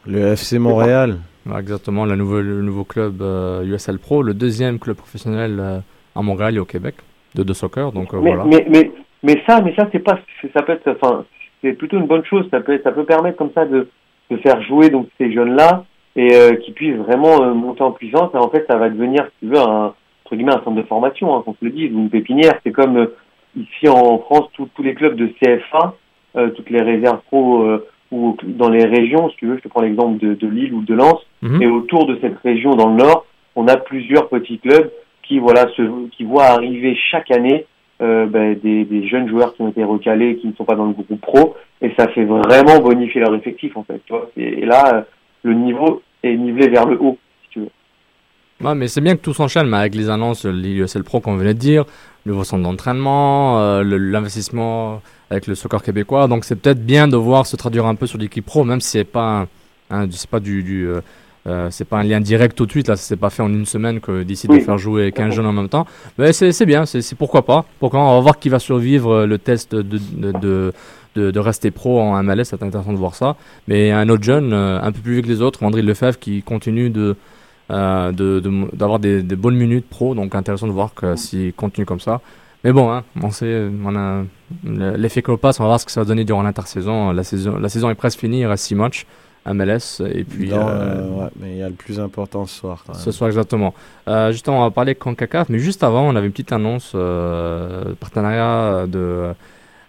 Le 0.07 0.19
FC 0.33 0.59
Montréal. 0.59 1.19
Exactement, 1.59 2.05
la 2.05 2.17
nouvelle- 2.17 2.47
le 2.47 2.63
nouveau 2.63 2.83
club 2.85 3.23
euh, 3.23 3.63
USL 3.65 3.99
Pro, 3.99 4.23
le 4.23 4.35
deuxième 4.35 4.79
club 4.81 4.97
professionnel 4.97 5.59
euh, 5.61 5.79
à 6.17 6.23
Montréal 6.23 6.57
et 6.57 6.59
au 6.59 6.65
Québec 6.65 6.97
de, 7.37 7.43
de 7.45 7.53
soccer. 7.53 7.93
Donc 7.93 8.13
euh, 8.15 8.21
mais, 8.21 8.35
voilà. 8.35 8.45
mais, 8.45 8.67
mais, 8.69 8.91
mais 9.23 9.43
ça, 9.47 9.61
mais 9.61 9.73
ça, 9.77 9.89
c'est 9.93 10.01
pas, 10.01 10.19
ça 10.53 10.63
peut 10.63 10.73
être, 10.73 10.89
enfin, 11.01 11.25
c'est 11.63 11.75
plutôt 11.75 11.99
une 11.99 12.07
bonne 12.07 12.25
chose. 12.25 12.47
Ça 12.51 12.61
peut, 12.61 12.81
ça 12.83 12.91
peut 12.91 13.05
permettre 13.05 13.37
comme 13.37 13.53
ça 13.55 13.65
de, 13.65 13.89
de 14.31 14.37
faire 14.39 14.61
jouer 14.63 14.91
donc 14.91 15.07
ces 15.19 15.33
jeunes-là 15.33 15.85
et 16.17 16.35
euh, 16.35 16.57
qui 16.57 16.73
puissent 16.73 16.97
vraiment 16.97 17.43
euh, 17.45 17.55
monter 17.55 17.83
en 17.83 17.93
puissance. 17.93 18.31
Et 18.35 18.39
en 18.39 18.49
fait, 18.49 18.65
ça 18.69 18.77
va 18.77 18.89
devenir, 18.89 19.25
si 19.39 19.47
tu 19.47 19.53
veux, 19.53 19.61
un 19.61 19.95
entre 20.25 20.35
guillemets 20.35 20.55
un 20.55 20.65
centre 20.65 20.73
de 20.75 20.83
formation, 20.83 21.37
hein, 21.37 21.43
qu'on 21.45 21.53
se 21.55 21.65
le 21.65 21.71
dise, 21.71 21.93
ou 21.95 21.99
une 22.01 22.11
pépinière. 22.11 22.55
C'est 22.65 22.73
comme 22.73 22.97
euh, 22.97 23.07
ici 23.57 23.89
en 23.89 24.19
France, 24.19 24.47
tous 24.55 24.69
tous 24.75 24.83
les 24.83 24.95
clubs 24.95 25.17
de 25.17 25.27
CFA, 25.27 25.95
euh, 26.37 26.51
toutes 26.51 26.71
les 26.71 26.83
réserves 26.83 27.21
pro 27.29 27.63
euh, 27.63 27.87
ou 28.13 28.37
dans 28.45 28.69
les 28.69 28.85
régions, 28.85 29.31
si 29.31 29.37
tu 29.37 29.47
veux, 29.47 29.57
je 29.57 29.63
te 29.63 29.69
prends 29.69 29.83
l'exemple 29.83 30.19
de, 30.25 30.35
de 30.35 30.47
Lille 30.47 30.75
ou 30.75 30.83
de 30.83 30.95
Lens. 30.95 31.21
Mhm. 31.43 31.63
Et 31.63 31.67
autour 31.67 32.07
de 32.07 32.19
cette 32.21 32.39
région 32.45 32.71
dans 32.75 32.89
le 32.89 32.97
Nord, 32.97 33.27
on 33.57 33.67
a 33.69 33.77
plusieurs 33.77 34.29
petits 34.29 34.59
clubs 34.59 34.91
qui 35.23 35.39
voilà 35.39 35.67
se, 35.77 36.09
qui 36.11 36.25
voient 36.25 36.45
arriver 36.45 36.97
chaque 37.11 37.31
année 37.31 37.67
euh, 38.03 38.27
ben, 38.27 38.55
des, 38.63 38.85
des 38.85 39.09
jeunes 39.09 39.29
joueurs 39.29 39.55
qui 39.55 39.63
ont 39.63 39.69
été 39.69 39.83
recalés, 39.83 40.37
qui 40.37 40.47
ne 40.47 40.53
sont 40.53 40.65
pas 40.65 40.75
dans 40.75 40.85
le 40.85 40.93
groupe 40.93 41.19
pro, 41.21 41.57
et 41.81 41.93
ça 41.99 42.07
fait 42.09 42.25
vraiment 42.25 42.79
bonifier 42.81 43.23
leur 43.23 43.35
effectif 43.35 43.77
en 43.77 43.85
fait. 43.85 44.01
Tu 44.05 44.13
vois 44.13 44.31
et, 44.37 44.61
et 44.61 44.67
là, 44.67 44.95
euh, 44.95 45.01
le 45.43 45.55
niveau 45.55 46.03
est 46.23 46.37
nivelé 46.37 46.69
vers 46.69 46.87
le 46.87 47.01
haut, 47.01 47.19
si 47.45 47.49
tu 47.51 47.61
veux. 47.61 47.71
Ouais, 48.63 48.75
mais 48.75 48.89
c'est 48.89 49.01
bien 49.01 49.17
que 49.17 49.23
tout 49.23 49.33
s'enchaîne, 49.33 49.67
mais 49.69 49.79
avec 49.79 49.95
les 49.95 50.11
annonces, 50.11 50.45
l'USL 50.45 51.05
Pro 51.05 51.21
qu'on 51.21 51.37
venait 51.37 51.55
de 51.55 51.59
dire, 51.59 51.85
nouveau 52.27 52.45
centre 52.45 52.63
d'entraînement, 52.63 53.61
euh, 53.61 53.83
l'investissement 53.83 55.01
avec 55.31 55.47
le 55.47 55.55
soccer 55.55 55.83
québécois. 55.83 56.29
Donc 56.29 56.45
c'est 56.45 56.57
peut-être 56.57 56.85
bien 56.85 57.09
de 57.09 57.17
voir 57.17 57.47
se 57.47 57.57
traduire 57.57 57.87
un 57.87 57.95
peu 57.95 58.07
sur 58.07 58.19
l'équipe 58.19 58.45
pro, 58.45 58.65
même 58.65 58.81
si 58.81 58.91
c'est 58.91 59.05
pas, 59.05 59.47
c'est 60.11 60.31
pas 60.31 60.41
du, 60.41 60.63
du, 60.63 60.87
euh, 60.87 61.01
euh, 61.47 61.69
c'est 61.71 61.85
pas 61.85 61.99
un 61.99 62.03
lien 62.03 62.21
direct 62.21 62.57
tout 62.57 62.67
de 62.67 62.71
suite. 62.71 62.89
Là, 62.89 62.97
c'est 62.97 63.17
pas 63.17 63.31
fait 63.31 63.43
en 63.43 63.49
une 63.49 63.67
semaine 63.67 64.01
que 64.01 64.23
décide 64.23 64.51
de 64.51 64.61
faire 64.61 64.79
jouer 64.79 65.13
15 65.13 65.35
jeunes 65.35 65.47
en 65.47 65.53
même 65.53 65.69
temps. 65.69 65.87
Mais 66.19 66.33
c'est 66.33 66.67
bien, 66.67 66.87
c'est 66.87 67.15
pourquoi 67.15 67.45
pas. 67.45 67.65
Pourquoi 67.79 68.01
on 68.01 68.15
va 68.17 68.21
voir 68.21 68.39
qui 68.39 68.49
va 68.49 68.59
survivre 68.59 69.25
le 69.25 69.39
test 69.39 69.75
de, 69.75 69.83
de, 69.83 70.33
de, 70.33 70.73
de, 71.17 71.31
de 71.31 71.41
rester 71.41 71.71
pro 71.71 72.01
en 72.01 72.23
MLS. 72.23 72.45
C'est 72.45 72.63
intéressant 72.63 72.93
de 72.93 72.99
voir 72.99 73.15
ça. 73.15 73.37
Mais 73.67 73.91
un 73.91 74.09
autre 74.09 74.23
jeune, 74.23 74.53
euh, 74.53 74.81
un 74.81 74.93
peu 74.93 75.01
plus 75.01 75.15
vieux 75.15 75.23
que 75.23 75.29
les 75.29 75.43
autres, 75.43 75.63
André 75.65 75.83
Lefebvre, 75.83 76.19
qui 76.19 76.43
continue 76.43 76.91
de 76.91 77.17
euh, 77.71 78.13
de- 78.13 78.41
de- 78.41 78.77
d'avoir 78.77 78.99
des, 78.99 79.23
des 79.23 79.37
bonnes 79.37 79.57
minutes 79.57 79.89
pro. 79.89 80.15
Donc 80.15 80.35
intéressant 80.35 80.67
de 80.67 80.73
voir 80.73 80.95
que 80.95 81.17
s'il 81.17 81.53
continue 81.53 81.87
comme 81.87 82.01
ça. 82.01 82.21
Mais 82.65 82.73
bon, 82.73 82.91
hein, 82.91 83.05
on 83.23 83.31
sait, 83.31 83.69
on 83.85 83.95
a 83.97 84.25
le- 84.65 84.97
l'effet 84.97 85.23
Clopas, 85.23 85.57
on 85.59 85.63
va 85.63 85.69
voir 85.69 85.81
ce 85.81 85.87
que 85.87 85.93
ça 85.93 86.01
va 86.01 86.05
donner 86.07 86.25
durant 86.25 86.43
l'intersaison. 86.43 87.13
La 87.13 87.23
saison, 87.25 87.59
la 87.59 87.69
saison 87.69 87.91
est 87.91 87.95
presque 87.95 88.19
finie, 88.21 88.41
il 88.41 88.47
reste 88.47 88.65
6 88.65 88.75
matchs 88.75 89.07
MLS. 89.49 90.03
Et 90.13 90.25
puis, 90.25 90.49
Non, 90.49 90.67
euh, 90.69 90.71
euh, 90.71 91.09
ouais, 91.25 91.31
mais 91.41 91.51
il 91.53 91.59
y 91.59 91.63
a 91.63 91.69
le 91.69 91.75
plus 91.75 92.01
important 92.01 92.47
ce 92.47 92.59
soir. 92.59 92.83
Quand 92.85 92.95
même. 92.95 93.01
ce 93.03 93.13
soir 93.13 93.29
exactement. 93.29 93.75
Euh, 94.09 94.33
justement, 94.33 94.59
on 94.59 94.63
va 94.63 94.71
parler 94.73 94.97
CONCACAF, 94.97 95.49
mais 95.51 95.61
juste 95.61 95.85
avant, 95.85 96.03
on 96.09 96.17
avait 96.17 96.27
une 96.27 96.33
petite 96.33 96.51
annonce, 96.51 96.93
euh, 96.97 97.95
partenariat 98.01 98.87
de, 98.89 99.29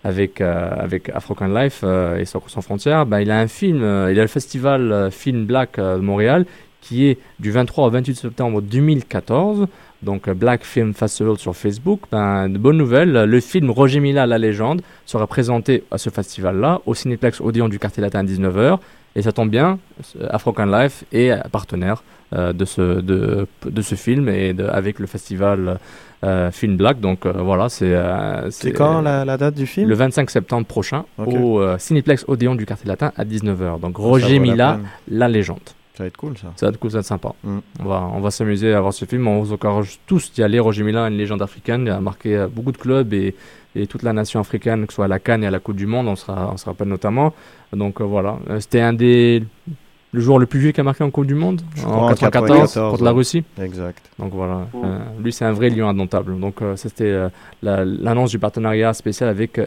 avec, 0.04 0.42
euh, 0.42 0.70
avec 0.78 1.10
African 1.10 1.48
Life 1.48 1.82
euh, 1.84 2.18
et 2.20 2.26
Soccer 2.26 2.52
Sans 2.52 2.62
Frontières. 2.62 3.08
Ben, 3.08 3.20
il 3.20 3.32
a 3.32 3.40
un 3.40 3.48
film, 3.48 3.82
euh, 3.82 4.12
il 4.12 4.20
a 4.20 4.22
le 4.22 4.28
festival 4.28 4.92
euh, 4.92 5.10
Film 5.10 5.46
Black 5.46 5.80
euh, 5.80 5.96
de 5.98 6.02
Montréal 6.02 6.46
qui 6.82 7.06
est 7.08 7.18
du 7.40 7.52
23 7.52 7.88
au 7.88 7.90
28 7.90 8.16
septembre 8.16 8.62
2014. 8.62 9.68
Donc 10.04 10.28
euh, 10.28 10.34
Black 10.34 10.64
Film 10.64 10.94
Festival 10.94 11.38
sur 11.38 11.56
Facebook. 11.56 12.02
Ben, 12.12 12.50
de 12.50 12.58
bonnes 12.58 12.78
nouvelles, 12.78 13.12
le 13.24 13.40
film 13.40 13.72
Roger 13.72 14.00
Mila, 14.00 14.26
la 14.28 14.38
légende, 14.38 14.82
sera 15.06 15.26
présenté 15.28 15.84
à 15.92 15.98
ce 15.98 16.10
festival-là 16.10 16.82
au 16.86 16.94
Cinéplex 16.94 17.42
Odéon 17.42 17.68
du 17.68 17.80
quartier 17.80 18.02
latin 18.02 18.20
à 18.20 18.24
19h. 18.24 18.78
Et 19.16 19.24
ça 19.24 19.32
tombe 19.32 19.50
bien, 19.50 19.80
euh, 20.22 20.28
African 20.30 20.66
Life 20.66 21.04
est 21.12 21.32
partenaire 21.52 22.04
euh, 22.36 22.54
de, 22.54 22.66
ce, 22.66 23.02
de, 23.02 23.48
de 23.66 23.82
ce 23.82 23.96
film 23.96 24.30
et 24.30 24.54
de, 24.54 24.66
avec 24.66 25.00
le 25.00 25.08
festival 25.08 25.80
euh, 26.24 26.52
Film 26.52 26.78
Black. 26.78 27.00
Donc 27.00 27.26
euh, 27.26 27.32
voilà, 27.32 27.68
c'est. 27.70 27.96
euh, 27.96 28.52
C'est 28.52 28.72
quand 28.74 29.02
la, 29.02 29.26
la 29.26 29.38
date 29.38 29.56
du 29.56 29.66
film? 29.66 29.90
Le 29.90 29.96
25 29.96 30.30
septembre 30.30 30.68
prochain 30.68 31.06
au 31.18 31.60
euh, 31.60 31.78
Cinéplex 31.80 32.26
Odéon 32.28 32.54
du 32.54 32.68
quartier 32.68 32.88
latin 32.88 33.12
à 33.18 33.26
19h. 33.26 33.80
Donc 33.80 33.98
Roger 33.98 34.38
Mila, 34.38 34.80
la 35.10 35.28
légende. 35.28 35.62
Ça 35.98 36.04
va 36.04 36.08
être 36.10 36.18
cool 36.18 36.38
ça. 36.38 36.54
Ça 36.56 36.68
va 36.68 36.70
être 36.70 36.78
cool, 36.80 36.92
ça 36.92 36.98
va 36.98 37.00
être 37.00 37.06
sympa. 37.08 37.34
Mm. 37.44 37.58
On 37.80 37.86
va, 37.86 38.08
on 38.14 38.20
va 38.20 38.30
s'amuser 38.30 38.72
à 38.74 38.82
voir 38.82 38.94
ce 38.94 39.06
film. 39.06 39.28
On 39.28 39.42
vous 39.42 39.52
encourage 39.54 40.00
tous 40.06 40.32
d'y 40.32 40.44
aller. 40.44 40.60
Roger 40.60 40.84
Mila, 40.84 41.08
une 41.08 41.18
légende 41.18 41.42
africaine, 41.42 41.84
il 41.88 41.90
a 41.92 42.00
marqué 42.00 42.36
euh, 42.38 42.48
beaucoup 42.48 42.72
de 42.72 42.78
clubs 42.78 43.12
et, 43.14 43.34
et 43.76 43.88
toute 43.88 44.04
la 44.04 44.14
nation 44.14 44.40
africaine, 44.40 44.86
que 44.86 44.94
ce 44.94 44.98
soit 44.98 45.06
à 45.06 45.08
la 45.08 45.18
Cannes 45.20 45.44
et 45.44 45.48
à 45.48 45.52
la 45.52 45.60
Coupe 45.60 45.76
du 45.76 45.88
Monde, 45.88 46.08
on, 46.08 46.16
sera, 46.16 46.52
on 46.54 46.58
se 46.58 46.66
rappelle 46.66 46.88
notamment. 46.88 47.34
Donc 47.74 48.00
euh, 48.00 48.04
voilà, 48.04 48.38
Euh, 48.50 48.60
c'était 48.60 48.82
un 48.82 48.94
des 48.94 49.44
le 50.14 50.22
joueur 50.22 50.40
le 50.40 50.46
plus 50.46 50.60
vieux 50.62 50.72
qui 50.72 50.80
a 50.80 50.84
marqué 50.84 51.04
en 51.04 51.12
Coupe 51.12 51.26
du 51.26 51.36
Monde 51.36 51.62
Je 51.76 51.84
en 51.86 51.90
crois 51.92 52.04
en 52.06 52.08
94 52.10 52.60
94, 52.60 52.92
contre 52.92 53.04
la. 53.04 53.12
Russie. 53.12 53.44
Exact. 53.62 54.10
Donc 54.20 54.34
voilà, 54.34 54.68
Mm. 54.74 54.82
euh, 54.86 54.98
lui 55.22 55.34
c'est 55.34 55.44
un 55.46 55.52
vrai 55.52 55.70
lion 55.70 55.90
indomptable. 55.90 56.40
Donc 56.40 56.62
euh, 56.62 56.76
c'était 56.78 57.04
euh, 57.06 57.28
la- 57.62 57.84
l'annonce 57.84 58.30
du 58.32 58.40
partenariat 58.40 58.94
spécial 58.94 59.30
avec 59.30 59.60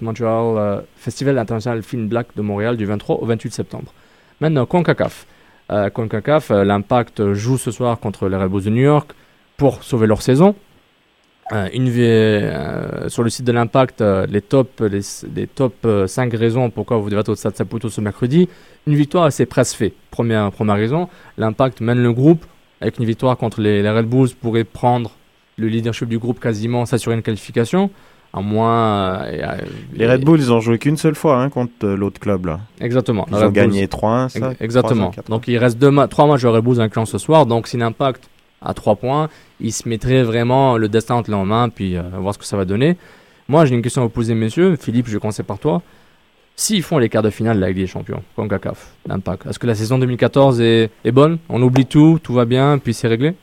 Montreal 0.00 0.56
euh, 0.58 0.80
Festival 0.96 1.38
international 1.38 1.82
Film 1.82 2.08
Black 2.08 2.28
de 2.36 2.42
Montréal 2.42 2.76
du 2.76 2.84
23 2.84 3.16
au 3.22 3.24
28 3.26 3.52
septembre. 3.52 3.92
Maintenant, 4.40 4.66
CONCACAF. 4.66 5.26
Euh, 5.70 5.90
CONCACAF, 5.90 6.50
euh, 6.50 6.64
l'Impact 6.64 7.32
joue 7.32 7.58
ce 7.58 7.70
soir 7.70 7.98
contre 7.98 8.28
les 8.28 8.36
Red 8.36 8.50
Bulls 8.50 8.64
de 8.64 8.70
New 8.70 8.82
York 8.82 9.12
pour 9.56 9.82
sauver 9.82 10.06
leur 10.06 10.22
saison. 10.22 10.54
Euh, 11.52 11.68
euh, 11.76 13.08
sur 13.10 13.22
le 13.22 13.28
site 13.28 13.44
de 13.44 13.52
l'Impact, 13.52 14.02
les 14.28 14.40
top, 14.40 14.80
les, 14.80 15.46
top 15.46 15.74
euh, 15.84 16.06
5 16.06 16.32
raisons 16.32 16.70
pourquoi 16.70 16.96
vous 16.96 17.10
devez 17.10 17.20
être 17.20 17.28
au 17.28 17.34
Stade 17.34 17.54
Saputo 17.54 17.90
ce 17.90 18.00
mercredi. 18.00 18.48
Une 18.86 18.94
victoire, 18.94 19.30
c'est 19.30 19.46
presque 19.46 19.76
fait. 19.76 19.92
Première, 20.10 20.50
première 20.52 20.76
raison, 20.76 21.08
l'Impact 21.36 21.80
mène 21.80 22.02
le 22.02 22.12
groupe. 22.12 22.44
Avec 22.80 22.98
une 22.98 23.04
victoire 23.04 23.36
contre 23.36 23.60
les, 23.60 23.82
les 23.82 23.90
Red 23.90 24.06
Bulls, 24.06 24.30
pourrait 24.40 24.64
prendre 24.64 25.12
le 25.56 25.68
leadership 25.68 26.08
du 26.08 26.18
groupe 26.18 26.40
quasiment, 26.40 26.86
s'assurer 26.86 27.14
une 27.14 27.22
qualification. 27.22 27.90
À 28.36 28.40
moins. 28.40 29.22
euh, 29.26 29.58
Les 29.94 30.06
Red 30.10 30.24
Bulls, 30.24 30.40
ils 30.40 30.52
ont 30.52 30.58
joué 30.60 30.78
qu'une 30.78 30.96
seule 30.96 31.14
fois 31.14 31.40
hein, 31.40 31.50
contre 31.50 31.72
euh, 31.84 31.96
l'autre 31.96 32.18
club 32.18 32.46
là. 32.46 32.60
Exactement. 32.80 33.26
Ils 33.30 33.36
ont 33.36 33.46
Red 33.46 33.52
gagné 33.52 33.86
Bulls. 33.86 34.00
3-1, 34.00 34.28
ça 34.28 34.50
Ex- 34.52 34.60
Exactement. 34.60 35.10
3-5, 35.10 35.14
4-1. 35.26 35.30
Donc 35.30 35.46
il 35.48 35.56
reste 35.58 35.78
deux 35.78 35.90
ma- 35.92 36.08
trois 36.08 36.26
matchs 36.26 36.42
de 36.42 36.48
Red 36.48 36.64
Bulls 36.64 36.80
incluant 36.80 37.06
ce 37.06 37.18
soir. 37.18 37.46
Donc 37.46 37.68
si 37.68 37.76
l'impact 37.76 38.28
à 38.60 38.74
3 38.74 38.96
points, 38.96 39.28
il 39.60 39.72
se 39.72 39.88
mettrait 39.88 40.22
vraiment 40.24 40.76
le 40.78 40.88
destin 40.88 41.14
entre 41.14 41.30
les 41.30 41.36
mains, 41.44 41.68
puis 41.68 41.96
euh, 41.96 42.02
voir 42.18 42.34
ce 42.34 42.38
que 42.38 42.44
ça 42.44 42.56
va 42.56 42.64
donner. 42.64 42.96
Moi, 43.46 43.66
j'ai 43.66 43.74
une 43.74 43.82
question 43.82 44.00
à 44.02 44.04
vous 44.06 44.10
poser, 44.10 44.34
messieurs. 44.34 44.74
Philippe, 44.76 45.06
je 45.06 45.12
vais 45.14 45.20
commencer 45.20 45.42
par 45.42 45.58
toi. 45.58 45.82
S'ils 46.56 46.82
font 46.82 46.98
les 46.98 47.08
quarts 47.08 47.22
de 47.22 47.30
finale 47.30 47.56
de 47.56 47.60
la 47.60 47.68
Ligue 47.68 47.76
des 47.78 47.86
Champions, 47.86 48.22
CONCACAF, 48.36 48.92
l'impact, 49.06 49.46
est-ce 49.46 49.58
que 49.58 49.66
la 49.66 49.74
saison 49.74 49.98
2014 49.98 50.60
est, 50.60 50.90
est 51.04 51.12
bonne? 51.12 51.38
On 51.48 51.60
oublie 51.62 51.84
tout, 51.84 52.18
tout 52.22 52.32
va 52.32 52.44
bien, 52.46 52.78
puis 52.78 52.94
c'est 52.94 53.08
réglé? 53.08 53.34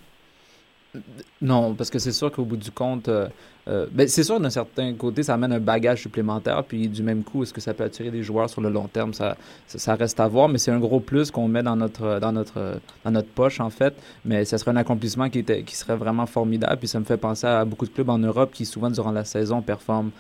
Non, 1.42 1.74
parce 1.74 1.90
que 1.90 1.98
c'est 1.98 2.12
sûr 2.12 2.32
qu'au 2.32 2.46
bout 2.46 2.58
du 2.58 2.70
compte, 2.70 3.10
euh, 3.10 3.28
euh, 3.68 3.88
ben, 3.92 4.08
c'est 4.08 4.24
sûr 4.24 4.40
d'un 4.40 4.52
certain 4.52 4.94
côté, 4.94 5.24
ça 5.24 5.34
amène 5.34 5.52
un 5.54 5.60
bagage 5.60 6.02
supplémentaire, 6.02 6.64
puis 6.64 6.88
du 6.88 7.02
même 7.02 7.24
coup, 7.24 7.42
est-ce 7.42 7.52
que 7.52 7.62
ça 7.62 7.74
peut 7.74 7.84
attirer 7.84 8.12
des 8.12 8.22
joueurs 8.22 8.48
sur 8.48 8.62
le 8.62 8.70
long 8.70 8.88
terme, 8.88 9.12
ça, 9.14 9.36
ça, 9.66 9.96
reste 9.96 10.20
à 10.20 10.28
voir, 10.28 10.50
mais 10.50 10.60
c'est 10.60 10.70
un 10.72 10.80
gros 10.80 11.00
plus 11.00 11.32
qu'on 11.32 11.48
met 11.48 11.64
dans 11.64 11.76
notre, 11.76 12.20
dans, 12.20 12.32
notre, 12.32 12.80
dans 13.04 13.12
notre 13.12 13.30
poche, 13.30 13.60
en 13.60 13.72
fait, 13.72 13.96
mais 14.24 14.46
ça 14.46 14.60
serait 14.60 14.70
un 14.72 14.76
accomplissement 14.76 15.30
qui, 15.30 15.40
était, 15.40 15.64
qui 15.64 15.76
serait 15.76 15.96
vraiment 15.96 16.28
formidable, 16.28 16.78
puis 16.78 16.88
ça 16.88 17.00
me 17.00 17.06
fait 17.06 17.18
penser 17.18 17.48
à 17.48 17.66
beaucoup 17.66 17.86
de 17.86 17.92
clubs 17.92 18.10
en 18.10 18.20
Europe 18.20 18.52
qui, 18.54 18.66
souvent, 18.66 18.92
durant 18.92 19.12
la 19.12 19.26
saison, 19.26 19.62
performent 19.62 20.12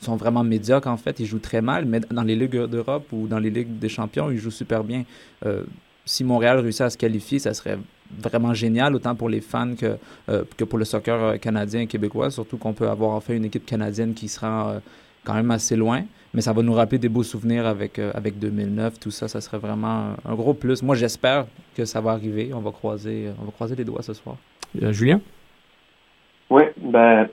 sont 0.00 0.16
vraiment 0.16 0.44
médiocres 0.44 0.88
en 0.88 0.98
fait, 0.98 1.18
ils 1.20 1.26
jouent 1.26 1.38
très 1.38 1.62
mal, 1.62 1.86
mais 1.86 2.00
dans 2.10 2.22
les 2.22 2.36
ligues 2.36 2.66
d'Europe 2.66 3.06
ou 3.12 3.26
dans 3.26 3.38
les 3.38 3.48
ligues 3.48 3.78
des 3.78 3.88
champions, 3.88 4.30
ils 4.30 4.36
jouent 4.36 4.50
super 4.50 4.84
bien. 4.84 5.04
Euh, 5.46 5.62
si 6.04 6.24
Montréal 6.24 6.58
réussit 6.58 6.82
à 6.82 6.90
se 6.90 6.98
qualifier, 6.98 7.38
ça 7.38 7.54
serait 7.54 7.78
vraiment 8.22 8.54
génial, 8.54 8.94
autant 8.94 9.14
pour 9.14 9.28
les 9.28 9.40
fans 9.40 9.74
que, 9.78 9.96
euh, 10.28 10.44
que 10.56 10.64
pour 10.64 10.78
le 10.78 10.84
soccer 10.84 11.14
euh, 11.22 11.36
canadien 11.36 11.80
et 11.82 11.86
québécois, 11.86 12.30
surtout 12.30 12.56
qu'on 12.56 12.72
peut 12.72 12.88
avoir 12.88 13.12
enfin 13.12 13.34
une 13.34 13.44
équipe 13.44 13.66
canadienne 13.66 14.14
qui 14.14 14.28
sera 14.28 14.70
euh, 14.70 14.78
quand 15.24 15.34
même 15.34 15.50
assez 15.50 15.76
loin, 15.76 16.02
mais 16.34 16.40
ça 16.40 16.52
va 16.52 16.62
nous 16.62 16.74
rappeler 16.74 16.98
des 16.98 17.08
beaux 17.08 17.22
souvenirs 17.22 17.66
avec, 17.66 17.98
euh, 17.98 18.10
avec 18.14 18.38
2009, 18.38 18.98
tout 19.00 19.10
ça, 19.10 19.28
ça 19.28 19.40
serait 19.40 19.58
vraiment 19.58 20.14
un 20.24 20.34
gros 20.34 20.54
plus. 20.54 20.82
Moi, 20.82 20.94
j'espère 20.96 21.46
que 21.76 21.84
ça 21.84 22.00
va 22.00 22.12
arriver, 22.12 22.50
on 22.54 22.60
va 22.60 22.70
croiser, 22.72 23.28
on 23.40 23.44
va 23.46 23.52
croiser 23.52 23.74
les 23.76 23.84
doigts 23.84 24.02
ce 24.02 24.12
soir. 24.14 24.36
Euh, 24.82 24.92
Julien? 24.92 25.20
Ouais, 26.50 26.72
ben, 26.76 27.28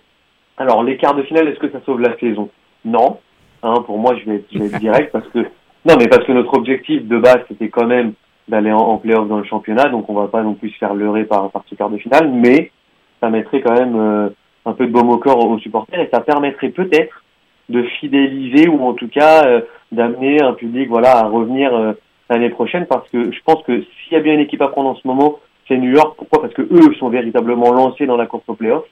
alors 0.58 0.84
les 0.84 0.98
quarts 0.98 1.15
de 1.15 1.24
finale, 1.24 1.48
est-ce 1.50 1.60
que 1.60 1.72
ça 1.72 1.82
sauve 1.86 2.00
la 2.02 2.17
saison? 2.20 2.50
Non. 2.86 3.20
Hein, 3.63 3.84
pour 3.86 3.98
moi, 4.00 4.15
je 4.17 4.30
vais, 4.30 4.36
être- 4.38 4.48
je 4.52 4.60
vais 4.60 4.65
être 4.67 4.80
direct 4.80 5.12
parce 5.12 5.28
que 5.28 5.39
non, 5.86 5.96
mais 5.98 6.08
parce 6.08 6.26
que 6.26 6.32
notre 6.32 6.54
objectif 6.58 7.06
de 7.08 7.17
base, 7.17 7.39
c'était 7.48 7.70
quand 7.70 7.86
même 7.88 8.13
d'aller 8.47 8.71
en, 8.71 8.80
en 8.80 8.97
playoff 8.97 9.27
dans 9.27 9.38
le 9.38 9.43
championnat, 9.43 9.89
donc 9.89 10.10
on 10.10 10.13
va 10.13 10.27
pas 10.27 10.43
non 10.43 10.54
plus 10.54 10.69
se 10.69 10.77
faire 10.77 10.93
leurrer 10.93 11.25
par, 11.25 11.51
par 11.51 11.63
ce 11.69 11.75
quart 11.75 11.89
de 11.89 11.97
finale, 11.97 12.30
mais 12.30 12.71
ça 13.19 13.30
mettrait 13.30 13.62
quand 13.62 13.73
même 13.73 13.95
euh, 13.95 14.30
un 14.65 14.73
peu 14.73 14.86
de 14.86 14.91
baume 14.91 15.10
au 15.10 15.17
corps 15.17 15.45
aux, 15.47 15.60
supporters 15.60 15.99
et 15.99 16.10
ça 16.12 16.21
permettrait 16.21 16.69
peut-être 16.69 17.23
de 17.69 17.84
fidéliser 17.84 18.67
ou 18.67 18.84
en 18.84 18.93
tout 18.93 19.08
cas 19.08 19.45
euh, 19.45 19.62
d'amener 19.91 20.41
un 20.41 20.54
public 20.54 20.89
voilà 20.89 21.19
à 21.19 21.27
revenir 21.27 21.73
euh, 21.73 21.93
l'année 22.30 22.49
prochaine 22.49 22.86
parce 22.86 23.08
que 23.10 23.32
je 23.32 23.39
pense 23.45 23.63
que 23.63 23.82
s'il 23.82 24.13
y 24.13 24.15
a 24.15 24.19
bien 24.19 24.34
une 24.34 24.39
équipe 24.39 24.62
à 24.62 24.67
prendre 24.67 24.89
en 24.89 24.95
ce 24.95 25.08
moment, 25.08 25.39
c'est 25.67 25.77
New 25.77 25.91
York. 25.91 26.15
Pourquoi? 26.17 26.41
Parce 26.41 26.54
que 26.54 26.62
eux 26.63 26.93
sont 26.95 27.10
véritablement 27.10 27.71
lancés 27.71 28.06
dans 28.06 28.17
la 28.17 28.25
course 28.25 28.43
au 28.47 28.56
playoff. 28.56 28.86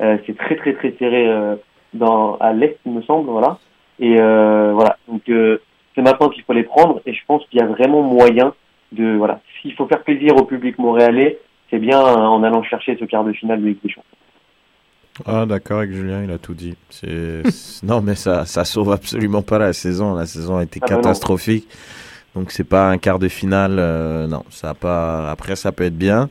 Euh, 0.00 0.16
c'est 0.26 0.36
très 0.36 0.56
très 0.56 0.72
très 0.74 0.94
serré 0.98 1.28
euh, 1.28 1.56
dans 1.94 2.36
à 2.36 2.52
l'est, 2.52 2.78
il 2.86 2.92
me 2.92 3.02
semble, 3.02 3.30
voilà. 3.30 3.58
Et 3.98 4.18
euh, 4.18 4.72
voilà, 4.74 4.96
donc 5.08 5.22
c'est 5.26 6.02
maintenant 6.02 6.30
qu'il 6.30 6.42
faut 6.42 6.54
les 6.54 6.62
prendre 6.62 7.02
et 7.04 7.12
je 7.12 7.20
pense 7.26 7.44
qu'il 7.46 7.60
y 7.60 7.62
a 7.62 7.66
vraiment 7.66 8.02
moyen 8.02 8.54
de 8.92 9.16
voilà. 9.16 9.40
S'il 9.60 9.74
faut 9.74 9.86
faire 9.86 10.02
plaisir 10.02 10.36
au 10.36 10.44
public 10.44 10.78
montréalais, 10.78 11.38
c'est 11.70 11.78
bien 11.78 12.00
euh, 12.00 12.16
en 12.16 12.42
allant 12.42 12.62
chercher 12.62 12.96
ce 12.98 13.04
quart 13.04 13.24
de 13.24 13.32
finale 13.32 13.60
de 13.60 13.66
Ligue 13.66 13.78
des 13.82 13.90
Champions. 13.90 14.16
Ah, 15.26 15.44
d'accord, 15.44 15.78
avec 15.78 15.92
Julien, 15.92 16.22
il 16.24 16.30
a 16.30 16.38
tout 16.38 16.54
dit. 16.54 16.76
Non, 17.82 18.00
mais 18.00 18.14
ça, 18.14 18.46
ça 18.46 18.64
sauve 18.64 18.90
absolument 18.92 19.42
pas 19.42 19.58
la 19.58 19.72
saison. 19.72 20.14
La 20.14 20.24
saison 20.24 20.56
a 20.56 20.62
été 20.62 20.80
Ah 20.82 20.86
non. 20.90 20.96
catastrophique. 20.96 21.68
Donc, 22.34 22.52
c'est 22.52 22.64
pas 22.64 22.88
un 22.88 22.96
quart 22.96 23.18
de 23.18 23.28
finale. 23.28 23.76
euh, 23.78 24.26
non, 24.26 24.44
ça 24.50 24.70
a 24.70 24.74
pas. 24.74 25.30
Après, 25.30 25.56
ça 25.56 25.72
peut 25.72 25.84
être 25.84 25.98
bien, 25.98 26.30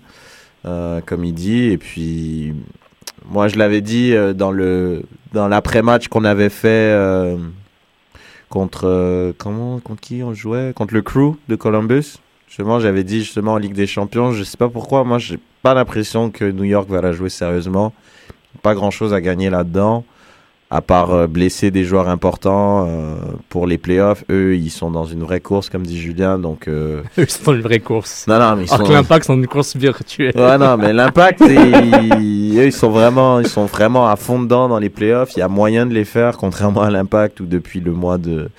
euh, 0.66 1.02
comme 1.06 1.24
il 1.24 1.34
dit. 1.34 1.66
Et 1.66 1.78
puis, 1.78 2.54
moi, 3.30 3.48
je 3.48 3.58
l'avais 3.58 3.82
dit 3.82 4.14
euh, 4.16 4.34
dans 4.34 4.52
le 4.52 5.04
dans 5.34 5.48
l'après-match 5.48 6.08
qu'on 6.08 6.24
avait 6.24 6.50
fait 6.50 7.38
contre 8.50 9.34
comment 9.38 9.80
contre 9.80 10.02
qui 10.02 10.24
on 10.24 10.34
jouait? 10.34 10.74
Contre 10.74 10.96
le 10.96 11.02
Crew 11.04 11.36
de 11.48 11.56
Columbus? 11.56 12.18
Justement, 12.50 12.80
j'avais 12.82 13.06
dit 13.06 13.20
justement 13.20 13.54
en 13.54 13.58
Ligue 13.58 13.74
des 13.74 13.88
Champions. 13.88 14.32
Je 14.34 14.44
sais 14.44 14.58
pas 14.58 14.68
pourquoi. 14.68 15.06
Moi, 15.06 15.18
j'ai 15.20 15.40
pas 15.64 15.74
l'impression 15.74 16.30
que 16.30 16.44
New 16.44 16.66
York 16.66 16.90
va 16.90 17.00
la 17.00 17.14
jouer 17.14 17.30
sérieusement 17.30 17.94
pas 18.62 18.76
grand 18.76 18.92
chose 18.92 19.14
à 19.14 19.22
gagner 19.22 19.50
là-dedans, 19.50 20.04
à 20.70 20.82
part 20.82 21.12
euh, 21.12 21.28
blesser 21.28 21.72
des 21.72 21.84
joueurs 21.84 22.10
importants 22.10 22.86
euh, 22.88 23.16
pour 23.50 23.66
les 23.66 23.78
playoffs. 23.78 24.24
Eux, 24.30 24.56
ils 24.56 24.70
sont 24.70 24.92
dans 24.92 25.06
une 25.06 25.24
vraie 25.24 25.40
course, 25.40 25.70
comme 25.70 25.86
dit 25.86 26.00
Julien. 26.00 26.38
Donc, 26.38 26.68
euh, 26.68 27.02
Eux, 27.18 27.26
c'est 27.28 27.44
dans 27.44 27.54
une 27.54 27.62
vraie 27.62 27.80
course. 27.80 28.28
non, 28.28 28.40
non, 28.40 28.56
mais 28.56 28.66
ils 28.66 28.74
Alors 28.74 28.82
que 28.82 28.88
sont. 28.88 28.94
l'impact, 28.94 29.26
c'est 29.26 29.34
dans 29.34 29.40
une 29.40 29.48
course 29.48 29.76
virtuelle. 29.76 30.34
Ouais, 30.36 30.58
non, 30.58 30.78
mais 30.78 30.94
l'impact, 30.94 31.42
ils, 31.50 32.58
eux, 32.60 32.66
ils 32.66 32.74
sont 32.74 32.90
vraiment, 32.92 33.40
ils 33.40 33.48
sont 33.48 33.66
vraiment 33.66 34.08
à 34.08 34.16
fond 34.16 34.42
dedans 34.42 34.68
dans 34.68 34.80
les 34.80 34.90
playoffs. 34.90 35.34
Il 35.36 35.40
y 35.40 35.44
a 35.44 35.48
moyen 35.48 35.86
de 35.86 35.94
les 35.94 36.06
faire, 36.06 36.38
contrairement 36.38 36.82
à 36.82 36.92
l'impact 36.92 37.40
où 37.40 37.46
depuis 37.46 37.80
le 37.80 37.92
mois 37.92 38.18
de, 38.18 38.50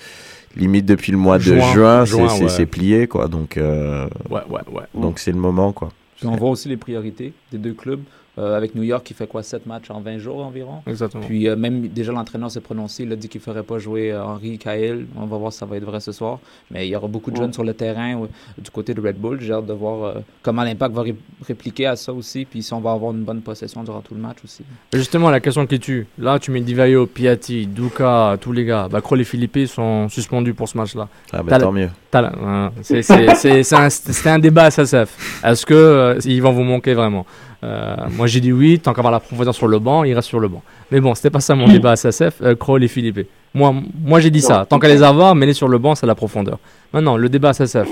limite 0.55 0.85
depuis 0.85 1.11
le 1.11 1.17
mois 1.17 1.37
de 1.37 1.43
Juin, 1.43 2.05
c'est, 2.05 2.59
ouais. 2.59 2.65
plié, 2.65 3.07
quoi. 3.07 3.27
Donc, 3.27 3.57
euh, 3.57 4.07
Ouais, 4.29 4.41
ouais, 4.49 4.61
ouais. 4.71 4.83
donc 4.93 5.19
c'est 5.19 5.31
le 5.31 5.37
moment, 5.37 5.71
quoi. 5.71 5.91
Puis 6.17 6.27
on 6.27 6.35
voit 6.35 6.49
aussi 6.49 6.69
les 6.69 6.77
priorités 6.77 7.33
des 7.51 7.57
deux 7.57 7.73
clubs. 7.73 8.01
Euh, 8.37 8.55
avec 8.55 8.75
New 8.75 8.83
York, 8.83 9.05
il 9.09 9.13
fait 9.13 9.27
quoi 9.27 9.43
7 9.43 9.65
matchs 9.65 9.89
en 9.91 9.99
20 9.99 10.17
jours 10.17 10.37
environ? 10.45 10.81
Exactement. 10.87 11.21
Puis 11.25 11.49
euh, 11.49 11.57
même 11.57 11.89
déjà 11.89 12.13
l'entraîneur 12.13 12.49
s'est 12.49 12.61
prononcé, 12.61 13.03
il 13.03 13.11
a 13.11 13.17
dit 13.17 13.27
qu'il 13.27 13.39
ne 13.39 13.43
ferait 13.43 13.61
pas 13.63 13.77
jouer 13.77 14.13
euh, 14.13 14.23
Henry 14.23 14.57
Cahill. 14.57 15.05
On 15.17 15.25
va 15.25 15.35
voir 15.37 15.51
si 15.51 15.59
ça 15.59 15.65
va 15.65 15.75
être 15.75 15.83
vrai 15.83 15.99
ce 15.99 16.13
soir. 16.13 16.39
Mais 16.71 16.87
il 16.87 16.91
y 16.91 16.95
aura 16.95 17.09
beaucoup 17.09 17.29
de 17.29 17.35
jeunes 17.35 17.51
sur 17.51 17.65
le 17.65 17.73
terrain 17.73 18.21
euh, 18.21 18.27
du 18.57 18.69
côté 18.71 18.93
de 18.93 19.01
Red 19.01 19.17
Bull. 19.17 19.41
J'ai 19.41 19.51
hâte 19.51 19.65
de 19.65 19.73
voir 19.73 20.03
euh, 20.05 20.19
comment 20.43 20.63
l'impact 20.63 20.95
va 20.95 21.01
ré- 21.01 21.15
répliquer 21.45 21.87
à 21.87 21.97
ça 21.97 22.13
aussi. 22.13 22.45
Puis 22.45 22.63
si 22.63 22.71
on 22.73 22.79
va 22.79 22.93
avoir 22.93 23.11
une 23.11 23.23
bonne 23.23 23.41
possession 23.41 23.83
durant 23.83 23.99
tout 23.99 24.13
le 24.15 24.21
match 24.21 24.37
aussi. 24.45 24.63
Justement, 24.93 25.29
la 25.29 25.41
question 25.41 25.67
qui 25.67 25.79
tue. 25.81 26.07
Là, 26.17 26.39
tu 26.39 26.51
mets 26.51 26.61
Divayo, 26.61 27.07
Piatti, 27.07 27.67
Duka, 27.67 28.37
tous 28.39 28.53
les 28.53 28.63
gars. 28.63 28.87
Bah, 28.89 29.01
Kroll 29.01 29.19
et 29.19 29.25
Philippe 29.25 29.67
sont 29.67 30.07
suspendus 30.07 30.53
pour 30.53 30.69
ce 30.69 30.77
match-là. 30.77 31.09
Ah, 31.33 31.43
bah, 31.43 31.51
la- 31.51 31.59
tant 31.59 31.71
mieux. 31.73 31.89
euh, 32.15 32.69
c'est- 32.81 33.73
un- 33.75 33.89
C'était 33.89 34.29
un 34.29 34.39
débat 34.39 34.67
SSF. 34.71 35.41
Est-ce 35.43 35.65
que 35.65 35.73
euh, 35.73 36.19
ils 36.23 36.41
vont 36.41 36.53
vous 36.53 36.63
manquer 36.63 36.93
vraiment? 36.93 37.25
Moi, 37.63 38.27
j'ai 38.27 38.39
dit 38.39 38.51
oui. 38.51 38.79
Tant 38.79 38.93
qu'avoir 38.93 39.11
la 39.11 39.19
profondeur 39.19 39.53
sur 39.53 39.67
le 39.67 39.79
banc, 39.79 40.03
il 40.03 40.13
reste 40.13 40.27
sur 40.27 40.39
le 40.39 40.47
banc. 40.47 40.63
Mais 40.91 40.99
bon, 40.99 41.13
c'était 41.15 41.29
pas 41.29 41.39
ça 41.41 41.55
mon 41.55 41.67
débat 41.67 41.95
SSF. 41.95 42.41
Euh, 42.41 42.55
Kroll 42.55 42.83
et 42.83 42.87
Philippe. 42.87 43.27
Moi, 43.53 43.73
moi 44.03 44.19
j'ai 44.19 44.29
dit 44.31 44.41
ça. 44.41 44.65
Tant 44.67 44.79
qu'à 44.79 44.87
les 44.87 45.03
avoir, 45.03 45.35
mets-les 45.35 45.53
sur 45.53 45.67
le 45.67 45.77
banc, 45.77 45.93
c'est 45.95 46.07
la 46.07 46.15
profondeur. 46.15 46.57
Maintenant, 46.93 47.17
le 47.17 47.29
débat 47.29 47.53
SSF. 47.53 47.87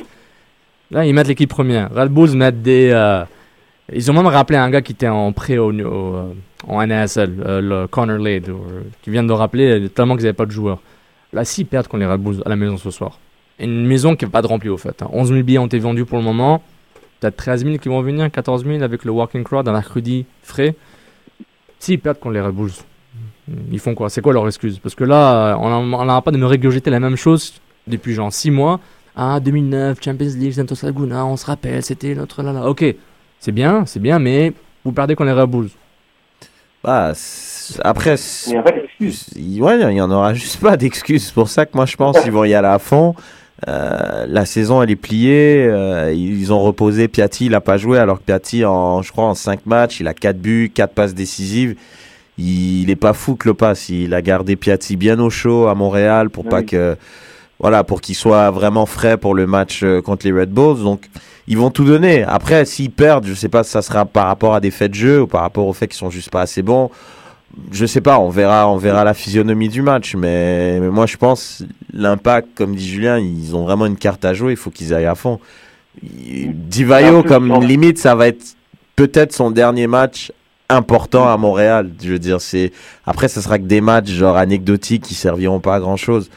Là, 0.92 1.06
ils 1.06 1.14
mettent 1.14 1.28
l'équipe 1.28 1.50
première. 1.50 1.90
Red 1.94 2.10
Bulls 2.10 2.36
mettent 2.36 2.62
des. 2.62 2.90
euh, 2.92 3.24
ils 3.94 4.10
ont 4.10 4.14
même 4.14 4.28
rappelé 4.28 4.58
un 4.58 4.70
gars 4.70 4.82
qui 4.82 4.92
était 4.94 5.08
en 5.08 5.32
pré 5.34 5.58
au, 5.58 5.72
au, 5.72 6.16
euh, 6.16 6.34
en 6.68 6.86
NASL, 6.86 7.32
euh, 7.46 7.62
le 7.62 7.88
Connor 7.88 8.18
Lade, 8.20 8.50
euh, 8.50 8.82
qui 9.02 9.10
vient 9.10 9.24
de 9.24 9.32
rappeler 9.34 9.82
euh, 9.82 9.88
tellement 9.88 10.16
qu'ils 10.16 10.24
n'avaient 10.26 10.34
pas 10.34 10.46
de 10.46 10.52
joueurs. 10.52 10.80
Là, 11.34 11.46
s'ils 11.46 11.66
perdent 11.66 11.88
contre 11.88 12.02
les 12.04 12.10
Red 12.12 12.22
Bulls 12.22 12.42
à 12.46 12.50
la 12.50 12.56
maison 12.56 12.78
ce 12.78 12.90
soir, 12.92 13.20
une 13.60 13.86
maison 13.86 14.16
qui 14.16 14.26
n'est 14.26 14.32
pas 14.32 14.42
de 14.42 14.48
remplie 14.48 14.70
au 14.70 14.78
fait. 14.78 15.02
hein. 15.04 15.10
11 15.12 15.30
000 15.30 15.44
billets 15.44 15.58
ont 15.60 15.66
été 15.68 15.78
vendus 15.80 16.06
pour 16.06 16.18
le 16.18 16.24
moment. 16.24 16.64
Peut-être 17.20 17.36
13 17.38 17.66
000 17.66 17.78
qui 17.78 17.90
vont 17.90 18.02
venir, 18.02 18.32
14 18.32 18.66
000 18.66 18.82
avec 18.82 19.04
le 19.04 19.12
walking 19.12 19.44
crowd 19.44 19.68
un 19.68 19.74
mercredi 19.74 20.26
frais. 20.42 20.76
S'ils 21.80 22.00
perdent 22.00 22.20
contre 22.20 22.34
les 22.36 22.42
Red 22.42 22.54
Bulls, 22.56 22.72
ils 23.72 23.80
font 23.80 23.94
quoi? 23.96 24.10
C'est 24.10 24.22
quoi 24.22 24.34
leur 24.34 24.48
excuse? 24.48 24.80
Parce 24.80 24.96
que 24.96 25.04
là, 25.04 25.58
on 25.60 26.06
n'arrête 26.06 26.24
pas 26.24 26.32
de 26.32 26.38
me 26.38 26.46
régurgiter 26.46 26.90
la 26.90 27.00
même 27.00 27.16
chose 27.16 27.54
depuis 27.88 28.14
genre 28.14 28.32
6 28.32 28.52
mois. 28.52 28.80
Ah, 29.16 29.40
2009, 29.40 29.98
Champions 30.02 30.32
League, 30.38 30.54
Santos 30.54 30.76
Laguna, 30.84 31.26
on 31.26 31.36
se 31.36 31.46
rappelle, 31.46 31.84
c'était 31.84 32.16
notre 32.16 32.42
là 32.42 32.54
là. 32.54 32.70
Ok, 32.70 32.86
c'est 33.40 33.52
bien, 33.52 33.86
c'est 33.86 34.00
bien, 34.00 34.20
mais 34.20 34.54
vous 34.86 34.92
perdez 34.94 35.16
contre 35.16 35.32
les 35.34 35.42
Red 35.42 35.50
Bulls. 35.50 35.70
Bah, 36.84 37.12
après, 37.82 38.16
Il 38.48 38.52
n'y 38.54 38.58
a 38.58 38.62
pas 38.64 38.72
d'excuse. 38.72 39.26
ouais, 39.60 39.92
il 39.92 39.98
y 39.98 40.02
en 40.02 40.12
aura 40.12 40.34
juste 40.34 40.62
pas 40.62 40.78
d'excuses. 40.78 41.26
C'est 41.28 41.34
pour 41.34 41.50
ça 41.50 41.66
que 41.66 41.72
moi 41.76 41.86
je 41.86 41.98
pense 41.98 42.20
qu'ils 42.22 42.32
vont 42.32 42.46
y 42.46 42.54
aller 42.54 42.68
à 42.68 42.80
fond. 42.80 43.16
Euh, 43.68 44.26
la 44.28 44.46
saison 44.46 44.82
elle 44.82 44.92
est 44.92 44.96
pliée. 44.96 45.66
euh, 45.68 46.14
ils 46.16 46.54
ont 46.54 46.62
reposé 46.62 47.08
Piatti, 47.08 47.48
il 47.48 47.56
a 47.56 47.62
pas 47.62 47.78
joué 47.78 47.98
alors 48.00 48.20
que 48.20 48.24
Piatti 48.24 48.64
en, 48.66 49.02
je 49.02 49.12
crois, 49.12 49.26
en 49.26 49.34
5 49.34 49.66
matchs, 49.66 50.00
il 50.00 50.08
a 50.08 50.14
4 50.14 50.38
buts, 50.38 50.72
4 50.74 50.94
passes 50.94 51.14
décisives. 51.14 51.76
Il, 52.38 52.84
il 52.84 52.90
est 52.90 52.96
pas 52.96 53.14
fou 53.14 53.36
Klopas. 53.36 53.88
Il 53.90 54.14
a 54.14 54.22
gardé 54.22 54.56
Piatti 54.56 54.96
bien 54.96 55.20
au 55.20 55.30
chaud 55.30 55.68
à 55.68 55.76
Montréal 55.76 56.30
pour 56.30 56.46
Oui. 56.46 56.50
pas 56.50 56.64
que, 56.64 56.96
voilà, 57.60 57.84
pour 57.84 58.00
qu'il 58.00 58.16
soit 58.16 58.50
vraiment 58.52 58.86
frais 58.86 59.18
pour 59.18 59.36
le 59.36 59.46
match 59.46 59.82
euh, 59.84 60.02
contre 60.02 60.26
les 60.26 60.32
Red 60.32 60.50
Bulls. 60.52 60.82
Donc 60.82 61.10
ils 61.48 61.58
vont 61.58 61.70
tout 61.72 61.84
donner. 61.84 62.24
Après, 62.24 62.64
s'ils 62.64 62.92
perdent, 62.92 63.26
je 63.26 63.34
sais 63.34 63.50
pas 63.50 63.64
si 63.66 63.72
ça 63.72 63.82
sera 63.82 64.06
par 64.06 64.28
rapport 64.28 64.54
à 64.56 64.62
des 64.62 64.72
faits 64.72 64.92
de 64.92 64.96
jeu 64.96 65.22
ou 65.24 65.28
par 65.28 65.42
rapport 65.42 65.68
au 65.68 65.74
fait 65.74 65.88
qu'ils 65.88 65.98
sont 65.98 66.10
juste 66.12 66.30
pas 66.30 66.42
assez 66.42 66.62
bons. 66.62 66.90
Je 67.72 67.86
sais 67.86 68.02
pas, 68.02 68.20
on 68.20 68.30
verra, 68.30 68.70
on 68.70 68.78
verra 68.78 69.04
la 69.04 69.14
physionomie 69.14 69.70
du 69.70 69.82
match, 69.82 70.16
mais, 70.16 70.80
mais 70.80 70.90
moi 70.90 71.06
je 71.06 71.18
pense 71.18 71.64
l'impact, 71.94 72.50
comme 72.56 72.76
dit 72.76 72.88
Julien, 72.88 73.20
ils 73.20 73.56
ont 73.56 73.64
vraiment 73.64 73.86
une 73.86 73.98
carte 73.98 74.24
à 74.26 74.34
jouer, 74.34 74.52
il 74.52 74.58
faut 74.58 74.70
qu'ils 74.70 74.94
aillent 74.94 75.06
à 75.06 75.16
fond. 75.16 75.40
Divayo, 76.02 77.24
comme 77.24 77.62
limite, 77.62 77.98
ça 77.98 78.16
va 78.16 78.28
être 78.28 78.56
peut-être 78.96 79.34
son 79.34 79.52
dernier 79.52 79.88
match 79.88 80.32
important 80.70 81.28
à 81.28 81.36
Montréal. 81.38 81.92
Je 82.02 82.14
veux 82.14 82.20
dire, 82.20 82.40
c'est 82.40 82.72
après, 83.06 83.28
ça 83.28 83.42
sera 83.42 83.58
que 83.58 83.64
des 83.64 83.82
matchs 83.82 84.10
genre 84.10 84.38
anecdotiques 84.38 85.04
qui 85.04 85.16
serviront 85.16 85.60
pas 85.60 85.76
à 85.76 85.80
grand 85.80 85.98
chose. 85.98 86.30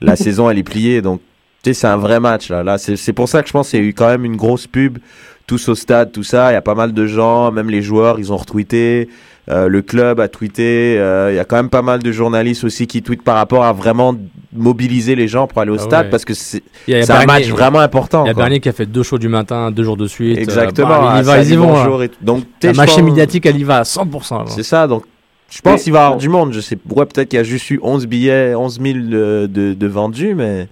La 0.00 0.16
saison, 0.24 0.50
elle 0.50 0.58
est 0.58 0.64
pliée, 0.64 1.02
donc 1.02 1.20
tu 1.62 1.70
sais, 1.70 1.74
c'est 1.74 1.86
un 1.86 1.96
vrai 1.96 2.20
match 2.20 2.50
là. 2.50 2.62
Là, 2.62 2.78
c'est 2.78 3.12
pour 3.12 3.28
ça 3.28 3.42
que 3.42 3.48
je 3.48 3.52
pense 3.52 3.70
qu'il 3.70 3.80
y 3.80 3.82
a 3.82 3.86
eu 3.86 3.94
quand 3.94 4.08
même 4.08 4.24
une 4.24 4.36
grosse 4.36 4.66
pub, 4.66 4.98
tous 5.46 5.68
au 5.68 5.74
stade, 5.74 6.12
tout 6.12 6.22
ça. 6.22 6.50
Il 6.50 6.54
y 6.54 6.56
a 6.56 6.62
pas 6.62 6.74
mal 6.74 6.92
de 6.92 7.06
gens, 7.06 7.52
même 7.52 7.70
les 7.70 7.82
joueurs, 7.82 8.18
ils 8.18 8.32
ont 8.32 8.36
retweeté. 8.36 9.08
Euh, 9.50 9.68
le 9.68 9.82
club 9.82 10.20
a 10.20 10.28
tweeté. 10.28 10.98
euh, 10.98 11.30
Il 11.32 11.36
y 11.36 11.38
a 11.38 11.44
quand 11.44 11.56
même 11.56 11.68
pas 11.68 11.82
mal 11.82 12.02
de 12.02 12.12
journalistes 12.12 12.64
aussi 12.64 12.86
qui 12.86 13.02
tweetent 13.02 13.22
par 13.22 13.36
rapport 13.36 13.64
à 13.64 13.72
vraiment 13.74 14.14
mobiliser 14.54 15.14
les 15.16 15.28
gens 15.28 15.46
pour 15.46 15.60
aller 15.60 15.70
au 15.70 15.76
Ah 15.78 15.82
stade 15.82 16.04
ouais. 16.06 16.10
parce 16.10 16.24
que 16.24 16.32
c'est 16.32 16.62
Il 16.88 16.94
un 16.94 17.26
match 17.26 17.48
vraiment 17.48 17.80
important. 17.80 18.24
Il 18.24 18.28
y 18.28 18.30
a. 18.30 18.34
Bernier 18.34 18.60
qui 18.60 18.68
a 18.68 18.72
fait 18.72 18.86
deux 18.86 19.02
shows 19.02 19.18
du 19.18 19.28
matin, 19.28 19.70
deux 19.70 19.82
jours 19.82 19.96
de 19.98 20.06
suite. 20.06 20.38
euh, 20.38 20.40
Exactement. 20.40 20.88
bah, 20.88 21.00
ah, 21.14 21.16
ils 21.18 21.20
y 21.20 21.24
va- 21.24 21.42
ils 21.42 21.52
y 21.52 22.08
tout. 22.08 22.24
Donc, 22.24 22.44
La 22.62 22.72
machine 22.72 22.96
pense- 23.00 23.04
médiatique, 23.04 23.44
elle 23.46 23.58
y 23.58 23.64
va 23.64 23.78
à 23.78 23.84
100%. 23.84 24.38
là. 24.38 24.44
C'est 24.48 24.62
ça, 24.62 24.86
donc 24.86 25.04
je 25.50 25.60
pense 25.60 25.82
qu'il 25.82 25.92
va 25.92 25.98
y 25.98 26.02
avoir 26.04 26.18
du 26.18 26.28
monde. 26.30 26.52
Je 26.54 26.60
sais, 26.60 26.78
ouais, 26.90 27.04
peut-être 27.04 27.28
qu'il 27.28 27.36
y 27.36 27.40
a 27.40 27.44
juste 27.44 27.68
eu 27.70 27.78
11 27.82 28.06
billets, 28.06 28.54
11 28.54 28.80
000 28.80 28.98
de, 28.98 29.46
de- 29.46 29.74
de 29.74 29.86
vendus, 29.86 30.34
mais 30.34 30.68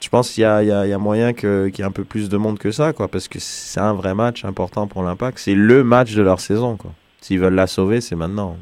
je 0.00 0.08
pense 0.08 0.30
qu'il 0.30 0.42
y 0.42 0.44
a, 0.46 0.62
il 0.62 0.68
y 0.68 0.72
a- 0.72 0.86
il 0.86 0.90
y 0.90 0.92
a 0.94 0.98
moyen 0.98 1.32
qu'il 1.34 1.72
y 1.76 1.80
ait 1.82 1.84
un 1.84 1.90
peu 1.90 2.04
plus 2.04 2.28
de 2.30 2.36
monde 2.38 2.58
que 2.58 2.70
ça, 2.70 2.92
quoi, 2.94 3.08
parce 3.08 3.28
que 3.28 3.38
c'est 3.40 3.80
un 3.80 3.92
vrai 3.92 4.14
match 4.14 4.44
important 4.44 4.86
pour 4.86 5.02
l'Impact. 5.02 5.38
C'est 5.38 5.54
le 5.54 5.84
match 5.84 6.14
de 6.14 6.22
leur 6.22 6.40
saison, 6.40 6.76
quoi. 6.76 6.92
S'ils 7.24 7.40
veulent 7.40 7.54
la 7.54 7.66
sauver, 7.66 8.02
c'est 8.02 8.16
maintenant. 8.16 8.58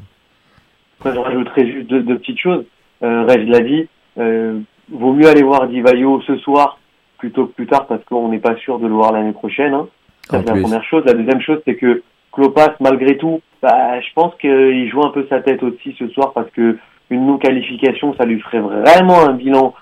Après, 1.00 1.12
je 1.12 1.18
rajouterais 1.18 1.66
juste 1.66 1.88
deux, 1.88 2.00
deux 2.04 2.16
petites 2.16 2.38
choses. 2.38 2.64
Euh, 3.02 3.24
Reg 3.24 3.48
l'a 3.48 3.58
dit, 3.58 3.88
euh, 4.18 4.60
vaut 4.88 5.12
mieux 5.12 5.26
aller 5.26 5.42
voir 5.42 5.66
Divayo 5.66 6.20
ce 6.20 6.36
soir 6.36 6.78
plutôt 7.18 7.46
que 7.46 7.54
plus 7.54 7.66
tard 7.66 7.88
parce 7.88 8.04
qu'on 8.04 8.28
n'est 8.28 8.38
pas 8.38 8.54
sûr 8.58 8.78
de 8.78 8.86
le 8.86 8.92
voir 8.92 9.10
l'année 9.10 9.32
prochaine. 9.32 9.74
Hein. 9.74 9.88
Ça, 10.30 10.38
c'est 10.38 10.54
la 10.54 10.60
première 10.60 10.84
chose. 10.84 11.02
La 11.06 11.14
deuxième 11.14 11.40
chose, 11.40 11.60
c'est 11.64 11.74
que 11.74 12.04
Klopas, 12.30 12.76
malgré 12.78 13.16
tout, 13.16 13.40
bah, 13.60 14.00
je 14.00 14.12
pense 14.14 14.32
qu'il 14.36 14.88
joue 14.88 15.02
un 15.04 15.10
peu 15.10 15.26
sa 15.28 15.40
tête 15.40 15.60
aussi 15.64 15.96
ce 15.98 16.06
soir 16.10 16.32
parce 16.32 16.50
que 16.52 16.78
une 17.10 17.26
non-qualification, 17.26 18.14
ça 18.14 18.24
lui 18.26 18.38
ferait 18.38 18.60
vraiment 18.60 19.22
un 19.26 19.32
bilan 19.32 19.74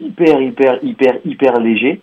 hyper, 0.00 0.42
hyper, 0.42 0.82
hyper, 0.82 1.18
hyper 1.24 1.60
léger. 1.60 2.00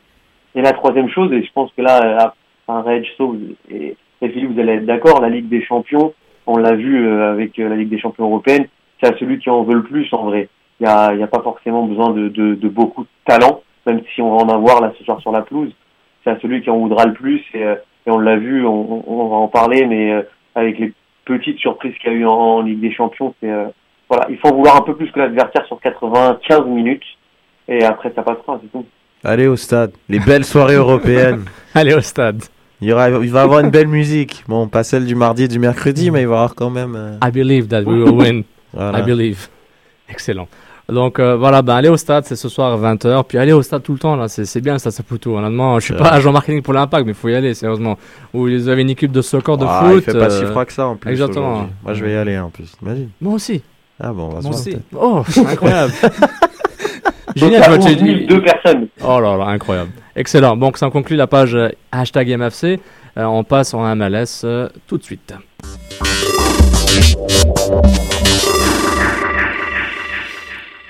Et 0.56 0.62
la 0.62 0.72
troisième 0.72 1.10
chose, 1.10 1.34
et 1.34 1.44
je 1.44 1.52
pense 1.52 1.74
que 1.76 1.82
là, 1.82 2.34
un 2.70 2.82
Reg, 2.84 3.06
Sauve 3.18 3.38
et, 3.70 3.98
et 4.22 4.30
Philippe, 4.30 4.54
vous 4.54 4.62
allez 4.62 4.76
être 4.76 4.86
d'accord, 4.86 5.20
la 5.20 5.28
Ligue 5.28 5.50
des 5.50 5.66
Champions, 5.66 6.14
on 6.48 6.58
l'a 6.58 6.76
vu 6.76 7.08
euh, 7.08 7.32
avec 7.32 7.58
euh, 7.60 7.70
la 7.70 7.76
Ligue 7.76 7.90
des 7.90 8.00
Champions 8.00 8.26
européenne, 8.26 8.68
c'est 9.02 9.14
à 9.14 9.18
celui 9.18 9.40
qui 9.40 9.50
en 9.50 9.64
veut 9.64 9.76
le 9.76 9.84
plus 9.84 10.08
en 10.14 10.26
vrai. 10.26 10.50
Il 10.80 10.86
n'y 10.86 10.90
a, 10.90 11.14
il 11.14 11.20
y 11.20 11.24
a 11.24 11.28
pas 11.28 11.42
forcément 11.42 11.86
besoin 11.86 12.12
de, 12.12 12.30
de, 12.30 12.56
de 12.56 12.70
beaucoup 12.70 13.04
de 13.04 13.10
talent, 13.26 13.62
même 13.86 14.02
si 14.14 14.22
on 14.22 14.36
va 14.36 14.44
en 14.44 14.50
avoir 14.50 14.82
là 14.82 14.94
ce 14.98 15.04
soir 15.04 15.20
sur 15.22 15.32
la 15.32 15.42
pelouse. 15.42 15.74
C'est 16.24 16.32
à 16.32 16.40
celui 16.40 16.62
qui 16.62 16.70
en 16.70 16.78
voudra 16.78 17.06
le 17.06 17.14
plus 17.14 17.42
et, 17.54 17.64
euh, 17.64 17.76
et 18.06 18.12
on 18.12 18.20
l'a 18.20 18.36
vu, 18.38 18.66
on, 18.66 19.04
on 19.08 19.30
va 19.30 19.36
en 19.36 19.48
parler, 19.48 19.86
mais 19.86 20.26
avec 20.56 20.80
les 20.80 20.94
petites 21.26 21.60
surprises 21.60 21.94
qu'il 22.02 22.12
y 22.12 22.16
a 22.16 22.18
eu 22.18 22.26
en, 22.26 22.32
en 22.32 22.62
Ligue 22.62 22.82
des 22.82 22.94
Champions, 22.94 23.34
c'est 23.40 23.50
euh, 23.50 23.68
voilà, 24.10 24.28
il 24.30 24.38
faut 24.38 24.50
en 24.50 24.56
vouloir 24.56 24.76
un 24.76 24.82
peu 24.82 24.96
plus 24.96 25.12
que 25.12 25.20
l'adversaire 25.20 25.66
sur 25.68 25.80
95 25.80 26.66
minutes 26.66 27.04
et 27.68 27.84
après 27.84 28.12
ça 28.14 28.24
passera, 28.24 28.60
c'est 28.62 28.72
tout. 28.72 28.86
Allez 29.24 29.48
au 29.48 29.56
stade. 29.56 29.92
Les 30.10 30.20
belles 30.20 30.44
soirées 30.44 30.76
européennes. 30.76 31.46
Allez 31.76 31.94
au 31.94 32.02
stade. 32.02 32.42
Il, 32.82 32.88
y 32.88 32.94
aura, 32.94 33.10
il 33.10 33.32
va 33.32 33.40
y 33.42 33.44
avoir 33.44 33.60
une 33.60 33.70
belle 33.70 33.88
musique. 33.88 34.44
Bon, 34.48 34.68
pas 34.68 34.84
celle 34.84 35.06
du 35.06 35.16
mardi 35.16 35.44
et 35.44 35.48
du 35.48 35.60
mercredi, 35.60 36.10
mais 36.12 36.22
il 36.22 36.28
va 36.28 36.32
y 36.34 36.36
avoir 36.36 36.56
quand 36.56 36.70
même. 36.70 36.96
euh, 36.96 37.18
I 37.28 37.32
believe 37.32 37.68
that 37.68 37.82
we 37.84 38.04
will 38.04 38.10
win. 38.14 38.44
voilà. 38.74 39.00
I 39.00 39.04
believe. 39.04 39.48
Excellent. 40.10 40.48
Donc 40.90 41.20
euh, 41.20 41.38
voilà, 41.38 41.62
ben 41.62 41.76
allez 41.76 41.88
au 41.88 41.96
stade, 41.96 42.26
c'est 42.26 42.36
ce 42.36 42.50
soir 42.50 42.74
à 42.74 42.94
20h. 42.96 43.24
Puis 43.26 43.38
allez 43.38 43.54
au 43.54 43.62
stade 43.62 43.82
tout 43.84 43.94
le 43.94 44.00
temps, 44.00 44.16
là, 44.18 44.28
c'est 44.28 44.44
c'est 44.46 44.60
bien 44.60 44.74
le 44.74 44.80
stade 44.80 44.92
Saputo. 44.92 45.38
Honnêtement, 45.38 45.80
je 45.80 45.86
suis 45.86 45.94
pas 45.94 46.10
agent 46.10 46.32
marketing 46.34 46.62
pour 46.62 46.74
l'impact, 46.74 47.06
mais 47.06 47.12
il 47.14 47.16
faut 47.18 47.30
y 47.30 47.36
aller, 47.36 47.54
sérieusement. 47.54 47.98
Où 48.34 48.48
ils 48.50 48.70
avaient 48.70 48.82
une 48.82 48.90
équipe 48.90 49.12
de 49.12 49.22
soccer, 49.22 49.58
de 49.58 49.66
Ah, 49.70 49.84
foot. 49.86 50.04
il 50.06 50.12
fait 50.12 50.20
pas 50.20 50.30
si 50.30 50.44
euh, 50.44 50.48
froid 50.52 50.66
que 50.66 50.74
ça 50.74 50.88
en 50.88 50.96
plus. 50.98 51.12
exactement. 51.12 51.70
Moi, 51.84 51.94
je 51.94 52.04
vais 52.04 52.12
y 52.14 52.16
aller 52.18 52.38
en 52.38 52.50
plus. 52.50 52.74
Imagine. 52.82 53.10
Moi 53.22 53.34
aussi. 53.36 53.62
Ah 54.04 54.12
bon, 54.12 54.32
on 54.32 54.40
va 54.40 54.42
se 54.42 54.48
Moi 54.48 54.82
voir 54.92 55.20
aussi. 55.22 55.38
Oh, 55.40 55.48
incroyable. 55.50 55.94
Donc, 57.36 57.52
Génial, 57.52 57.80
11 57.80 57.84
000, 57.86 57.96
tu- 58.00 58.26
deux 58.26 58.42
personnes. 58.42 58.88
Oh 59.04 59.20
là 59.20 59.38
là, 59.38 59.46
incroyable. 59.46 59.92
Excellent. 60.16 60.58
Donc 60.58 60.78
ça 60.78 60.90
conclut 60.90 61.16
la 61.16 61.28
page 61.28 61.56
euh, 61.56 61.70
hashtag 61.92 62.30
MFC. 62.38 62.80
Euh, 63.18 63.24
on 63.26 63.44
passe 63.44 63.74
en 63.74 63.96
MLS 63.96 64.42
euh, 64.44 64.70
tout 64.88 64.98
de 64.98 65.04
suite. 65.04 65.34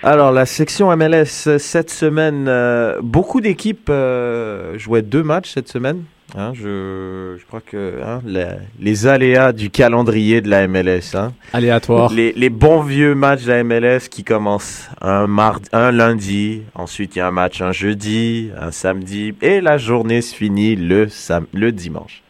Alors, 0.04 0.32
la 0.32 0.46
section 0.48 0.96
MLS 0.98 1.58
cette 1.60 1.92
semaine, 1.92 2.48
euh, 2.48 3.00
beaucoup 3.04 3.40
d'équipes 3.40 3.90
euh, 3.90 4.78
jouaient 4.80 5.04
deux 5.04 5.22
matchs 5.22 5.52
cette 5.54 5.68
semaine. 5.68 6.04
Hein, 6.38 6.54
je, 6.54 7.36
je 7.40 7.46
crois 7.46 7.60
que 7.60 8.00
hein, 8.04 8.22
la- 8.26 8.56
les 8.80 9.06
aléas 9.08 9.52
du 9.52 9.70
calendrier 9.70 10.40
de 10.42 10.50
la 10.50 10.68
MLS. 10.68 11.14
Hein. 11.16 11.34
Aléatoire. 11.52 12.12
Les, 12.14 12.32
les 12.34 12.50
bons 12.50 12.82
vieux 12.82 13.16
matchs 13.16 13.44
de 13.44 13.50
la 13.52 13.64
MLS 13.64 14.08
qui 14.10 14.24
commencent 14.24 14.88
un, 15.02 15.28
mardi, 15.28 15.68
un 15.74 15.92
lundi, 15.92 16.62
ensuite 16.74 17.16
il 17.16 17.20
y 17.20 17.22
a 17.22 17.28
un 17.28 17.32
match 17.32 17.62
un 17.62 17.72
jeudi, 17.74 18.50
un 18.60 18.72
samedi, 18.72 19.34
et 19.42 19.60
la 19.60 19.78
journée 19.78 20.22
se 20.22 20.34
finit 20.34 20.76
le, 20.76 21.10
sam 21.10 21.46
le 21.54 21.72
dimanche. 21.72 22.24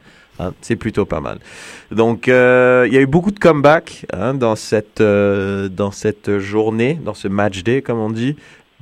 C'est 0.62 0.76
plutôt 0.76 1.06
pas 1.06 1.20
mal. 1.22 1.38
Donc, 1.92 2.28
euh, 2.28 2.86
il 2.88 2.94
y 2.96 2.98
a 2.98 3.02
eu 3.02 3.06
beaucoup 3.06 3.30
de 3.30 3.38
comebacks 3.38 4.08
dans, 4.34 4.56
cette, 4.56 5.00
euh, 5.00 5.70
dans 5.70 5.92
cette 5.92 6.40
journée, 6.40 7.00
dans 7.06 7.14
ce 7.14 7.28
match 7.28 7.62
day, 7.62 7.84
comme 7.84 8.00
on 8.00 8.10
dit. 8.10 8.36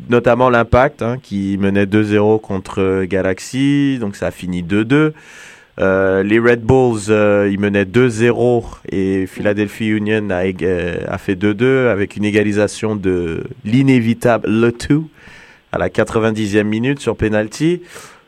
Notamment 0.07 0.49
l'Impact, 0.49 1.01
hein, 1.01 1.17
qui 1.21 1.57
menait 1.59 1.85
2-0 1.85 2.39
contre 2.39 3.03
Galaxy, 3.05 3.97
donc 3.99 4.15
ça 4.15 4.27
a 4.27 4.31
fini 4.31 4.63
2-2. 4.63 5.13
Euh, 5.79 6.23
les 6.23 6.39
Red 6.39 6.61
Bulls, 6.61 7.09
euh, 7.09 7.49
ils 7.51 7.59
menaient 7.59 7.85
2-0 7.85 8.63
et 8.91 9.27
Philadelphia 9.27 9.95
Union 9.95 10.29
a, 10.29 10.43
euh, 10.43 11.17
fait 11.17 11.35
2-2 11.35 11.87
avec 11.87 12.17
une 12.17 12.25
égalisation 12.25 12.95
de 12.95 13.43
l'inévitable 13.63 14.49
Le 14.49 14.71
Tout 14.71 15.09
à 15.71 15.77
la 15.77 15.89
90e 15.89 16.63
minute 16.63 16.99
sur 16.99 17.15
penalty. 17.15 17.81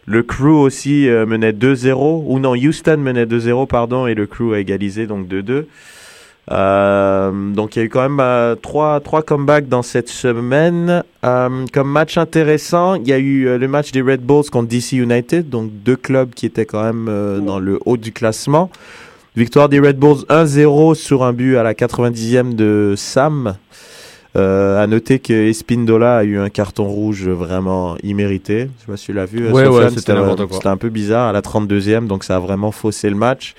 Le 0.05 0.23
Crew 0.23 0.57
aussi 0.59 1.07
euh, 1.07 1.25
menait 1.25 1.51
2-0, 1.51 2.23
ou 2.25 2.39
non, 2.39 2.53
Houston 2.53 2.97
menait 2.97 3.25
2-0, 3.25 3.67
pardon, 3.67 4.07
et 4.07 4.15
le 4.15 4.25
Crew 4.25 4.53
a 4.53 4.59
égalisé 4.59 5.05
donc 5.05 5.27
2-2. 5.27 5.65
Euh, 6.51 7.31
donc 7.31 7.75
il 7.75 7.79
y 7.79 7.81
a 7.81 7.85
eu 7.85 7.89
quand 7.89 8.01
même 8.01 8.19
euh, 8.19 8.55
trois, 8.55 8.99
trois 8.99 9.21
comebacks 9.21 9.69
dans 9.69 9.83
cette 9.83 10.09
semaine. 10.09 11.03
Euh, 11.23 11.65
comme 11.71 11.89
match 11.89 12.17
intéressant, 12.17 12.95
il 12.95 13.07
y 13.07 13.13
a 13.13 13.17
eu 13.17 13.47
euh, 13.47 13.57
le 13.57 13.67
match 13.67 13.91
des 13.91 14.01
Red 14.01 14.21
Bulls 14.21 14.49
contre 14.51 14.67
DC 14.67 14.93
United, 14.93 15.49
donc 15.49 15.71
deux 15.71 15.95
clubs 15.95 16.31
qui 16.33 16.45
étaient 16.45 16.65
quand 16.65 16.83
même 16.83 17.07
euh, 17.09 17.39
dans 17.39 17.59
le 17.59 17.79
haut 17.85 17.97
du 17.97 18.11
classement. 18.11 18.69
Victoire 19.37 19.69
des 19.69 19.79
Red 19.79 19.97
Bulls 19.97 20.25
1-0 20.29 20.95
sur 20.95 21.23
un 21.23 21.31
but 21.31 21.55
à 21.55 21.63
la 21.63 21.73
90e 21.73 22.53
de 22.53 22.95
Sam. 22.97 23.55
Euh, 24.37 24.81
à 24.81 24.87
noter 24.87 25.19
que 25.19 25.33
Espindola 25.33 26.19
a 26.19 26.23
eu 26.23 26.39
un 26.39 26.47
carton 26.49 26.85
rouge 26.85 27.27
vraiment 27.27 27.97
immérité. 28.01 28.69
Je 28.77 28.85
sais 28.85 28.91
pas 28.91 28.97
si 28.97 29.05
tu 29.07 29.13
l'as 29.13 29.25
vu. 29.25 29.51
Ouais, 29.51 29.67
ouais. 29.67 29.89
C'était 29.89 30.13
un 30.13 30.77
peu 30.77 30.87
bizarre 30.87 31.27
à 31.27 31.31
la 31.33 31.41
32e, 31.41 32.07
donc 32.07 32.23
ça 32.23 32.37
a 32.37 32.39
vraiment 32.39 32.71
faussé 32.71 33.09
le 33.09 33.17
match. 33.17 33.55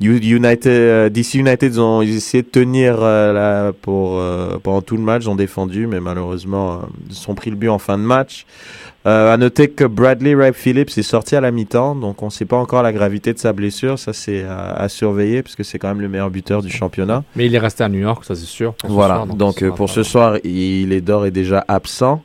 United, 0.00 0.66
euh, 0.66 1.08
DC 1.10 1.34
United, 1.34 1.74
ils 1.74 1.80
ont 1.80 2.02
ils 2.02 2.12
ont 2.12 2.16
essayé 2.16 2.42
de 2.42 2.48
tenir 2.48 2.98
euh, 3.00 3.32
là, 3.32 3.72
pour, 3.72 4.18
euh, 4.18 4.58
pendant 4.62 4.80
tout 4.80 4.96
le 4.96 5.02
match, 5.02 5.26
ont 5.26 5.34
défendu, 5.34 5.86
mais 5.86 6.00
malheureusement, 6.00 6.82
ils 7.08 7.14
se 7.14 7.22
sont 7.22 7.34
pris 7.34 7.50
le 7.50 7.56
but 7.56 7.68
en 7.68 7.78
fin 7.78 7.98
de 7.98 8.02
match. 8.02 8.46
Euh, 9.06 9.32
à 9.32 9.38
noter 9.38 9.68
que 9.68 9.84
Bradley 9.84 10.34
Wright 10.34 10.54
Phillips 10.54 10.98
est 10.98 11.02
sorti 11.02 11.34
à 11.34 11.40
la 11.40 11.50
mi-temps, 11.50 11.94
donc 11.94 12.22
on 12.22 12.26
ne 12.26 12.30
sait 12.30 12.44
pas 12.44 12.58
encore 12.58 12.82
la 12.82 12.92
gravité 12.92 13.32
de 13.32 13.38
sa 13.38 13.54
blessure. 13.54 13.98
Ça, 13.98 14.12
c'est 14.12 14.42
à, 14.44 14.72
à 14.72 14.88
surveiller, 14.90 15.42
parce 15.42 15.56
que 15.56 15.62
c'est 15.62 15.78
quand 15.78 15.88
même 15.88 16.02
le 16.02 16.08
meilleur 16.08 16.30
buteur 16.30 16.60
du 16.60 16.70
championnat. 16.70 17.24
Mais 17.34 17.46
il 17.46 17.54
est 17.54 17.58
resté 17.58 17.82
à 17.82 17.88
New 17.88 18.00
York, 18.00 18.24
ça 18.24 18.34
c'est 18.34 18.44
sûr. 18.44 18.74
Voilà, 18.84 19.14
soir, 19.14 19.26
donc, 19.26 19.62
euh, 19.62 19.70
pour 19.70 19.88
ce 19.88 20.02
soir, 20.02 20.36
il 20.44 20.92
est 20.92 21.00
d'ores 21.00 21.26
et 21.26 21.30
déjà 21.30 21.64
absent. 21.66 22.22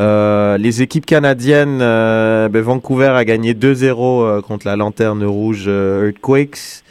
Euh, 0.00 0.56
les 0.58 0.80
équipes 0.80 1.06
canadiennes, 1.06 1.80
euh, 1.82 2.48
ben, 2.48 2.62
Vancouver 2.62 3.08
a 3.08 3.24
gagné 3.24 3.52
2-0 3.54 4.22
euh, 4.22 4.40
contre 4.40 4.66
la 4.66 4.76
Lanterne 4.76 5.24
Rouge 5.24 5.64
euh, 5.66 6.06
Earthquakes. 6.06 6.82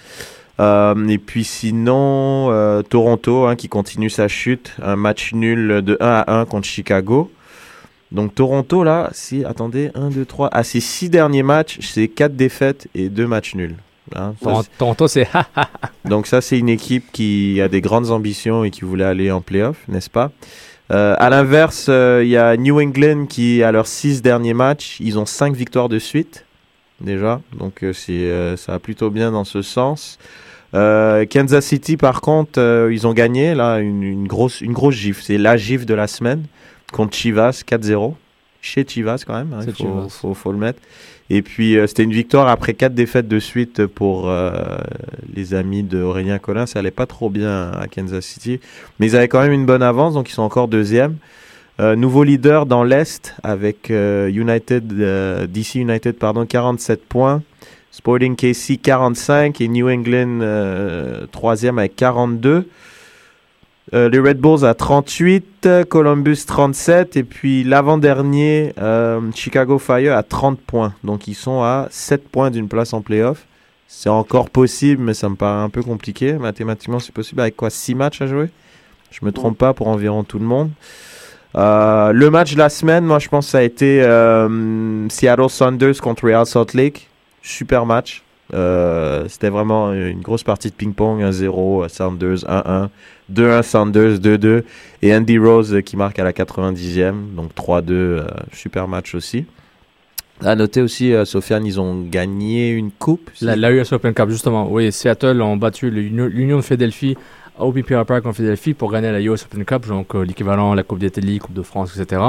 Euh, 0.62 1.08
et 1.08 1.18
puis 1.18 1.44
sinon, 1.44 2.50
euh, 2.52 2.82
Toronto 2.84 3.46
hein, 3.48 3.56
qui 3.56 3.68
continue 3.68 4.10
sa 4.10 4.28
chute, 4.28 4.74
un 4.82 4.96
match 4.96 5.34
nul 5.34 5.82
de 5.82 5.98
1 6.00 6.06
à 6.08 6.40
1 6.42 6.46
contre 6.46 6.68
Chicago. 6.68 7.32
Donc 8.12 8.36
Toronto 8.36 8.84
là, 8.84 9.10
si 9.14 9.44
attendez, 9.46 9.90
1, 9.96 10.10
2, 10.10 10.26
3, 10.26 10.50
à 10.52 10.64
ses 10.64 10.82
six 10.82 11.10
derniers 11.10 11.44
matchs, 11.44 11.80
c'est 11.82 12.08
4 12.08 12.36
défaites 12.36 12.88
et 12.94 13.10
2 13.10 13.26
matchs 13.26 13.56
nuls. 13.56 13.76
Hein, 14.16 14.34
ça, 14.44 14.62
Toronto- 14.78 15.08
c'est 15.08 15.28
donc 16.06 16.28
ça, 16.28 16.42
c'est 16.42 16.60
une 16.60 16.70
équipe 16.70 17.12
qui 17.14 17.60
a 17.62 17.68
des 17.70 17.82
grandes 17.82 18.12
ambitions 18.12 18.64
et 18.64 18.70
qui 18.70 18.82
voulait 18.82 19.06
aller 19.06 19.32
en 19.32 19.42
playoff, 19.42 19.78
n'est-ce 19.88 20.10
pas? 20.10 20.32
Euh, 20.92 21.16
À 21.18 21.30
l'inverse, 21.30 21.86
euh, 21.88 22.22
il 22.24 22.30
y 22.30 22.36
a 22.38 22.58
New 22.58 22.82
England 22.82 23.28
qui, 23.28 23.64
à 23.64 23.72
leurs 23.72 23.88
six 23.88 24.22
derniers 24.22 24.54
matchs, 24.54 24.98
ils 25.00 25.18
ont 25.18 25.26
cinq 25.26 25.56
victoires 25.56 25.88
de 25.88 25.98
suite, 26.00 26.46
déjà. 27.00 27.40
Donc 27.58 27.84
euh, 27.84 27.94
c'est, 27.94 28.58
ça 28.58 28.74
va 28.74 28.80
plutôt 28.80 29.10
bien 29.10 29.32
dans 29.32 29.46
ce 29.46 29.62
sens. 29.62 30.20
Euh, 30.74 31.26
Kansas 31.26 31.66
City, 31.66 31.98
par 31.98 32.22
contre, 32.22 32.60
euh, 32.60 32.94
ils 32.94 33.06
ont 33.06 33.14
gagné 33.14 33.54
là 33.56 33.80
une, 33.80 34.04
une 34.04 34.28
grosse, 34.28 34.62
une 34.62 34.74
grosse 34.74 34.96
gifle. 34.96 35.22
C'est 35.22 35.38
la 35.38 35.58
gifle 35.58 35.86
de 35.86 35.94
la 35.94 36.08
semaine 36.08 36.44
contre 36.92 37.16
Chivas 37.16 37.64
4-0. 37.68 38.14
Chez 38.64 38.86
Chivas 38.88 39.24
quand 39.26 39.34
même, 39.34 39.54
hein, 39.54 39.64
il 39.66 39.74
faut, 39.74 39.84
Chivas. 39.84 40.08
faut, 40.10 40.34
faut 40.34 40.52
le 40.52 40.58
mettre. 40.58 40.80
Et 41.30 41.42
puis 41.42 41.78
euh, 41.78 41.88
c'était 41.88 42.04
une 42.04 42.14
victoire 42.14 42.48
après 42.48 42.74
quatre 42.74 42.94
défaites 42.94 43.28
de 43.28 43.40
suite 43.40 43.86
pour 43.88 44.32
les 45.34 45.54
amis 45.54 45.84
de 45.84 46.02
Aurélien 46.02 46.40
Collin. 46.40 46.66
Ça 46.66 46.80
allait 46.80 46.92
pas 46.92 47.06
trop 47.06 47.30
bien 47.30 47.72
à 47.72 47.88
Kansas 47.88 48.24
City, 48.24 48.60
mais 49.00 49.08
ils 49.08 49.16
avaient 49.16 49.28
quand 49.28 49.42
même 49.42 49.54
une 49.54 49.66
bonne 49.66 49.84
avance, 49.84 50.14
donc 50.14 50.30
ils 50.30 50.34
sont 50.34 50.44
encore 50.44 50.68
deuxième. 50.68 51.18
Nouveau 51.80 52.24
leader 52.24 52.68
dans 52.68 52.84
l'Est 52.84 53.36
avec 53.42 53.90
United, 53.90 54.94
DC 55.52 55.76
United 55.76 56.16
pardon, 56.18 56.46
47 56.46 57.04
points. 57.04 57.42
Sporting 57.92 58.36
KC 58.36 58.78
45 58.82 59.60
et 59.60 59.68
New 59.68 59.90
England 59.90 60.40
euh, 60.42 61.28
troisième 61.32 61.78
avec 61.78 61.96
42. 61.96 62.68
Euh, 63.94 64.08
les 64.10 64.20
Red 64.20 64.40
Bulls 64.40 64.64
à 64.64 64.74
38, 64.74 65.68
Columbus 65.90 66.46
37 66.48 67.18
et 67.18 67.24
puis 67.24 67.66
l'avant-dernier 67.66 68.74
euh, 68.80 69.20
Chicago 69.36 69.78
Fire 69.80 70.16
à 70.16 70.24
30 70.24 70.62
points. 70.62 70.94
Donc 71.04 71.28
ils 71.28 71.36
sont 71.36 71.62
à 71.62 71.88
7 71.90 72.30
points 72.30 72.52
d'une 72.52 72.70
place 72.70 72.94
en 72.94 73.02
playoff. 73.02 73.46
C'est 73.88 74.10
encore 74.10 74.50
possible, 74.50 75.04
mais 75.04 75.14
ça 75.14 75.28
me 75.28 75.36
paraît 75.36 75.62
un 75.62 75.70
peu 75.70 75.84
compliqué. 75.84 76.34
Mathématiquement, 76.34 77.00
c'est 77.00 77.14
possible 77.14 77.42
avec 77.42 77.58
quoi 77.58 77.70
6 77.70 77.96
matchs 77.96 78.22
à 78.22 78.28
jouer? 78.28 78.50
Je 79.12 79.26
me 79.26 79.34
trompe 79.34 79.58
pas 79.58 79.74
pour 79.74 79.90
environ 79.90 80.24
tout 80.24 80.40
le 80.40 80.46
monde. 80.46 80.72
Euh, 81.58 82.14
le 82.14 82.30
match 82.30 82.54
de 82.54 82.60
la 82.60 82.70
semaine, 82.70 83.04
moi 83.04 83.20
je 83.20 83.28
pense 83.28 83.48
que 83.48 83.52
ça 83.52 83.58
a 83.58 83.64
été 83.64 84.00
Seattle 85.10 85.50
Saunders 85.50 86.00
contre 86.00 86.24
Real 86.24 86.46
Salt 86.46 86.74
Lake. 86.74 87.11
Super 87.42 87.86
match. 87.86 88.24
Euh, 88.54 89.26
C'était 89.30 89.50
vraiment 89.50 89.94
une 89.94 90.22
grosse 90.22 90.44
partie 90.44 90.70
de 90.70 90.76
ping-pong. 90.76 91.22
1-0, 91.22 91.88
Saunders 91.90 92.44
1-1, 92.46 92.90
2-1 93.32 93.64
Saunders 93.64 94.18
2-2 94.20 94.64
et 95.02 95.16
Andy 95.16 95.38
Rose 95.38 95.74
euh, 95.74 95.82
qui 95.82 95.96
marque 95.96 96.20
à 96.20 96.24
la 96.24 96.34
90e. 96.34 97.36
Donc 97.36 97.54
3-2, 97.56 97.92
euh, 97.92 98.24
super 98.52 98.88
match 98.88 99.16
aussi. 99.16 99.46
À 100.44 100.56
noter 100.56 100.82
aussi, 100.82 101.14
euh, 101.14 101.24
Sofiane, 101.24 101.66
ils 101.66 101.80
ont 101.80 102.02
gagné 102.02 102.72
une 102.72 102.92
coupe. 102.92 103.30
La, 103.42 103.56
la 103.56 103.72
US 103.72 103.94
Open 103.94 104.14
Cup, 104.14 104.30
justement. 104.30 104.72
Oui, 104.72 104.92
Seattle 104.92 105.40
ont 105.42 105.56
battu 105.56 105.92
l'Union 105.92 106.58
de 106.58 106.62
Philadelphie 106.62 107.16
au 107.60 107.72
Park 108.06 108.26
en 108.26 108.34
Philadelphie 108.34 108.74
pour 108.74 108.92
gagner 108.92 109.12
la 109.12 109.22
US 109.22 109.46
Open 109.46 109.66
Cup, 109.66 109.88
donc 109.88 110.16
euh, 110.16 110.24
l'équivalent 110.24 110.74
la 110.74 110.84
Coupe 110.84 111.00
d'Italie, 111.00 111.40
Coupe 111.40 111.54
de 111.54 111.62
France, 111.62 111.96
etc. 111.98 112.22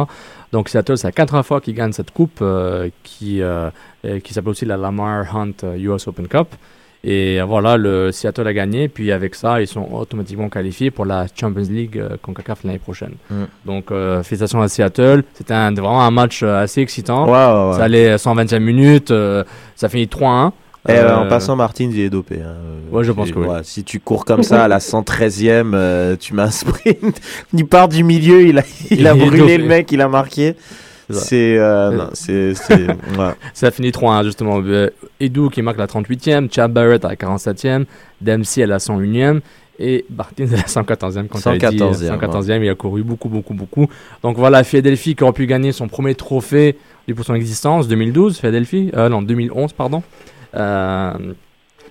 Donc 0.52 0.68
Seattle, 0.68 0.98
c'est 0.98 1.08
la 1.08 1.12
quatrième 1.12 1.44
fois 1.44 1.60
qu'ils 1.60 1.74
gagnent 1.74 1.92
cette 1.92 2.10
coupe 2.10 2.38
euh, 2.42 2.90
qui, 3.02 3.40
euh, 3.40 3.70
euh, 4.04 4.20
qui 4.20 4.34
s'appelle 4.34 4.50
aussi 4.50 4.64
la 4.64 4.76
Lamar 4.76 5.34
Hunt 5.34 5.52
euh, 5.64 5.76
US 5.76 6.06
Open 6.08 6.28
Cup. 6.28 6.48
Et 7.04 7.40
euh, 7.40 7.44
voilà, 7.44 7.76
le 7.76 8.12
Seattle 8.12 8.46
a 8.46 8.52
gagné, 8.52 8.88
puis 8.88 9.10
avec 9.10 9.34
ça, 9.34 9.60
ils 9.60 9.66
sont 9.66 9.88
automatiquement 9.92 10.48
qualifiés 10.48 10.90
pour 10.92 11.04
la 11.04 11.26
Champions 11.34 11.66
League 11.68 11.98
euh, 11.98 12.16
CONCACAF 12.22 12.62
l'année 12.62 12.78
prochaine. 12.78 13.14
Mm. 13.28 13.42
Donc 13.66 13.90
euh, 13.90 14.22
félicitations 14.22 14.62
à 14.62 14.68
Seattle. 14.68 15.24
C'était 15.34 15.54
vraiment 15.54 16.02
un 16.02 16.10
match 16.12 16.42
euh, 16.42 16.62
assez 16.62 16.80
excitant. 16.80 17.26
Ouais. 17.26 17.76
Ça 17.76 17.84
allait 17.84 18.16
125 18.16 18.60
minutes, 18.60 19.10
euh, 19.10 19.42
ça 19.74 19.88
finit 19.88 20.06
3-1. 20.06 20.52
Et 20.88 20.92
euh, 20.92 21.16
en 21.16 21.24
Euh, 21.24 21.28
passant, 21.28 21.54
Martin, 21.54 21.88
il 21.92 22.00
est 22.00 22.10
dopé. 22.10 22.36
hein. 22.42 22.46
Euh, 22.56 22.78
Ouais, 22.90 23.04
je 23.04 23.12
pense 23.12 23.30
que 23.30 23.38
oui. 23.38 23.46
ouais, 23.46 23.60
Si 23.62 23.84
tu 23.84 24.00
cours 24.00 24.24
comme 24.24 24.42
ça 24.42 24.64
à 24.64 24.68
la 24.68 24.78
113e, 24.80 25.72
euh, 25.74 26.16
tu 26.18 26.34
mets 26.34 26.42
un 26.42 26.50
sprint. 26.50 27.20
il 27.54 27.66
part 27.66 27.88
du 27.88 28.02
milieu, 28.04 28.42
il 28.42 28.58
a, 28.58 28.62
il 28.90 29.06
a 29.06 29.14
Il 29.14 29.22
est 29.22 29.26
brûlé 29.26 29.58
le 29.58 29.64
mec, 29.66 29.90
il 29.92 30.00
a 30.00 30.08
marqué. 30.08 30.54
C'est. 31.10 31.18
C'est. 31.20 31.58
euh, 31.58 32.06
C'est- 32.14 32.54
ouais. 33.18 33.32
Ça 33.54 33.66
a 33.68 33.70
fini 33.70 33.90
3-1 33.90 34.24
justement. 34.24 34.60
Euh, 34.64 34.88
Edu 35.20 35.48
qui 35.50 35.62
marque 35.62 35.78
la 35.78 35.86
38e, 35.86 36.48
Chad 36.52 36.72
Barrett 36.72 37.04
à 37.04 37.08
la 37.08 37.16
47e, 37.16 37.84
Dempsey 38.20 38.62
à 38.62 38.66
la 38.66 38.78
101e 38.78 39.40
et 39.78 40.04
Martin 40.14 40.46
à 40.52 40.56
la 40.56 40.62
114e. 40.62 41.28
Quand 41.28 41.38
114e, 41.38 42.08
114e, 42.18 42.62
il 42.62 42.68
a 42.70 42.74
couru 42.74 43.02
beaucoup, 43.02 43.28
beaucoup, 43.28 43.54
beaucoup. 43.54 43.88
Donc 44.22 44.36
voilà, 44.36 44.64
Philadelphie 44.64 45.14
qui 45.14 45.22
aurait 45.22 45.32
pu 45.32 45.46
gagner 45.46 45.72
son 45.72 45.86
premier 45.88 46.14
trophée 46.14 46.76
pour 47.14 47.24
son 47.24 47.34
existence, 47.34 47.88
2012, 47.88 48.38
Philadelphie, 48.38 48.90
euh, 48.96 49.08
non, 49.08 49.22
2011, 49.22 49.72
pardon. 49.74 50.02
Euh, 50.54 51.12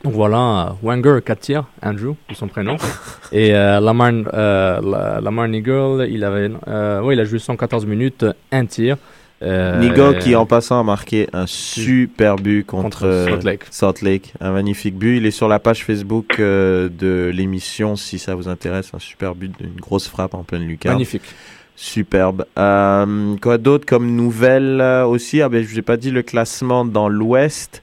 donc 0.03 0.13
voilà, 0.13 0.75
Wenger, 0.81 1.19
4 1.23 1.39
tirs, 1.39 1.65
Andrew, 1.83 2.15
c'est 2.29 2.35
son 2.35 2.47
prénom. 2.47 2.75
Et 3.31 3.53
euh, 3.53 3.79
Lamar, 3.79 4.11
euh, 4.33 5.19
Lamar 5.21 5.47
Nigel, 5.47 6.07
il, 6.09 6.23
avait, 6.23 6.49
euh, 6.67 7.01
ouais, 7.01 7.15
il 7.15 7.19
a 7.19 7.23
joué 7.23 7.37
114 7.37 7.85
minutes, 7.85 8.25
un 8.51 8.65
tir. 8.65 8.97
Euh, 9.43 9.79
Nigo 9.79 10.13
qui 10.19 10.35
en 10.35 10.45
passant 10.45 10.79
a 10.79 10.83
marqué 10.83 11.27
un 11.33 11.47
super 11.47 12.35
but 12.35 12.63
contre, 12.63 12.83
Contre 12.83 13.05
euh, 13.05 13.25
Salt 13.27 13.43
Lake. 13.43 13.63
Salt 13.71 14.01
Lake. 14.03 14.33
Un 14.39 14.51
magnifique 14.51 14.95
but. 14.95 15.17
Il 15.17 15.25
est 15.25 15.31
sur 15.31 15.47
la 15.47 15.57
page 15.57 15.83
Facebook 15.83 16.39
euh, 16.39 16.89
de 16.89 17.31
l'émission 17.33 17.95
si 17.95 18.19
ça 18.19 18.35
vous 18.35 18.47
intéresse. 18.47 18.91
Un 18.93 18.99
super 18.99 19.33
but, 19.33 19.51
une 19.59 19.79
grosse 19.79 20.07
frappe 20.07 20.35
en 20.35 20.43
pleine 20.43 20.63
lucarne. 20.67 20.95
Magnifique. 20.95 21.23
Superbe. 21.75 22.45
Euh, 22.59 23.35
quoi 23.41 23.57
d'autre 23.57 23.87
comme 23.87 24.15
nouvelle 24.15 24.79
aussi? 25.07 25.41
Ah 25.41 25.49
ben 25.49 25.63
je 25.63 25.69
vous 25.69 25.79
ai 25.79 25.81
pas 25.81 25.97
dit 25.97 26.11
le 26.11 26.21
classement 26.21 26.85
dans 26.85 27.09
l'Ouest. 27.09 27.81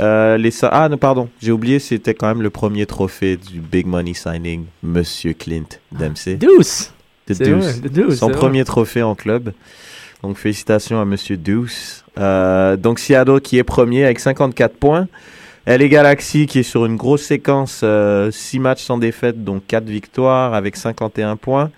Euh, 0.00 0.36
les 0.38 0.50
ah 0.62 0.88
non 0.88 0.96
pardon, 0.96 1.28
j'ai 1.42 1.52
oublié 1.52 1.78
c'était 1.78 2.14
quand 2.14 2.26
même 2.28 2.42
le 2.42 2.50
premier 2.50 2.86
trophée 2.86 3.36
du 3.36 3.60
Big 3.60 3.86
Money 3.86 4.14
Signing, 4.14 4.64
Monsieur 4.82 5.34
Clint 5.34 5.68
Dempsey. 5.92 6.36
Deuce 6.36 6.92
The 7.26 7.34
C'est 7.34 7.44
Deuce. 7.44 7.78
vrai, 7.78 7.88
Deuce, 7.90 8.18
Son 8.18 8.30
premier 8.30 8.64
trophée 8.64 9.02
en 9.02 9.14
club. 9.14 9.52
Donc 10.22 10.36
félicitations 10.36 11.00
à 11.00 11.04
Monsieur 11.04 11.36
Deuce. 11.36 12.04
Euh, 12.18 12.76
donc 12.76 12.98
Seattle 12.98 13.40
qui 13.40 13.58
est 13.58 13.64
premier 13.64 14.04
avec 14.04 14.20
54 14.20 14.74
points. 14.74 15.06
LA 15.66 15.88
Galaxy 15.88 16.46
qui 16.46 16.60
est 16.60 16.64
sur 16.64 16.86
une 16.86 16.96
grosse 16.96 17.22
séquence, 17.22 17.84
6 18.30 18.58
matchs 18.58 18.82
sans 18.82 18.96
défaite, 18.98 19.44
donc 19.44 19.62
4 19.66 19.84
victoires 19.84 20.54
avec 20.54 20.76
51 20.76 21.36
points. 21.36 21.70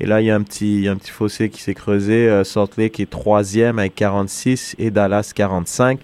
Et 0.00 0.06
là, 0.06 0.20
il 0.20 0.26
y 0.26 0.30
a 0.30 0.36
un 0.36 0.42
petit, 0.42 0.86
un 0.88 0.96
petit 0.96 1.10
fossé 1.10 1.48
qui 1.50 1.60
s'est 1.60 1.74
creusé. 1.74 2.28
Euh, 2.28 2.44
Salt 2.44 2.76
Lake 2.76 3.00
est 3.00 3.10
troisième 3.10 3.78
avec 3.78 3.94
46 3.94 4.76
et 4.78 4.90
Dallas 4.90 5.32
45. 5.34 5.98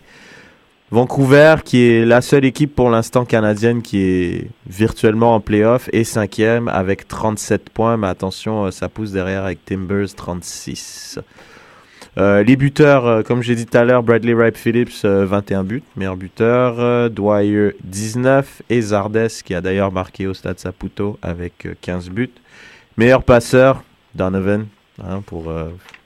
Vancouver, 0.94 1.56
qui 1.64 1.82
est 1.82 2.04
la 2.04 2.20
seule 2.20 2.44
équipe 2.44 2.72
pour 2.72 2.88
l'instant 2.88 3.24
canadienne 3.24 3.82
qui 3.82 3.98
est 3.98 4.48
virtuellement 4.68 5.34
en 5.34 5.40
playoff, 5.40 5.90
est 5.92 6.04
cinquième 6.04 6.68
avec 6.68 7.08
37 7.08 7.68
points. 7.70 7.96
Mais 7.96 8.06
attention, 8.06 8.66
euh, 8.66 8.70
ça 8.70 8.88
pousse 8.88 9.10
derrière 9.10 9.44
avec 9.44 9.64
Timbers 9.64 10.14
36. 10.14 11.18
Euh, 12.16 12.44
les 12.44 12.54
buteurs, 12.54 13.06
euh, 13.06 13.22
comme 13.22 13.42
j'ai 13.42 13.56
dit 13.56 13.66
tout 13.66 13.76
à 13.76 13.82
l'heure, 13.82 14.04
Bradley 14.04 14.34
Ripe 14.34 14.56
Phillips, 14.56 15.04
euh, 15.04 15.26
21 15.26 15.64
buts, 15.64 15.82
meilleur 15.96 16.16
buteur. 16.16 17.10
Dwyer, 17.10 17.74
19. 17.82 18.62
Et 18.70 18.80
Zardes, 18.80 19.26
qui 19.44 19.52
a 19.52 19.60
d'ailleurs 19.60 19.90
marqué 19.90 20.28
au 20.28 20.34
Stade 20.34 20.60
Saputo 20.60 21.18
avec 21.22 21.66
euh, 21.66 21.74
15 21.80 22.10
buts. 22.10 22.30
Meilleur 22.96 23.24
passeur, 23.24 23.82
Donovan, 24.14 24.66
hein, 25.02 25.22
pour 25.26 25.52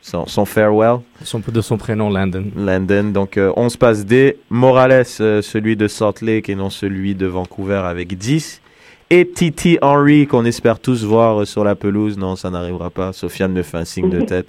son, 0.09 0.27
son 0.27 0.45
farewell. 0.45 0.99
Son, 1.23 1.41
de 1.47 1.61
son 1.61 1.77
prénom, 1.77 2.11
Landon. 2.11 2.45
Landon, 2.57 3.05
donc 3.11 3.37
euh, 3.37 3.53
11 3.57 3.77
passes 3.77 4.05
D. 4.07 4.37
Morales, 4.51 5.05
euh, 5.21 5.43
celui 5.43 5.77
de 5.77 5.87
Salt 5.89 6.23
Lake 6.23 6.49
et 6.49 6.55
non 6.55 6.71
celui 6.71 7.15
de 7.15 7.27
Vancouver 7.27 7.83
avec 7.85 8.17
10. 8.17 8.61
Et 9.11 9.27
Titi 9.29 9.79
Henry, 9.81 10.27
qu'on 10.27 10.45
espère 10.45 10.79
tous 10.81 11.05
voir 11.05 11.41
euh, 11.41 11.45
sur 11.45 11.65
la 11.65 11.75
pelouse. 11.75 12.19
Non, 12.19 12.37
ça 12.37 12.51
n'arrivera 12.51 12.91
pas. 12.91 13.13
Sofiane 13.13 13.53
me 13.53 13.63
fait 13.63 13.79
un 13.79 13.85
signe 13.85 14.11
de 14.11 14.21
tête. 14.23 14.47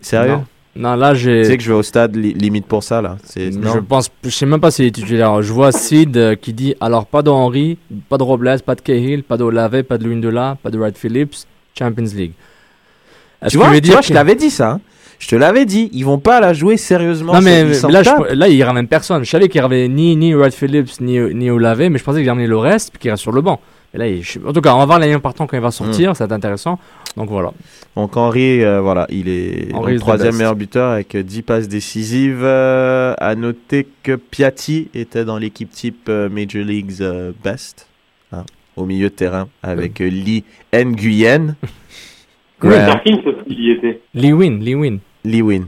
Sérieux? 0.00 0.32
Non. 0.32 0.44
Non, 0.76 0.94
là, 0.94 1.14
j'ai. 1.14 1.42
Tu 1.42 1.48
sais 1.48 1.56
que 1.56 1.62
je 1.64 1.72
vais 1.72 1.78
au 1.78 1.82
stade 1.82 2.14
li- 2.14 2.32
limite 2.32 2.64
pour 2.66 2.84
ça, 2.84 3.02
là. 3.02 3.16
C'est- 3.24 3.50
Je 3.50 3.58
non. 3.58 3.82
pense, 3.82 4.08
je 4.22 4.30
sais 4.30 4.46
même 4.46 4.60
pas 4.60 4.70
s'il 4.70 4.84
est 4.84 4.92
titulaire. 4.92 5.42
Je 5.42 5.52
vois 5.52 5.72
Sid 5.72 6.16
euh, 6.16 6.36
qui 6.36 6.52
dit 6.52 6.76
alors 6.80 7.06
pas 7.06 7.22
de 7.22 7.28
Henry, 7.28 7.76
pas 8.08 8.16
de 8.16 8.22
Robles, 8.22 8.56
pas 8.64 8.76
de 8.76 8.80
Cahill, 8.80 9.24
pas 9.24 9.36
de 9.36 9.42
Olave, 9.42 9.82
pas 9.82 9.98
de 9.98 10.08
Lundula, 10.08 10.56
pas 10.62 10.70
de 10.70 10.78
Wright 10.78 10.96
Phillips, 10.96 11.34
Champions 11.76 12.04
League. 12.14 12.32
Tu 13.48 13.56
vois, 13.56 13.68
tu 13.80 13.90
vois, 13.90 14.00
que- 14.00 14.06
je 14.06 14.12
t'avais 14.12 14.34
dit 14.34 14.50
ça. 14.50 14.70
hein. 14.72 14.80
Je 15.18 15.28
te 15.28 15.36
l'avais 15.36 15.66
dit. 15.66 15.90
Ils 15.92 16.04
vont 16.04 16.18
pas 16.18 16.40
la 16.40 16.54
jouer 16.54 16.76
sérieusement. 16.78 17.34
Non 17.34 17.40
mais, 17.42 17.64
mais 17.64 17.74
là, 17.92 18.02
je, 18.02 18.34
là, 18.34 18.48
il 18.48 18.62
ramène 18.62 18.86
personne. 18.88 19.22
Je 19.22 19.28
savais 19.30 19.48
qu'il 19.48 19.60
ramène 19.60 19.94
ni 19.94 20.16
ni 20.16 20.32
Wright 20.34 20.54
Phillips 20.54 21.00
ni 21.00 21.18
ni 21.34 21.50
Olave, 21.50 21.88
mais 21.90 21.98
je 21.98 22.04
pensais 22.04 22.20
qu'il 22.20 22.28
ramenait 22.28 22.46
le 22.46 22.56
reste 22.56 22.90
puis 22.90 22.98
qu'il 23.00 23.10
reste 23.10 23.22
sur 23.22 23.32
le 23.32 23.42
banc. 23.42 23.60
Et 23.92 23.98
là, 23.98 24.06
il- 24.06 24.22
en 24.46 24.52
tout 24.52 24.60
cas, 24.62 24.72
on 24.74 24.78
va 24.78 24.86
voir 24.86 24.98
l'année 24.98 25.18
partant 25.18 25.46
quand 25.46 25.56
il 25.56 25.62
va 25.62 25.70
sortir, 25.72 26.14
ça 26.16 26.24
va 26.24 26.26
être 26.26 26.32
intéressant. 26.38 26.78
Donc 27.16 27.28
voilà. 27.28 27.52
Donc 27.96 28.16
Henry, 28.16 28.64
euh, 28.64 28.80
voilà, 28.80 29.06
il 29.10 29.28
est 29.28 29.68
Henry 29.74 29.94
donc 29.94 30.00
troisième 30.00 30.36
meilleur 30.36 30.54
buteur 30.54 30.92
avec 30.92 31.14
euh, 31.16 31.22
10 31.22 31.42
passes 31.42 31.68
décisives. 31.68 32.40
Euh, 32.42 33.14
à 33.18 33.34
noter 33.34 33.88
que 34.02 34.14
Piatti 34.16 34.88
était 34.94 35.24
dans 35.26 35.36
l'équipe 35.38 35.70
type 35.70 36.06
euh, 36.08 36.28
Major 36.30 36.62
League's 36.64 36.98
euh, 37.00 37.32
Best, 37.44 37.88
hein, 38.32 38.44
au 38.76 38.86
milieu 38.86 39.08
de 39.10 39.14
terrain, 39.14 39.48
avec 39.62 40.00
euh, 40.00 40.08
Lee 40.08 40.44
Nguyen. 40.72 41.56
Graham- 42.60 42.86
Perkins 42.86 43.20
aussi, 43.26 43.38
il 43.48 43.60
y 43.60 43.70
était. 43.72 44.00
Lee 44.14 44.32
win, 44.32 44.60
Lee 44.60 44.74
win. 44.74 44.98
Lee 45.22 45.42
Win. 45.42 45.66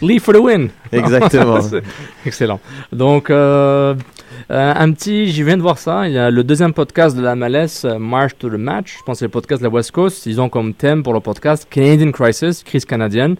Lee 0.00 0.18
for 0.18 0.32
the 0.32 0.38
win. 0.38 0.70
Exactement. 0.92 1.58
Excellent. 2.24 2.58
Donc, 2.90 3.28
euh, 3.28 3.94
euh, 4.50 4.72
un 4.74 4.92
petit, 4.92 5.30
je 5.30 5.44
viens 5.44 5.58
de 5.58 5.62
voir 5.62 5.76
ça. 5.76 6.08
Il 6.08 6.14
y 6.14 6.18
a 6.18 6.30
le 6.30 6.42
deuxième 6.42 6.72
podcast 6.72 7.14
de 7.14 7.20
la 7.20 7.34
MLS, 7.34 7.84
euh, 7.84 7.98
March 7.98 8.32
to 8.38 8.48
the 8.48 8.54
Match. 8.54 8.96
Je 8.98 9.02
pense 9.04 9.16
que 9.16 9.18
c'est 9.18 9.24
le 9.26 9.30
podcast 9.30 9.60
de 9.60 9.66
la 9.68 9.72
West 9.74 9.90
Coast. 9.90 10.24
Ils 10.24 10.40
ont 10.40 10.48
comme 10.48 10.72
thème 10.72 11.02
pour 11.02 11.12
le 11.12 11.20
podcast 11.20 11.66
Canadian 11.68 12.12
Crisis, 12.12 12.62
crise 12.62 12.86
canadienne. 12.86 13.36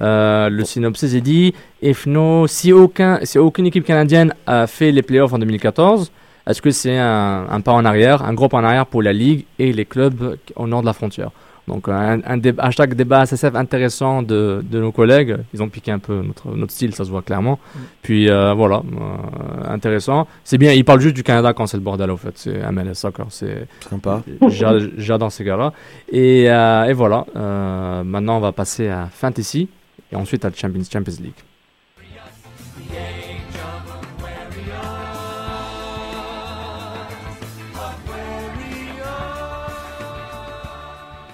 Euh, 0.00 0.48
le 0.48 0.64
synopsis 0.64 1.12
est 1.14 1.20
dit 1.20 1.52
if 1.82 2.06
no, 2.06 2.46
si, 2.46 2.72
aucun, 2.72 3.18
si 3.22 3.38
aucune 3.38 3.66
équipe 3.66 3.84
canadienne 3.84 4.32
a 4.46 4.66
fait 4.66 4.92
les 4.92 5.02
playoffs 5.02 5.34
en 5.34 5.38
2014, 5.38 6.10
est-ce 6.48 6.62
que 6.62 6.70
c'est 6.70 6.96
un, 6.96 7.46
un 7.50 7.60
pas 7.60 7.72
en 7.72 7.84
arrière, 7.84 8.22
un 8.24 8.32
gros 8.32 8.48
pas 8.48 8.56
en 8.56 8.64
arrière 8.64 8.86
pour 8.86 9.02
la 9.02 9.12
Ligue 9.12 9.44
et 9.58 9.74
les 9.74 9.84
clubs 9.84 10.38
au 10.56 10.66
nord 10.66 10.80
de 10.80 10.86
la 10.86 10.94
frontière? 10.94 11.30
Donc 11.68 11.88
un, 11.88 12.20
un 12.24 12.36
dé- 12.36 12.54
hashtag 12.58 12.94
débat 12.94 13.26
SSF 13.26 13.54
intéressant 13.56 14.22
de, 14.22 14.62
de 14.70 14.78
nos 14.80 14.92
collègues. 14.92 15.36
Ils 15.52 15.62
ont 15.62 15.68
piqué 15.68 15.90
un 15.90 15.98
peu 15.98 16.22
notre, 16.22 16.54
notre 16.56 16.72
style, 16.72 16.94
ça 16.94 17.04
se 17.04 17.10
voit 17.10 17.22
clairement. 17.22 17.58
Puis 18.02 18.30
euh, 18.30 18.52
voilà, 18.54 18.82
euh, 19.00 19.72
intéressant. 19.74 20.28
C'est 20.44 20.58
bien, 20.58 20.72
ils 20.72 20.84
parlent 20.84 21.00
juste 21.00 21.16
du 21.16 21.22
Canada 21.24 21.52
quand 21.52 21.66
c'est 21.66 21.76
le 21.76 21.82
bordel 21.82 22.10
au 22.10 22.16
fait. 22.16 22.32
C'est 22.36 22.56
MLS 22.70 22.94
Soccer, 22.94 23.26
c'est 23.30 23.66
Sympa. 23.90 24.22
j'a- 24.48 24.78
J'adore 24.96 25.32
ces 25.32 25.44
gars-là. 25.44 25.72
Et, 26.10 26.46
euh, 26.48 26.84
et 26.84 26.92
voilà, 26.92 27.26
euh, 27.34 28.04
maintenant 28.04 28.36
on 28.36 28.40
va 28.40 28.52
passer 28.52 28.88
à 28.88 29.08
Fantasy 29.10 29.68
et 30.12 30.16
ensuite 30.16 30.44
à 30.44 30.50
Champions, 30.54 30.82
Champions 30.90 31.14
League. 31.20 31.34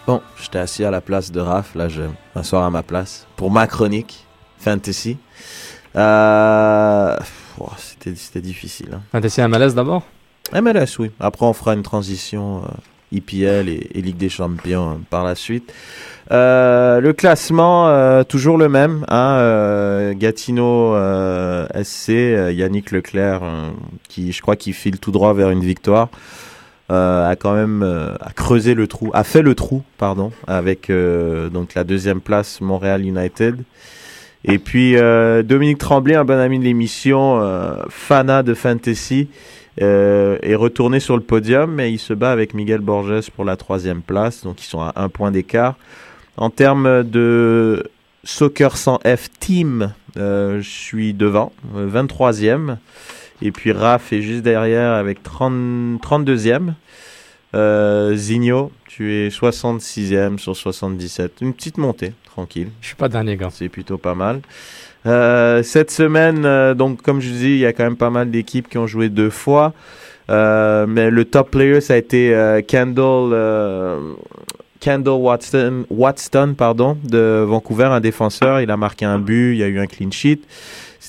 Bon, 0.06 0.20
j'étais 0.40 0.58
assis 0.58 0.84
à 0.84 0.90
la 0.90 1.00
place 1.00 1.30
de 1.30 1.40
Raph. 1.40 1.74
Là, 1.74 1.88
je 1.88 2.02
m'assois 2.34 2.64
à 2.66 2.70
ma 2.70 2.82
place 2.82 3.26
pour 3.36 3.50
ma 3.50 3.66
chronique 3.66 4.26
Fantasy. 4.58 5.16
Euh, 5.96 7.16
oh, 7.60 7.68
C'était 7.76 8.40
difficile. 8.40 8.90
hein. 8.94 9.00
Fantasy 9.12 9.40
MLS 9.42 9.74
d'abord? 9.74 10.02
MLS, 10.52 10.98
oui. 10.98 11.10
Après, 11.20 11.46
on 11.46 11.52
fera 11.52 11.74
une 11.74 11.82
transition 11.82 12.62
euh, 12.64 13.16
EPL 13.18 13.68
et, 13.68 13.90
et 13.94 14.02
Ligue 14.02 14.16
des 14.16 14.28
Champions 14.28 14.90
euh, 14.90 14.94
par 15.08 15.22
la 15.24 15.34
suite. 15.36 15.72
Euh, 16.32 17.00
le 17.00 17.12
classement, 17.12 17.88
euh, 17.88 18.24
toujours 18.24 18.58
le 18.58 18.68
même. 18.68 19.04
Hein, 19.08 20.12
Gatineau 20.14 20.96
SC, 21.80 22.08
Yannick 22.08 22.90
Leclerc, 22.90 23.42
qui 24.08 24.32
je 24.32 24.42
crois 24.42 24.56
qu'il 24.56 24.74
file 24.74 24.98
tout 24.98 25.12
droit 25.12 25.32
vers 25.32 25.50
une 25.50 25.60
victoire, 25.64 26.08
a 26.88 27.36
quand 27.38 27.54
même 27.54 27.82
euh, 27.82 28.14
creusé 28.34 28.74
le 28.74 28.86
trou, 28.86 29.10
a 29.14 29.24
fait 29.24 29.42
le 29.42 29.54
trou, 29.54 29.82
pardon, 29.98 30.32
avec 30.46 30.90
euh, 30.90 31.48
donc 31.48 31.74
la 31.74 31.84
deuxième 31.84 32.20
place 32.20 32.60
Montréal 32.60 33.04
United. 33.04 33.56
Et 34.44 34.58
puis 34.58 34.96
euh, 34.96 35.42
Dominique 35.42 35.78
Tremblay, 35.78 36.14
un 36.14 36.24
bon 36.24 36.38
ami 36.38 36.58
de 36.58 36.64
l'émission, 36.64 37.40
euh, 37.40 37.76
Fana 37.88 38.42
de 38.42 38.54
Fantasy, 38.54 39.28
euh, 39.80 40.36
est 40.42 40.54
retourné 40.54 41.00
sur 41.00 41.16
le 41.16 41.22
podium, 41.22 41.72
mais 41.72 41.92
il 41.92 41.98
se 41.98 42.12
bat 42.12 42.32
avec 42.32 42.52
Miguel 42.52 42.80
Borges 42.80 43.30
pour 43.30 43.44
la 43.44 43.56
troisième 43.56 44.02
place, 44.02 44.42
donc 44.42 44.60
ils 44.62 44.66
sont 44.66 44.80
à 44.80 44.92
un 44.96 45.08
point 45.08 45.30
d'écart. 45.30 45.76
En 46.36 46.50
termes 46.50 47.04
de 47.04 47.84
Soccer 48.24 48.76
sans 48.76 48.98
F 48.98 49.28
Team, 49.38 49.92
euh, 50.16 50.60
je 50.60 50.68
suis 50.68 51.14
devant, 51.14 51.52
euh, 51.76 51.88
23e. 51.88 52.76
Et 53.42 53.50
puis 53.50 53.72
Raph 53.72 54.12
est 54.12 54.22
juste 54.22 54.42
derrière 54.42 54.92
avec 54.92 55.22
30, 55.22 56.00
32e. 56.00 56.74
Euh, 57.54 58.14
Zigno, 58.14 58.70
tu 58.86 59.12
es 59.12 59.28
66e 59.28 60.38
sur 60.38 60.56
77. 60.56 61.40
Une 61.42 61.52
petite 61.52 61.76
montée, 61.76 62.12
tranquille. 62.24 62.68
Je 62.80 62.86
suis 62.86 62.96
pas 62.96 63.08
dernier 63.08 63.36
gars. 63.36 63.50
C'est 63.50 63.68
plutôt 63.68 63.98
pas 63.98 64.14
mal. 64.14 64.40
Euh, 65.06 65.62
cette 65.62 65.90
semaine, 65.90 66.44
euh, 66.44 66.74
donc 66.74 67.02
comme 67.02 67.20
je 67.20 67.30
dis, 67.30 67.50
il 67.50 67.58
y 67.58 67.66
a 67.66 67.72
quand 67.72 67.84
même 67.84 67.96
pas 67.96 68.10
mal 68.10 68.30
d'équipes 68.30 68.68
qui 68.68 68.78
ont 68.78 68.86
joué 68.86 69.08
deux 69.08 69.30
fois. 69.30 69.72
Euh, 70.30 70.86
mais 70.86 71.10
le 71.10 71.24
top 71.24 71.50
player, 71.50 71.80
ça 71.80 71.94
a 71.94 71.96
été 71.96 72.32
Kendall, 72.68 73.34
Kendall 74.80 75.20
Watson, 75.20 75.84
Watson 75.90 76.54
pardon, 76.56 76.96
de 77.02 77.44
Vancouver, 77.46 77.86
un 77.86 78.00
défenseur. 78.00 78.60
Il 78.60 78.70
a 78.70 78.76
marqué 78.76 79.04
un 79.04 79.18
but, 79.18 79.54
il 79.54 79.58
y 79.58 79.62
a 79.64 79.68
eu 79.68 79.80
un 79.80 79.86
clean 79.86 80.10
sheet. 80.10 80.40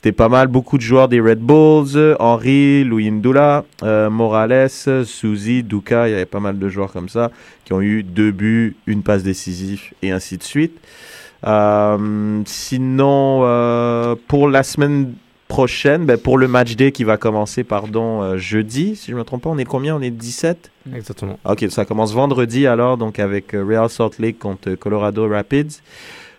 C'était 0.04 0.18
pas 0.18 0.28
mal, 0.28 0.50
beaucoup 0.50 0.78
de 0.78 0.82
joueurs 0.82 1.08
des 1.08 1.22
Red 1.22 1.40
Bulls, 1.40 2.18
Henry, 2.20 2.84
Louis 2.84 3.10
Ndula, 3.10 3.64
euh, 3.84 4.10
Morales, 4.10 4.70
Suzy, 4.70 5.64
Duka, 5.64 6.10
il 6.10 6.12
y 6.12 6.14
avait 6.14 6.26
pas 6.26 6.42
mal 6.42 6.60
de 6.60 6.68
joueurs 6.68 6.92
comme 6.92 7.08
ça 7.08 7.32
qui 7.64 7.72
ont 7.72 7.80
eu 7.80 8.04
deux 8.04 8.32
buts, 8.32 8.76
une 8.86 9.02
passe 9.02 9.24
décisive 9.24 9.94
et 10.02 10.12
ainsi 10.12 10.38
de 10.38 10.44
suite. 10.44 10.78
Euh, 11.48 12.42
sinon, 12.46 13.44
euh, 13.44 14.16
pour 14.28 14.50
la 14.50 14.64
semaine 14.64 15.14
prochaine, 15.48 16.06
ben, 16.06 16.18
pour 16.18 16.38
le 16.38 16.48
match 16.48 16.76
day 16.76 16.92
qui 16.92 17.06
va 17.06 17.16
commencer, 17.16 17.64
pardon, 17.64 18.24
euh, 18.24 18.38
jeudi, 18.38 18.98
si 18.98 19.12
je 19.12 19.16
me 19.16 19.24
trompe 19.24 19.44
pas, 19.44 19.52
on 19.52 19.58
est 19.58 19.66
combien? 19.66 19.96
On 19.96 20.02
est 20.02 20.10
17 20.10 20.72
Exactement. 20.94 21.40
Ok, 21.46 21.66
ça 21.70 21.86
commence 21.86 22.12
vendredi 22.12 22.68
alors, 22.68 22.98
donc 22.98 23.20
avec 23.20 23.54
euh, 23.54 23.64
Real 23.64 23.90
Salt 23.90 24.20
Lake 24.20 24.40
contre 24.40 24.76
Colorado 24.76 25.30
Rapids. 25.30 25.80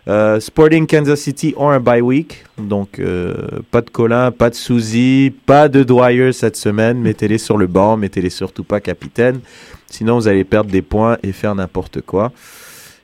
Euh, 0.06 0.38
Sporting 0.38 0.86
Kansas 0.86 1.20
City 1.20 1.54
ont 1.56 1.70
un 1.70 1.80
bye 1.80 2.02
week, 2.02 2.44
donc 2.58 2.98
euh, 2.98 3.34
pas 3.70 3.80
de 3.80 3.88
Colin, 3.88 4.30
pas 4.30 4.50
de 4.50 4.54
Suzy, 4.54 5.32
pas 5.46 5.68
de 5.68 5.82
Dwyer 5.82 6.32
cette 6.32 6.56
semaine. 6.56 7.00
Mettez-les 7.00 7.38
sur 7.38 7.56
le 7.56 7.66
banc, 7.66 7.96
mettez-les 7.96 8.30
surtout 8.30 8.64
pas 8.64 8.80
capitaine, 8.80 9.40
sinon 9.86 10.16
vous 10.16 10.28
allez 10.28 10.44
perdre 10.44 10.70
des 10.70 10.82
points 10.82 11.16
et 11.22 11.32
faire 11.32 11.54
n'importe 11.54 12.02
quoi. 12.02 12.32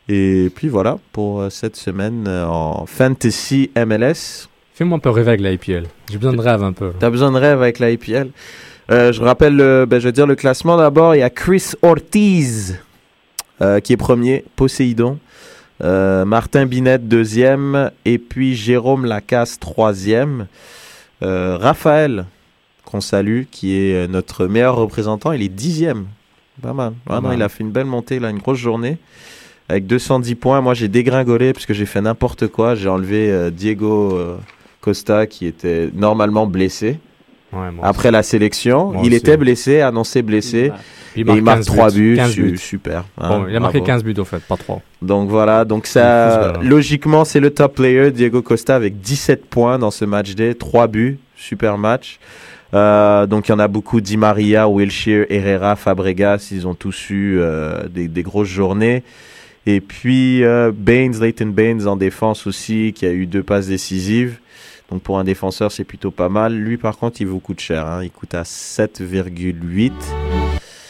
Et 0.09 0.51
puis 0.55 0.69
voilà 0.69 0.99
pour 1.13 1.41
euh, 1.41 1.51
cette 1.51 1.77
semaine 1.77 2.29
en 2.29 2.85
Fantasy 2.87 3.71
MLS. 3.77 4.49
Fais-moi 4.75 4.97
un 4.97 4.99
peu 4.99 5.11
rêver 5.11 5.29
avec 5.29 5.41
la 5.41 5.53
IPL. 5.53 5.85
J'ai 6.11 6.17
besoin 6.19 6.33
de 6.33 6.41
rêve 6.41 6.63
un 6.63 6.73
peu. 6.73 6.93
T'as 6.99 7.11
besoin 7.11 7.31
de 7.31 7.39
rêve 7.39 7.61
avec 7.61 7.79
la 7.79 7.91
IPL. 7.91 8.31
Euh, 8.91 9.13
je 9.13 9.23
rappelle, 9.23 9.55
le, 9.55 9.87
ben, 9.87 10.01
je 10.01 10.09
vais 10.09 10.13
dire 10.13 10.27
le 10.27 10.35
classement 10.35 10.77
d'abord. 10.77 11.15
Il 11.15 11.19
y 11.19 11.23
a 11.23 11.31
Chris 11.31 11.73
Ortiz 11.83 12.81
euh, 13.61 13.79
qui 13.81 13.93
est 13.93 13.97
premier, 13.97 14.45
Poséidon. 14.57 15.19
Euh, 15.83 16.25
Martin 16.25 16.67
Binet 16.67 16.99
deuxième 16.99 17.91
et 18.05 18.19
puis 18.19 18.55
Jérôme 18.55 19.05
Lacasse 19.07 19.59
troisième. 19.59 20.47
Euh, 21.23 21.57
Raphaël 21.59 22.27
qu'on 22.85 23.01
salue 23.01 23.43
qui 23.51 23.77
est 23.77 23.95
euh, 23.95 24.07
notre 24.07 24.47
meilleur 24.47 24.77
représentant, 24.77 25.33
il 25.33 25.43
est 25.43 25.49
dixième. 25.49 26.07
Pas 26.61 26.73
mal. 26.73 26.93
Pas 27.07 27.17
Ah 27.17 27.21
non, 27.21 27.29
mal. 27.29 27.39
il 27.39 27.43
a 27.43 27.49
fait 27.49 27.63
une 27.63 27.71
belle 27.71 27.87
montée 27.87 28.19
là, 28.19 28.31
une 28.31 28.39
grosse 28.39 28.59
journée 28.59 28.99
avec 29.69 29.87
210 29.87 30.35
points. 30.35 30.61
Moi 30.61 30.75
j'ai 30.75 30.89
dégringolé 30.89 31.53
parce 31.53 31.67
que 31.67 31.75
j'ai 31.75 31.87
fait 31.87 32.01
n'importe 32.01 32.49
quoi. 32.49 32.75
J'ai 32.75 32.89
enlevé 32.89 33.31
euh, 33.31 33.51
Diego 33.51 34.19
Costa 34.81 35.27
qui 35.27 35.47
était 35.47 35.91
normalement 35.95 36.47
blessé. 36.47 36.99
Ouais, 37.53 37.67
après 37.83 38.11
la 38.11 38.23
sélection. 38.23 38.93
Moi 38.93 39.03
il 39.05 39.09
aussi. 39.09 39.17
était 39.17 39.37
blessé, 39.37 39.81
annoncé 39.81 40.23
blessé. 40.23 40.71
Puis 41.13 41.23
Et 41.23 41.25
il 41.25 41.43
marque 41.43 41.59
15 41.59 41.67
3 41.67 41.91
buts, 41.91 42.15
15 42.17 42.31
su- 42.33 42.43
buts. 42.43 42.59
super. 42.59 43.05
hein, 43.19 43.29
Bon, 43.29 43.47
il 43.49 43.57
a 43.57 43.61
marqué 43.61 43.79
bravo. 43.79 43.93
15 43.93 44.05
buts 44.05 44.15
au 44.19 44.25
fait, 44.25 44.41
pas 44.45 44.57
3. 44.57 44.81
Donc 45.03 45.29
voilà, 45.29 45.65
donc 45.65 45.87
ça, 45.87 46.01
gars-là. 46.01 46.61
logiquement, 46.63 47.25
c'est 47.25 47.41
le 47.41 47.51
top 47.51 47.75
player, 47.75 48.13
Diego 48.13 48.43
Costa, 48.43 48.77
avec 48.77 49.01
17 49.01 49.47
points 49.47 49.79
dans 49.81 49.91
ce 49.91 50.05
match 50.05 50.35
day, 50.37 50.55
3 50.55 50.87
buts, 50.87 51.19
super 51.35 51.79
match. 51.79 52.21
Euh, 52.73 53.27
donc 53.27 53.49
il 53.49 53.51
y 53.51 53.55
en 53.55 53.59
a 53.59 53.67
beaucoup, 53.67 54.01
Di 54.01 54.17
Maria, 54.17 54.69
Wilshire, 54.69 55.27
Herrera, 55.31 55.75
Fabregas, 55.75 56.51
ils 56.53 56.69
ont 56.69 56.75
tous 56.75 57.11
eu 57.11 57.39
euh, 57.41 57.89
des, 57.89 58.07
des 58.07 58.23
grosses 58.23 58.47
journées. 58.49 59.03
Et 59.67 59.81
puis 59.81 60.45
euh, 60.45 60.71
Baines, 60.75 61.21
Leighton 61.21 61.47
Baines 61.49 61.89
en 61.89 61.97
défense 61.97 62.47
aussi, 62.47 62.93
qui 62.95 63.05
a 63.07 63.11
eu 63.11 63.27
deux 63.27 63.43
passes 63.43 63.67
décisives. 63.67 64.39
Donc 64.91 65.03
pour 65.03 65.19
un 65.19 65.25
défenseur, 65.25 65.71
c'est 65.73 65.85
plutôt 65.85 66.11
pas 66.11 66.29
mal. 66.29 66.55
Lui, 66.55 66.77
par 66.77 66.99
contre, 66.99 67.21
il 67.21 67.27
vous 67.27 67.39
coûte 67.41 67.61
cher. 67.61 67.87
hein. 67.87 68.01
Il 68.03 68.11
coûte 68.11 68.35
à 68.35 68.43
7,8. 68.43 69.93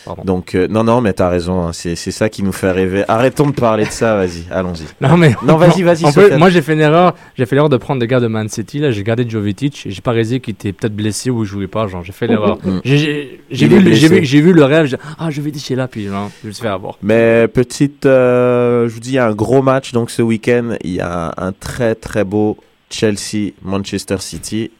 Pardon. 0.06 0.22
Donc 0.24 0.54
euh, 0.54 0.66
non, 0.66 0.82
non, 0.82 1.02
mais 1.02 1.12
t'as 1.12 1.28
raison. 1.28 1.66
hein. 1.66 1.72
C'est 1.74 1.94
c'est 1.94 2.10
ça 2.10 2.30
qui 2.30 2.42
nous 2.42 2.52
fait 2.52 2.70
rêver. 2.70 3.04
Arrêtons 3.06 3.46
de 3.48 3.52
parler 3.52 3.84
de 3.84 3.90
ça. 3.90 4.16
Vas-y, 4.16 4.44
allons-y. 4.50 4.86
Non 5.06 5.18
mais 5.18 5.34
Non, 5.46 5.56
vas-y, 5.58 5.82
vas-y, 5.82 6.04
moi 6.38 6.48
j'ai 6.48 6.62
fait 6.62 6.72
une 6.72 6.80
erreur. 6.80 7.14
J'ai 7.36 7.44
fait 7.44 7.54
l'erreur 7.54 7.68
de 7.68 7.76
prendre 7.76 8.00
des 8.00 8.06
gars 8.06 8.18
de 8.18 8.26
Man 8.26 8.48
City. 8.48 8.78
Là, 8.78 8.92
j'ai 8.92 9.02
gardé 9.04 9.28
Jovetic 9.28 9.86
et 9.86 9.90
j'ai 9.90 10.00
pas 10.00 10.12
réalisé 10.12 10.40
qu'il 10.40 10.52
était 10.52 10.72
peut-être 10.72 10.96
blessé 10.96 11.28
ou 11.28 11.42
il 11.44 11.46
jouait 11.46 11.66
pas. 11.66 11.86
Genre, 11.86 12.02
j'ai 12.02 12.12
fait 12.12 12.26
l'erreur. 12.26 12.56
Mm. 12.64 12.80
J'ai- 12.82 13.40
vu, 13.50 13.68
le- 13.78 13.90
vu, 13.90 14.40
vu 14.52 14.62
rêve. 14.62 14.96
Ah, 15.18 15.30
Jovetic 15.30 15.70
est 15.70 15.76
là, 15.76 15.86
puis 15.86 16.06
non, 16.06 16.30
je 16.42 16.48
me 16.48 16.52
suis 16.52 16.62
fait 16.62 16.68
avoir. 16.68 16.96
Mais 17.02 17.46
petite, 17.48 18.06
euh, 18.06 18.88
je 18.88 18.94
vous 18.94 19.00
dis, 19.00 19.10
il 19.10 19.14
y 19.16 19.18
a 19.18 19.26
un 19.26 19.34
gros 19.34 19.60
match 19.60 19.92
donc 19.92 20.10
ce 20.10 20.22
week-end. 20.22 20.76
Il 20.82 20.92
y 20.92 21.00
a 21.00 21.34
un 21.36 21.52
très 21.52 21.94
très 21.94 22.24
beau 22.24 22.56
Chelsea-Manchester 22.90 24.16
City 24.18 24.70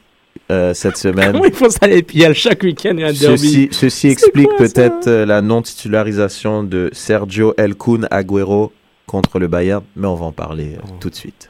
euh, 0.51 0.73
cette 0.73 0.97
semaine. 1.05 1.31
Comment 1.31 1.45
il 1.45 1.53
faut 1.53 1.69
ça 1.69 1.87
les 1.87 2.03
pieds 2.03 2.33
chaque 2.33 2.63
week-end 2.63 2.97
a 2.99 3.07
un 3.09 3.13
derby. 3.13 3.17
Ceci, 3.37 3.69
ceci 3.71 4.07
explique 4.07 4.49
peut-être 4.57 5.07
euh, 5.07 5.25
la 5.25 5.41
non-titularisation 5.41 6.63
de 6.63 6.89
Sergio 6.93 7.53
El 7.57 7.75
Kun 7.75 8.07
Agüero 8.11 8.71
contre 9.07 9.39
le 9.39 9.47
Bayern, 9.47 9.83
mais 9.95 10.07
on 10.07 10.15
va 10.15 10.25
en 10.25 10.31
parler 10.31 10.75
euh, 10.77 10.81
tout 10.99 11.09
de 11.09 11.15
suite. 11.15 11.49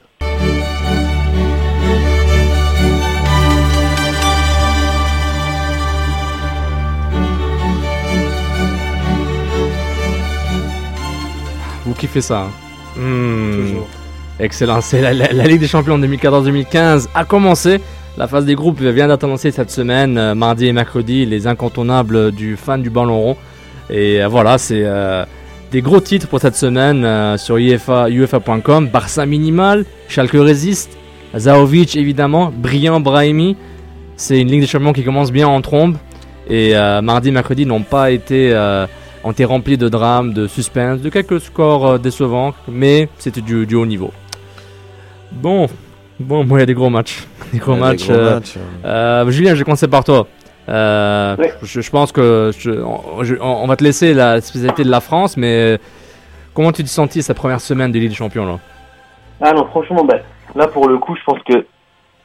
Vous 11.86 11.94
kiffez 11.94 12.22
ça. 12.22 12.44
hein? 12.44 12.52
Hmm. 13.00 13.80
Excellent. 14.42 14.82
C'est 14.82 15.02
la, 15.02 15.12
Ligue 15.46 15.60
des 15.60 15.68
Champions 15.68 16.00
2014-2015 16.00 17.10
a 17.14 17.26
commencé. 17.26 17.80
La 18.18 18.28
phase 18.28 18.44
des 18.44 18.56
groupes 18.56 18.82
vient 18.82 19.08
d'être 19.08 19.24
annoncée 19.24 19.52
cette 19.52 19.70
semaine, 19.70 20.18
euh, 20.18 20.34
mardi 20.34 20.66
et 20.66 20.74
mercredi, 20.74 21.28
les 21.28 21.46
incontournables 21.46 22.32
du 22.32 22.58
fan 22.58 22.82
du 22.82 22.90
ballon 22.90 23.20
rond. 23.20 23.38
Et 23.92 24.22
euh, 24.22 24.28
voilà, 24.28 24.58
c'est 24.58 24.82
euh, 24.84 25.26
des 25.72 25.84
gros 25.84 26.00
titres 26.02 26.28
pour 26.28 26.40
cette 26.40 26.56
semaine 26.56 27.38
sur 27.38 27.58
UEFA, 27.58 28.10
UEFA.com. 28.10 28.88
Barça 28.88 29.28
minimal, 29.28 29.86
Schalke 30.10 30.34
résiste, 30.34 30.98
Zaovic 31.38 31.96
évidemment, 31.96 32.52
brillant 32.52 33.00
Brahimi. 33.00 33.56
C'est 34.16 34.42
une 34.42 34.48
Ligue 34.48 34.62
des 34.62 34.68
Champions 34.68 34.92
qui 34.92 35.04
commence 35.04 35.32
bien 35.32 35.48
en 35.48 35.62
trombe. 35.62 35.98
Et 36.50 36.74
mardi 37.02 37.30
et 37.30 37.32
mercredi 37.32 37.66
n'ont 37.68 37.84
pas 37.84 38.12
été, 38.12 38.54
ont 39.24 39.32
été 39.32 39.46
remplis 39.46 39.78
de 39.78 39.88
drames, 39.88 40.34
de 40.34 40.48
suspense, 40.48 41.00
de 41.00 41.10
quelques 41.10 41.40
scores 41.40 42.00
décevants, 42.00 42.54
mais 42.68 43.08
c'était 43.20 43.42
du 43.42 43.76
haut 43.76 43.86
niveau. 43.86 44.12
Bon, 45.32 45.68
bon, 46.20 46.44
moi 46.46 46.58
il 46.60 46.62
y 46.62 46.64
a 46.64 46.66
des 46.68 46.74
gros 46.74 46.90
matchs. 46.90 47.26
Des 47.54 47.60
gros 47.60 47.74
des 47.74 47.80
matchs. 47.82 48.08
gros 48.08 48.14
euh, 48.18 48.36
matchs, 48.36 48.58
hein. 48.58 48.88
euh, 48.88 49.30
Julien, 49.32 49.54
je 49.54 49.60
vais 49.60 49.64
commencer 49.66 49.88
par 49.90 50.04
toi. 50.06 50.28
Euh, 50.70 51.36
je, 51.64 51.82
je 51.82 51.90
pense 51.92 52.12
que 52.14 52.52
je- 52.58 52.72
on, 52.72 53.24
je- 53.24 53.36
on- 53.42 53.64
on 53.64 53.68
va 53.68 53.76
te 53.76 53.84
laisser 53.84 54.14
la 54.14 54.40
spécialité 54.40 54.84
de 54.84 54.90
la 54.92 55.02
France, 55.02 55.36
mais 55.36 55.78
comment 56.54 56.72
tu 56.72 56.84
te 56.84 56.88
sentis 56.90 57.24
cette 57.24 57.36
première 57.38 57.60
semaine 57.60 57.92
de 57.92 58.00
Ligue 58.00 58.10
des 58.10 58.16
Champions 58.16 58.46
là? 58.46 58.60
Ah 59.42 59.52
non, 59.54 59.66
franchement, 59.66 60.06
bah, 60.06 60.20
là 60.56 60.68
pour 60.68 60.88
le 60.88 60.98
coup, 60.98 61.16
je 61.16 61.24
pense 61.26 61.40
que 61.44 61.66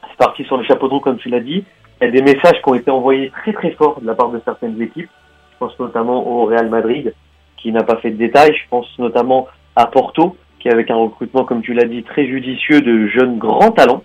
c'est 0.09 0.17
parti 0.17 0.43
sur 0.45 0.55
le 0.57 0.63
chapeau 0.63 0.87
de 0.87 0.93
roue, 0.93 0.99
comme 1.01 1.17
tu 1.17 1.29
l'as 1.29 1.39
dit. 1.41 1.65
Il 1.99 2.05
y 2.05 2.07
a 2.07 2.11
des 2.11 2.21
messages 2.21 2.61
qui 2.63 2.69
ont 2.69 2.75
été 2.75 2.91
envoyés 2.91 3.31
très 3.41 3.51
très 3.53 3.71
forts 3.71 3.99
de 3.99 4.05
la 4.07 4.13
part 4.13 4.29
de 4.29 4.39
certaines 4.45 4.79
équipes. 4.81 5.09
Je 5.53 5.57
pense 5.65 5.77
notamment 5.79 6.25
au 6.25 6.45
Real 6.45 6.69
Madrid, 6.69 7.13
qui 7.57 7.71
n'a 7.71 7.83
pas 7.83 7.97
fait 7.97 8.11
de 8.11 8.17
détails. 8.17 8.53
Je 8.53 8.69
pense 8.69 8.85
notamment 8.99 9.47
à 9.75 9.87
Porto, 9.87 10.37
qui 10.59 10.69
avec 10.69 10.89
un 10.91 10.95
recrutement, 10.95 11.43
comme 11.43 11.61
tu 11.61 11.73
l'as 11.73 11.85
dit, 11.85 12.03
très 12.03 12.25
judicieux 12.25 12.81
de 12.81 13.07
jeunes 13.07 13.37
grands 13.37 13.71
talents, 13.71 14.03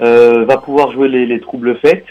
euh, 0.00 0.44
va 0.44 0.56
pouvoir 0.58 0.90
jouer 0.92 1.08
les, 1.08 1.26
les 1.26 1.40
troubles 1.40 1.76
faites. 1.76 2.06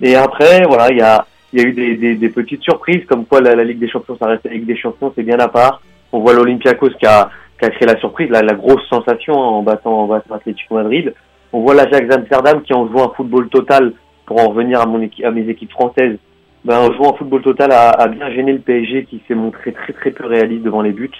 Et 0.00 0.14
après, 0.14 0.62
voilà, 0.66 0.90
il 0.90 0.98
y 0.98 1.02
a, 1.02 1.26
y 1.52 1.60
a 1.60 1.64
eu 1.64 1.72
des, 1.72 1.96
des, 1.96 2.14
des 2.14 2.28
petites 2.28 2.62
surprises, 2.62 3.04
comme 3.06 3.24
quoi 3.24 3.40
la, 3.40 3.54
la 3.54 3.64
Ligue 3.64 3.78
des 3.78 3.88
Champions, 3.88 4.16
ça 4.18 4.26
reste 4.26 4.44
la 4.44 4.52
Ligue 4.52 4.66
des 4.66 4.76
Champions, 4.76 5.12
c'est 5.14 5.22
bien 5.22 5.38
à 5.38 5.48
part. 5.48 5.80
On 6.12 6.20
voit 6.20 6.34
l'Olympiakos 6.34 6.90
qui 6.90 7.06
a, 7.06 7.30
qui 7.58 7.64
a 7.64 7.70
créé 7.70 7.86
la 7.86 7.98
surprise, 7.98 8.30
la, 8.30 8.42
grosse 8.54 8.86
sensation 8.88 9.34
hein, 9.34 9.46
en 9.46 9.62
battant, 9.62 10.02
en 10.02 10.06
battant 10.06 10.34
Atlético 10.34 10.74
Madrid. 10.74 11.14
On 11.52 11.60
voit 11.60 11.74
l'Ajax 11.74 12.14
Amsterdam 12.14 12.62
qui 12.62 12.74
en 12.74 12.86
jouant 12.88 13.10
un 13.10 13.14
football 13.14 13.48
total, 13.48 13.92
pour 14.26 14.40
en 14.40 14.48
revenir 14.48 14.80
à, 14.80 14.86
mon 14.86 15.00
équipe, 15.00 15.24
à 15.24 15.30
mes 15.30 15.48
équipes 15.48 15.70
françaises, 15.70 16.18
ben, 16.64 16.78
en 16.78 16.92
jouant 16.92 17.14
un 17.14 17.16
football 17.16 17.42
total 17.42 17.72
a, 17.72 17.90
a 17.90 18.08
bien 18.08 18.30
gêné 18.30 18.52
le 18.52 18.58
PSG 18.58 19.04
qui 19.04 19.22
s'est 19.26 19.34
montré 19.34 19.72
très 19.72 19.92
très 19.92 20.10
peu 20.10 20.26
réaliste 20.26 20.64
devant 20.64 20.82
les 20.82 20.92
buts, 20.92 21.10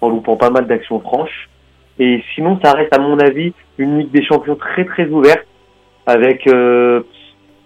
en 0.00 0.08
loupant 0.08 0.36
pas 0.36 0.50
mal 0.50 0.66
d'actions 0.66 1.00
franches. 1.00 1.48
Et 2.00 2.24
sinon, 2.34 2.58
ça 2.64 2.72
reste 2.72 2.94
à 2.96 2.98
mon 2.98 3.18
avis 3.18 3.52
une 3.78 3.98
Ligue 3.98 4.10
des 4.10 4.24
Champions 4.24 4.56
très 4.56 4.84
très 4.86 5.06
ouverte, 5.06 5.46
avec 6.06 6.46
euh, 6.48 7.02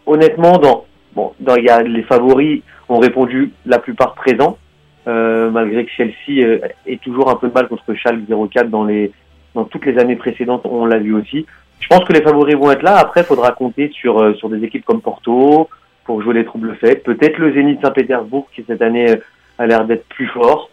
honnêtement 0.07 0.59
dans 0.59 0.85
bon, 1.15 1.33
dans 1.39 1.55
il 1.55 1.65
y 1.65 1.71
a 1.71 1.83
les 1.83 2.03
favoris 2.03 2.63
ont 2.89 2.99
répondu 2.99 3.53
la 3.65 3.79
plupart 3.79 4.15
présents, 4.15 4.59
euh, 5.07 5.51
malgré 5.51 5.85
que 5.85 5.91
Chelsea 5.93 6.45
euh, 6.45 6.59
ait 6.87 6.99
toujours 6.99 7.31
un 7.31 7.37
peu 7.37 7.49
de 7.49 7.55
mal 7.55 7.69
contre 7.69 7.95
Schalke 7.95 8.29
04 8.29 8.69
dans 8.69 8.85
les 8.85 9.13
dans 9.55 9.65
toutes 9.65 9.87
les 9.87 9.99
années 9.99 10.17
précédentes, 10.17 10.63
on 10.65 10.85
l'a 10.85 10.99
vu 10.99 11.15
aussi. 11.15 11.47
Je 11.79 11.87
pense 11.87 12.05
que 12.05 12.13
les 12.13 12.23
favoris 12.23 12.57
vont 12.57 12.73
être 12.73 12.83
là. 12.83 12.97
Après, 12.97 13.21
il 13.21 13.27
faudra 13.27 13.53
compter 13.53 13.91
sur 13.95 14.21
euh, 14.21 14.35
sur 14.35 14.49
des 14.49 14.65
équipes 14.65 14.85
comme 14.85 15.01
Porto 15.01 15.69
pour 16.05 16.23
jouer 16.23 16.35
les 16.35 16.45
troubles 16.45 16.75
faits. 16.81 17.05
Peut-être 17.05 17.39
le 17.39 17.55
Zénith 17.55 17.81
Saint-Pétersbourg 17.83 18.49
qui 18.53 18.65
cette 18.67 18.83
année 18.83 19.15
a 19.59 19.67
l'air 19.67 19.85
d'être 19.85 20.07
plus 20.09 20.27
fort. 20.27 20.71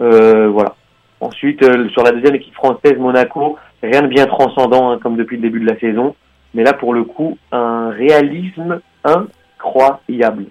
Euh, 0.00 0.48
voilà. 0.48 0.74
Ensuite, 1.20 1.62
euh, 1.62 1.88
sur 1.90 2.02
la 2.02 2.12
deuxième 2.12 2.34
équipe 2.34 2.54
française, 2.54 2.96
Monaco, 2.98 3.56
rien 3.82 4.02
de 4.02 4.08
bien 4.08 4.26
transcendant 4.26 4.90
hein, 4.90 4.98
comme 5.02 5.16
depuis 5.16 5.36
le 5.36 5.42
début 5.42 5.60
de 5.60 5.66
la 5.66 5.78
saison. 5.78 6.14
Mais 6.54 6.62
là, 6.62 6.72
pour 6.72 6.92
le 6.94 7.04
coup, 7.04 7.38
un 7.52 7.90
réalisme 7.90 8.80
incroyable. 9.04 10.46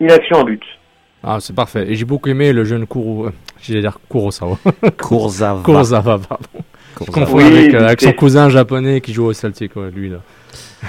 Une 0.00 0.10
action, 0.10 0.38
un 0.40 0.44
but. 0.44 0.62
Ah, 1.22 1.38
c'est 1.40 1.54
parfait. 1.54 1.84
Et 1.90 1.96
j'ai 1.96 2.04
beaucoup 2.04 2.28
aimé 2.30 2.52
le 2.52 2.64
jeune 2.64 2.86
Kuro, 2.86 3.26
euh, 3.26 3.32
j'allais 3.60 3.80
dire 3.82 3.98
Kurosawa. 4.10 4.56
Kurzawa. 4.98 5.62
Kurosawa, 5.62 6.18
pardon. 6.18 6.46
Je 7.00 7.04
Kurzawa. 7.04 7.26
confonds 7.26 7.36
Oui, 7.36 7.44
avec, 7.44 7.74
euh, 7.74 7.84
avec 7.86 8.00
son 8.00 8.12
cousin 8.12 8.48
japonais 8.48 9.00
qui 9.00 9.12
joue 9.12 9.26
au 9.26 9.32
Celtic, 9.32 9.76
ouais, 9.76 9.90
lui 9.90 10.08
là. 10.08 10.18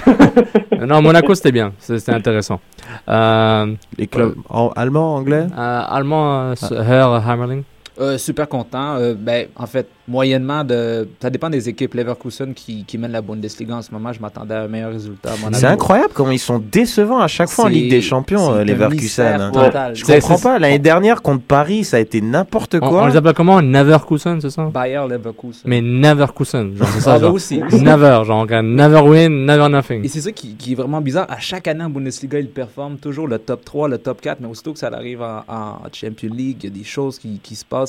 Euh, 0.08 0.86
non, 0.86 1.02
Monaco 1.02 1.34
c'était 1.34 1.52
bien, 1.52 1.72
c'était 1.78 2.12
intéressant. 2.12 2.60
Euh, 3.08 3.74
Les 3.98 4.06
clubs 4.06 4.34
en- 4.48 4.68
allemands, 4.70 5.16
anglais? 5.16 5.46
euh, 5.56 5.82
allemand, 5.86 6.52
euh, 6.52 6.54
Herr 6.70 7.28
Hammerling. 7.28 7.62
Euh, 8.00 8.16
super 8.16 8.48
content. 8.48 8.96
Euh, 8.96 9.14
ben, 9.18 9.48
en 9.54 9.66
fait, 9.66 9.86
moyennement, 10.08 10.64
de, 10.64 11.06
ça 11.20 11.28
dépend 11.28 11.50
des 11.50 11.68
équipes. 11.68 11.92
Leverkusen 11.94 12.54
qui, 12.54 12.84
qui 12.84 12.96
mène 12.96 13.12
la 13.12 13.20
Bundesliga 13.20 13.76
en 13.76 13.82
ce 13.82 13.90
moment, 13.92 14.12
je 14.12 14.20
m'attendais 14.20 14.54
à 14.54 14.62
un 14.62 14.68
meilleur 14.68 14.92
résultat. 14.92 15.32
C'est 15.52 15.66
incroyable 15.66 16.10
comment 16.14 16.30
ils 16.30 16.38
sont 16.38 16.58
décevants 16.58 17.20
à 17.20 17.28
chaque 17.28 17.50
fois 17.50 17.66
en 17.66 17.68
Ligue 17.68 17.90
des 17.90 18.00
Champions, 18.00 18.54
euh, 18.54 18.64
les 18.64 18.72
un 18.72 18.76
Verkusen. 18.76 19.02
mystère 19.02 19.40
hein. 19.42 19.50
total. 19.52 19.94
Je 19.94 20.04
C'est- 20.06 20.20
comprends 20.20 20.38
pas. 20.38 20.58
L'année 20.58 20.78
dernière 20.78 21.20
contre 21.22 21.44
Paris, 21.44 21.84
ça 21.84 21.98
a 21.98 22.00
été 22.00 22.20
n'importe 22.22 22.76
On, 22.80 22.88
quoi. 22.88 23.02
on 23.02 23.06
les 23.08 23.16
appelle 23.16 23.34
comment? 23.34 23.60
Neverkusen, 23.60 24.40
c'est 24.40 24.50
ça? 24.50 24.64
Bayer 24.72 25.02
Leverkusen. 25.08 25.62
Mais 25.66 25.80
Neverkusen, 25.82 26.76
genre 26.76 26.88
c'est 26.94 27.00
ça, 27.00 27.12
Ah, 27.14 27.18
bah 27.18 27.26
genre. 27.26 27.34
aussi. 27.34 27.58
Never, 27.72 28.22
genre 28.24 28.46
never 28.46 29.00
win, 29.00 29.44
never 29.46 29.68
nothing. 29.68 30.04
Et 30.04 30.08
c'est 30.08 30.20
ça 30.22 30.32
qui, 30.32 30.54
qui 30.54 30.72
est 30.72 30.76
vraiment 30.76 31.00
bizarre. 31.00 31.26
À 31.28 31.38
chaque 31.38 31.68
année 31.68 31.84
en 31.84 31.90
Bundesliga, 31.90 32.38
ils 32.38 32.48
performent 32.48 32.96
toujours 32.96 33.28
le 33.28 33.38
top 33.38 33.64
3, 33.64 33.88
le 33.88 33.98
top 33.98 34.20
4, 34.20 34.38
mais 34.40 34.48
aussitôt 34.48 34.72
que 34.72 34.78
ça 34.78 34.88
arrive 34.88 35.20
en, 35.22 35.42
en 35.48 35.76
Champions 35.92 36.32
League, 36.34 36.56
il 36.62 36.70
y 36.70 36.72
a 36.72 36.78
des 36.78 36.84
choses 36.84 37.18
qui, 37.18 37.38
qui 37.42 37.54
se 37.54 37.64
passent. 37.64 37.81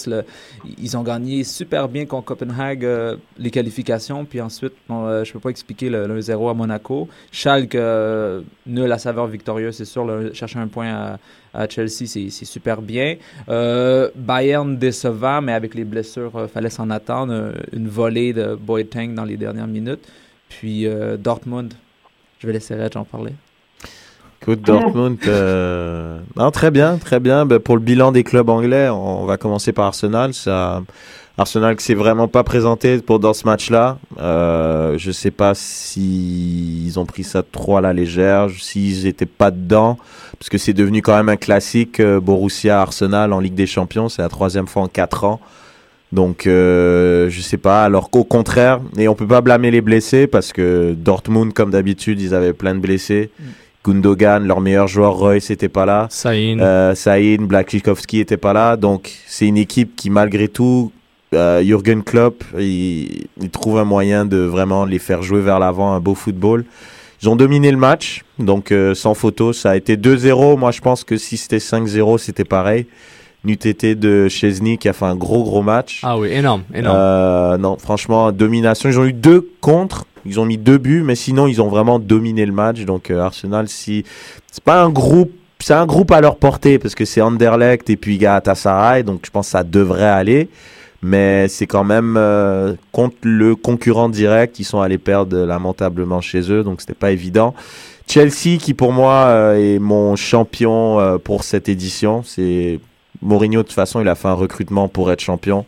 Ils 0.78 0.98
ont 0.98 1.04
gagné 1.04 1.44
super 1.44 1.88
bien 1.90 2.06
contre 2.06 2.26
Copenhague 2.26 2.86
euh, 2.86 3.18
les 3.38 3.52
qualifications, 3.52 4.26
puis 4.26 4.42
ensuite, 4.42 4.74
euh, 4.90 5.24
je 5.24 5.34
peux 5.34 5.40
pas 5.40 5.50
expliquer 5.50 5.90
le, 5.90 6.08
le 6.08 6.22
0 6.22 6.50
à 6.50 6.54
Monaco. 6.54 7.08
Schalke, 7.32 7.76
euh, 7.76 8.42
nul 8.66 8.92
à 8.92 8.98
saveur 8.98 9.28
victorieuse, 9.28 9.76
c'est 9.76 9.86
sûr. 9.86 10.06
chercher 10.34 10.60
un 10.60 10.68
point 10.68 11.18
à, 11.54 11.70
Chelsea, 11.70 12.08
c'est 12.08 12.46
super 12.46 12.82
bien. 12.82 13.18
Bayern 13.48 14.76
décevant, 14.78 15.42
mais 15.42 15.54
avec 15.54 15.76
les 15.76 15.84
blessures, 15.84 16.50
fallait 16.52 16.72
s'en 16.72 16.90
attendre. 16.90 17.54
Une 17.72 17.88
volée 17.88 18.34
de 18.34 18.56
Boateng 18.56 19.14
dans 19.14 19.26
les 19.26 19.38
dernières 19.38 19.68
minutes. 19.68 20.08
Puis 20.50 20.88
Dortmund, 21.20 21.74
je 22.40 22.48
vais 22.48 22.54
laisser 22.54 22.74
Reg 22.74 22.98
en 22.98 23.06
parler. 23.06 23.34
Écoute, 24.44 24.62
Dortmund, 24.62 25.18
euh, 25.28 26.20
non, 26.36 26.52
très 26.52 26.70
bien, 26.70 26.98
très 26.98 27.22
bien. 27.22 27.46
Ben, 27.46 27.60
pour 27.60 27.78
le 27.78 27.82
bilan 27.82 28.12
des 28.12 28.26
clubs 28.26 28.50
anglais, 28.50 28.90
on 28.90 29.26
va 29.26 29.38
commencer 29.38 29.72
par 29.72 29.86
Arsenal. 29.86 30.34
Ça, 30.34 30.82
Arsenal 31.38 31.78
qui 31.78 31.86
s'est 31.86 31.94
vraiment 31.94 32.28
pas 32.28 32.44
présenté 32.44 32.98
pour 32.98 33.20
dans 33.20 33.32
ce 33.32 33.46
match-là. 33.46 34.00
Euh, 34.20 34.98
je 34.98 35.12
sais 35.12 35.32
pas 35.32 35.54
si 35.56 36.86
ils 36.86 37.00
ont 37.00 37.06
pris 37.06 37.24
ça 37.24 37.42
trop 37.42 37.78
à 37.78 37.82
la 37.82 37.94
légère, 37.94 38.50
s'ils 38.52 39.08
étaient 39.08 39.26
pas 39.26 39.50
dedans, 39.50 39.98
parce 40.38 40.50
que 40.50 40.58
c'est 40.58 40.74
devenu 40.74 41.02
quand 41.02 41.16
même 41.16 41.30
un 41.30 41.38
classique 41.38 42.02
euh, 42.02 42.20
Borussia 42.20 42.82
Arsenal 42.82 43.32
en 43.32 43.40
Ligue 43.40 43.56
des 43.56 43.66
Champions. 43.66 44.10
C'est 44.10 44.22
la 44.22 44.30
troisième 44.30 44.68
fois 44.68 44.82
en 44.82 44.88
quatre 44.90 45.24
ans. 45.24 45.40
Donc 46.12 46.48
euh, 46.48 47.30
je 47.30 47.40
sais 47.40 47.58
pas. 47.58 47.86
Alors 47.86 48.10
qu'au 48.10 48.26
contraire, 48.26 48.82
et 48.98 49.08
on 49.08 49.16
peut 49.16 49.26
pas 49.26 49.40
blâmer 49.40 49.72
les 49.72 49.80
blessés 49.82 50.28
parce 50.28 50.52
que 50.52 50.94
Dortmund, 50.98 51.54
comme 51.54 51.72
d'habitude, 51.72 52.20
ils 52.20 52.36
avaient 52.36 52.52
plein 52.52 52.76
de 52.76 52.80
blessés. 52.80 53.32
Gundogan, 53.84 54.46
leur 54.46 54.62
meilleur 54.62 54.88
joueur, 54.88 55.14
Royce, 55.14 55.50
n'était 55.50 55.70
pas 55.70 55.86
là. 55.86 56.08
Saïn. 56.10 56.60
Euh, 56.60 56.96
Saïn, 56.96 57.46
Blakikowski 57.46 58.20
était 58.20 58.38
pas 58.38 58.54
là. 58.54 58.78
Donc, 58.78 59.12
c'est 59.28 59.48
une 59.48 59.58
équipe 59.58 59.96
qui, 59.96 60.10
malgré 60.10 60.48
tout, 60.48 60.92
euh, 61.34 61.62
Jürgen 61.64 62.04
Klopp, 62.04 62.44
il, 62.58 63.28
il 63.42 63.50
trouve 63.50 63.80
un 63.80 63.84
moyen 63.84 64.26
de 64.26 64.38
vraiment 64.38 64.86
les 64.86 65.00
faire 65.00 65.22
jouer 65.22 65.42
vers 65.42 65.60
l'avant, 65.60 65.94
un 65.94 66.00
beau 66.00 66.16
football. 66.16 66.66
Ils 67.24 67.30
ont 67.30 67.38
dominé 67.38 67.72
le 67.72 67.78
match, 67.78 68.24
donc 68.38 68.74
euh, 68.74 68.94
sans 68.94 69.14
photo. 69.14 69.54
Ça 69.54 69.72
a 69.72 69.76
été 69.78 69.96
2-0. 69.96 70.58
Moi, 70.58 70.72
je 70.72 70.82
pense 70.82 71.06
que 71.06 71.16
si 71.16 71.38
c'était 71.38 71.58
5-0, 71.58 72.18
c'était 72.18 72.44
pareil. 72.44 72.86
NUTT 73.46 73.98
de 73.98 74.28
Chesney 74.30 74.78
qui 74.78 74.90
a 74.90 74.94
fait 74.94 75.06
un 75.06 75.16
gros, 75.16 75.44
gros 75.44 75.62
match. 75.62 76.02
Ah 76.04 76.18
oui, 76.18 76.30
énorme, 76.32 76.64
énorme. 76.74 76.98
Euh, 76.98 77.58
non, 77.58 77.78
franchement, 77.78 78.32
domination. 78.34 78.90
Ils 78.90 79.00
ont 79.00 79.06
eu 79.06 79.14
deux 79.14 79.50
contre. 79.62 80.06
Ils 80.26 80.40
ont 80.40 80.46
mis 80.46 80.58
deux 80.58 80.78
buts, 80.78 81.04
mais 81.04 81.16
sinon, 81.16 81.48
ils 81.48 81.62
ont 81.62 81.68
vraiment 81.68 82.00
dominé 82.00 82.46
le 82.46 82.52
match. 82.52 82.86
Donc, 82.86 83.12
euh, 83.12 83.20
Arsenal. 83.20 83.68
C'est 83.68 84.04
pas 84.64 84.82
un 84.82 84.90
groupe. 84.90 85.32
C'est 85.60 85.74
un 85.74 85.86
groupe 85.86 86.12
à 86.12 86.20
leur 86.20 86.36
portée 86.36 86.78
parce 86.78 86.94
que 86.94 87.06
c'est 87.06 87.22
Anderlecht 87.22 87.90
et 87.90 87.96
puis 87.96 88.18
Galatasaray. 88.18 89.04
Donc, 89.04 89.22
je 89.26 89.32
pense 89.32 89.48
que 89.48 89.52
ça 89.52 89.64
devrait 89.64 90.04
aller. 90.04 90.50
Mais 91.02 91.48
c'est 91.50 91.68
quand 91.68 91.84
même 91.84 92.16
euh, 92.18 92.74
contre 92.92 93.16
le 93.24 93.56
concurrent 93.56 94.10
direct. 94.10 94.60
Ils 94.60 94.64
sont 94.66 94.82
allés 94.82 94.98
perdre 94.98 95.38
lamentablement 95.38 96.22
chez 96.22 96.52
eux. 96.52 96.64
Donc, 96.64 96.82
c'était 96.82 96.94
pas 96.94 97.12
évident. 97.12 97.54
Chelsea, 98.08 98.58
qui 98.60 98.74
pour 98.74 98.92
moi 98.92 99.26
euh, 99.28 99.76
est 99.76 99.80
mon 99.80 100.16
champion 100.16 101.20
pour 101.24 101.44
cette 101.44 101.70
édition. 101.70 102.24
C'est 102.24 102.80
Mourinho, 103.22 103.62
de 103.62 103.68
toute 103.68 103.74
façon, 103.74 104.02
il 104.02 104.08
a 104.08 104.16
fait 104.16 104.28
un 104.28 104.34
recrutement 104.34 104.90
pour 104.90 105.12
être 105.12 105.22
champion. 105.22 105.66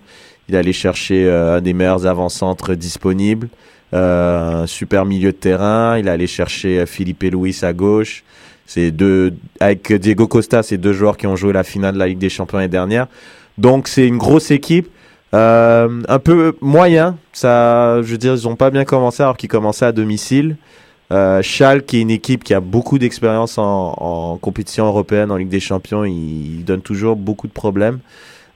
Il 0.49 0.55
allait 0.55 0.73
chercher 0.73 1.29
un 1.29 1.61
des 1.61 1.73
meilleurs 1.73 2.05
avant-centres 2.05 2.75
disponibles, 2.75 3.49
un 3.93 4.67
super 4.67 5.05
milieu 5.05 5.31
de 5.31 5.38
terrain. 5.38 5.97
Il 5.97 6.09
allait 6.09 6.27
chercher 6.27 6.79
euh, 6.79 6.86
Philippe 6.86 7.23
Luis 7.23 7.57
à 7.61 7.73
gauche. 7.73 8.23
C'est 8.65 8.91
deux, 8.91 9.33
avec 9.59 9.93
Diego 9.93 10.27
Costa, 10.27 10.63
c'est 10.63 10.77
deux 10.77 10.93
joueurs 10.93 11.17
qui 11.17 11.27
ont 11.27 11.36
joué 11.36 11.53
la 11.53 11.63
finale 11.63 11.93
de 11.93 11.99
la 11.99 12.07
Ligue 12.07 12.17
des 12.17 12.29
Champions 12.29 12.57
l'année 12.57 12.67
dernière. 12.67 13.07
Donc 13.57 13.88
c'est 13.88 14.07
une 14.07 14.17
grosse 14.17 14.51
équipe. 14.51 14.89
Euh, 15.33 16.01
un 16.07 16.19
peu 16.19 16.55
moyen, 16.61 17.17
ça, 17.33 18.01
je 18.01 18.11
veux 18.11 18.17
dire, 18.17 18.33
ils 18.33 18.47
ont 18.47 18.55
pas 18.55 18.71
bien 18.71 18.86
commencé 18.86 19.21
alors 19.21 19.38
qu'ils 19.38 19.49
commençaient 19.49 19.86
à 19.86 19.91
domicile. 19.91 20.55
Euh, 21.11 21.41
Schalke, 21.41 21.86
qui 21.86 21.97
est 21.97 22.01
une 22.01 22.09
équipe 22.09 22.43
qui 22.43 22.53
a 22.53 22.59
beaucoup 22.59 22.97
d'expérience 22.97 23.57
en, 23.57 24.38
compétition 24.41 24.86
européenne, 24.86 25.31
en 25.31 25.36
Ligue 25.36 25.49
des 25.49 25.59
Champions, 25.59 26.03
ils 26.03 26.63
donnent 26.65 26.81
toujours 26.81 27.15
beaucoup 27.15 27.47
de 27.47 27.53
problèmes. 27.53 27.99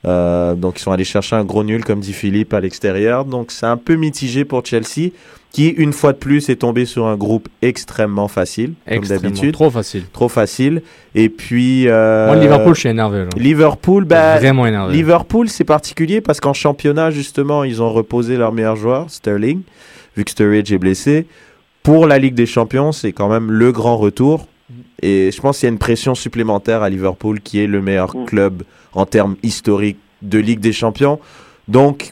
Euh, 0.05 0.55
donc 0.55 0.79
ils 0.79 0.81
sont 0.83 0.91
allés 0.91 1.03
chercher 1.03 1.35
un 1.35 1.43
gros 1.43 1.63
nul, 1.63 1.83
comme 1.83 1.99
dit 1.99 2.13
Philippe, 2.13 2.53
à 2.53 2.59
l'extérieur. 2.61 3.25
Donc 3.25 3.51
c'est 3.51 3.65
un 3.65 3.77
peu 3.77 3.95
mitigé 3.95 4.45
pour 4.45 4.65
Chelsea, 4.65 5.11
qui 5.51 5.67
une 5.67 5.93
fois 5.93 6.13
de 6.13 6.17
plus 6.17 6.47
est 6.49 6.57
tombé 6.57 6.85
sur 6.85 7.07
un 7.07 7.17
groupe 7.17 7.49
extrêmement 7.61 8.27
facile, 8.27 8.73
comme 8.87 9.03
d'habitude. 9.05 9.53
Trop 9.53 9.69
facile. 9.69 10.03
Trop 10.13 10.29
facile. 10.29 10.81
Et 11.15 11.27
puis... 11.29 11.87
euh, 11.87 12.27
Moi, 12.27 12.35
Liverpool, 12.37 12.75
je 12.75 12.79
suis 12.81 12.89
énervé. 12.89 13.19
là. 13.19 13.29
Liverpool, 13.35 14.05
bah, 14.05 14.37
Vraiment 14.37 14.65
énervé. 14.67 14.93
Liverpool, 14.93 15.49
c'est 15.49 15.63
particulier 15.65 16.21
parce 16.21 16.39
qu'en 16.39 16.53
championnat, 16.53 17.09
justement, 17.11 17.63
ils 17.63 17.81
ont 17.81 17.91
reposé 17.91 18.37
leur 18.37 18.51
meilleur 18.53 18.75
joueur, 18.75 19.09
Sterling, 19.09 19.61
vu 20.15 20.23
que 20.23 20.31
Sturridge 20.31 20.71
est 20.71 20.77
blessé. 20.77 21.25
Pour 21.81 22.07
la 22.07 22.19
Ligue 22.19 22.35
des 22.35 22.45
Champions, 22.45 22.91
c'est 22.91 23.11
quand 23.13 23.29
même 23.29 23.51
le 23.51 23.71
grand 23.71 23.97
retour. 23.97 24.47
Et 25.01 25.31
je 25.31 25.41
pense 25.41 25.59
qu'il 25.59 25.67
y 25.67 25.69
a 25.69 25.73
une 25.73 25.79
pression 25.79 26.15
supplémentaire 26.15 26.81
à 26.83 26.89
Liverpool, 26.89 27.39
qui 27.41 27.59
est 27.63 27.67
le 27.67 27.81
meilleur 27.81 28.15
Mm. 28.15 28.25
club 28.25 28.63
en 28.93 29.05
termes 29.05 29.35
historiques 29.43 29.99
de 30.21 30.39
Ligue 30.39 30.59
des 30.59 30.73
Champions. 30.73 31.19
Donc, 31.67 32.11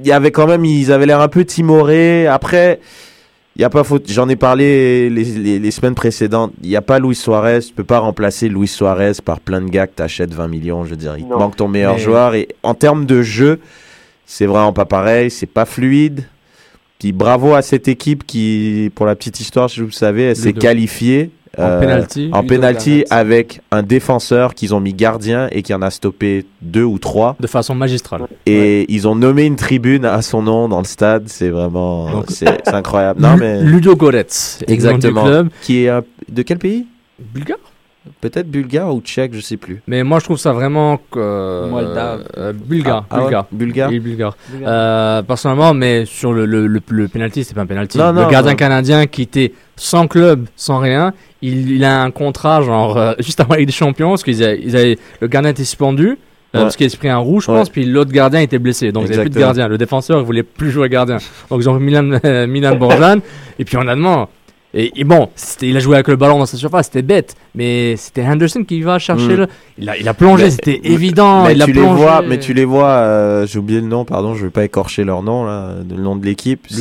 il 0.00 0.06
y 0.06 0.12
avait 0.12 0.30
quand 0.30 0.46
même, 0.46 0.64
ils 0.64 0.90
avaient 0.92 1.06
l'air 1.06 1.20
un 1.20 1.28
peu 1.28 1.44
timorés. 1.44 2.26
Après, 2.26 2.80
il 3.56 3.62
y 3.62 3.64
a 3.64 3.70
pas 3.70 3.84
faute. 3.84 4.10
J'en 4.10 4.28
ai 4.28 4.36
parlé 4.36 5.08
les, 5.10 5.24
les- 5.24 5.58
les 5.58 5.70
semaines 5.70 5.94
précédentes. 5.94 6.52
Il 6.62 6.68
n'y 6.68 6.76
a 6.76 6.82
pas 6.82 6.98
Luis 6.98 7.14
Suarez. 7.14 7.60
Tu 7.60 7.72
peux 7.72 7.84
pas 7.84 7.98
remplacer 8.00 8.48
Luis 8.48 8.66
Suarez 8.68 9.12
par 9.24 9.40
plein 9.40 9.60
de 9.60 9.68
gars 9.70 9.86
que 9.86 9.94
t'achètes 9.94 10.34
20 10.34 10.48
millions. 10.48 10.84
Je 10.84 10.90
veux 10.90 10.96
dire, 10.96 11.16
il 11.16 11.24
te 11.24 11.30
Non. 11.30 11.38
manque 11.38 11.56
ton 11.56 11.68
meilleur 11.68 11.94
Mais- 11.94 12.00
joueur. 12.02 12.34
Et 12.34 12.48
en 12.62 12.74
termes 12.74 13.06
de 13.06 13.22
jeu, 13.22 13.60
c'est 14.26 14.46
vraiment 14.46 14.72
pas 14.72 14.86
pareil. 14.86 15.30
C'est 15.30 15.46
pas 15.46 15.64
fluide. 15.66 16.24
Puis 16.98 17.12
bravo 17.12 17.54
à 17.54 17.62
cette 17.62 17.86
équipe 17.86 18.26
qui, 18.26 18.90
pour 18.94 19.04
la 19.06 19.14
petite 19.14 19.38
histoire, 19.38 19.68
si 19.70 19.80
vous 19.80 19.86
le 19.86 19.92
savez, 19.92 20.22
elle 20.24 20.36
s'est 20.36 20.52
qualifiée. 20.54 21.30
En 21.58 21.62
euh, 21.62 21.80
penalty. 21.80 22.30
en 22.32 22.44
penalty 22.44 23.04
avec 23.10 23.60
un 23.70 23.82
défenseur 23.82 24.54
qu'ils 24.54 24.74
ont 24.74 24.80
mis 24.80 24.94
gardien 24.94 25.48
et 25.52 25.62
qui 25.62 25.74
en 25.74 25.82
a 25.82 25.90
stoppé 25.90 26.46
deux 26.62 26.84
ou 26.84 26.98
trois. 26.98 27.36
De 27.40 27.46
façon 27.46 27.74
magistrale. 27.74 28.26
Et 28.46 28.86
ils 28.92 29.06
ont 29.08 29.14
nommé 29.14 29.44
une 29.44 29.56
tribune 29.56 30.04
à 30.04 30.22
son 30.22 30.42
nom 30.42 30.68
dans 30.68 30.78
le 30.78 30.84
stade. 30.86 31.24
C'est 31.28 31.50
vraiment, 31.50 32.24
c'est 32.28 32.68
incroyable. 32.68 33.20
Non 33.20 33.36
mais 33.36 33.62
Ludo 33.62 33.96
Goretz. 33.96 34.60
exactement. 34.66 35.24
Club. 35.24 35.48
Qui 35.62 35.84
est 35.84 35.90
de 36.28 36.42
quel 36.42 36.58
pays? 36.58 36.86
Bulgare. 37.18 37.58
Peut-être 38.20 38.50
bulgare 38.50 38.94
ou 38.94 39.00
tchèque, 39.00 39.32
je 39.34 39.40
sais 39.40 39.56
plus. 39.56 39.80
Mais 39.86 40.02
moi, 40.02 40.18
je 40.18 40.24
trouve 40.24 40.36
ça 40.36 40.52
vraiment. 40.52 41.00
euh, 41.16 41.68
Moldave. 41.68 42.24
euh, 42.36 42.52
bulgare. 42.52 43.06
Ah 43.10 43.24
ouais, 43.24 43.32
bulgare. 43.50 43.90
est 43.92 43.98
bulgare. 43.98 44.36
Euh, 44.62 45.22
personnellement, 45.22 45.72
mais 45.72 46.04
sur 46.04 46.32
le, 46.34 46.44
le, 46.44 46.66
le, 46.66 46.80
le 46.86 47.08
penalty, 47.08 47.44
c'est 47.44 47.54
pas 47.54 47.62
un 47.62 47.66
penalty. 47.66 47.96
Non, 47.96 48.12
le 48.12 48.20
non, 48.22 48.28
gardien 48.28 48.52
non. 48.52 48.56
canadien 48.56 49.06
qui 49.06 49.22
était 49.22 49.52
sans 49.76 50.06
club, 50.06 50.46
sans 50.54 50.78
rien, 50.80 51.14
il, 51.40 51.70
il 51.72 51.84
a 51.84 52.02
un 52.02 52.10
contrat 52.10 52.60
genre 52.62 52.96
euh, 52.98 53.14
juste 53.20 53.40
avant 53.40 53.54
avec 53.54 53.66
des 53.66 53.72
champions 53.72 54.10
parce 54.10 54.22
qu'ils 54.22 54.42
avaient, 54.44 54.60
ils 54.62 54.76
avaient- 54.76 54.98
le 55.20 55.26
gardien 55.28 55.50
était 55.52 55.64
suspendu. 55.64 56.08
euh, 56.10 56.14
Ouais. 56.54 56.60
Parce 56.60 56.76
qu'il 56.76 56.86
a 56.86 56.96
pris 56.96 57.08
un 57.08 57.16
rouge, 57.18 57.46
je 57.46 57.50
Ouais. 57.52 57.58
pense, 57.58 57.68
puis 57.70 57.84
l'autre 57.84 58.12
gardien 58.12 58.40
était 58.40 58.58
blessé. 58.60 58.92
Donc, 58.92 59.04
ils 59.06 59.10
n'avaient 59.10 59.22
plus 59.22 59.30
de 59.30 59.36
Exactement. 59.38 59.46
gardien. 59.46 59.68
Le 59.68 59.76
défenseur, 59.78 60.20
il 60.20 60.24
voulait 60.24 60.42
plus 60.44 60.70
jouer 60.70 60.88
gardien. 60.88 61.16
Donc, 61.50 61.60
ils 61.62 61.68
ont 61.68 61.74
mis 61.80 61.86
Milan, 61.86 62.18
euh, 62.24 62.46
Milan 62.46 62.76
Borjan. 62.76 63.18
Et 63.58 63.64
puis, 63.64 63.76
honnêtement, 63.76 64.28
et, 64.74 64.92
et 65.00 65.04
bon, 65.04 65.28
c'était- 65.36 65.68
il 65.68 65.76
a 65.76 65.80
joué 65.80 65.94
avec 65.94 66.08
le 66.08 66.16
ballon 66.16 66.38
dans 66.38 66.46
sa 66.46 66.56
surface, 66.56 66.86
c'était 66.86 67.02
bête. 67.02 67.34
Mais 67.54 67.94
c'était 67.96 68.22
Henderson 68.24 68.64
qui 68.64 68.82
va 68.82 68.98
chercher 68.98 69.28
Mm. 69.34 69.36
le. 69.36 69.46
Il 69.78 69.88
a, 69.88 69.96
il 69.96 70.08
a 70.08 70.14
plongé, 70.14 70.50
c'était 70.50 70.80
évident. 70.84 71.44
mais 71.44 71.52
il 71.54 71.62
a 71.62 71.66
tu 71.66 71.72
les 71.72 71.80
plongé. 71.80 72.02
vois, 72.02 72.22
mais 72.22 72.38
tu 72.38 72.52
les 72.54 72.64
vois. 72.64 72.88
euh, 72.88 73.46
J'ai 73.46 73.58
oublié 73.58 73.80
le 73.80 73.86
nom, 73.86 74.04
pardon. 74.04 74.34
Je 74.34 74.44
vais 74.44 74.50
pas 74.50 74.64
écorcher 74.64 75.04
leur 75.04 75.22
nom 75.22 75.44
là, 75.44 75.74
le 75.88 75.96
nom 76.02 76.16
de 76.16 76.24
l'équipe. 76.26 76.66
C'est 76.68 76.80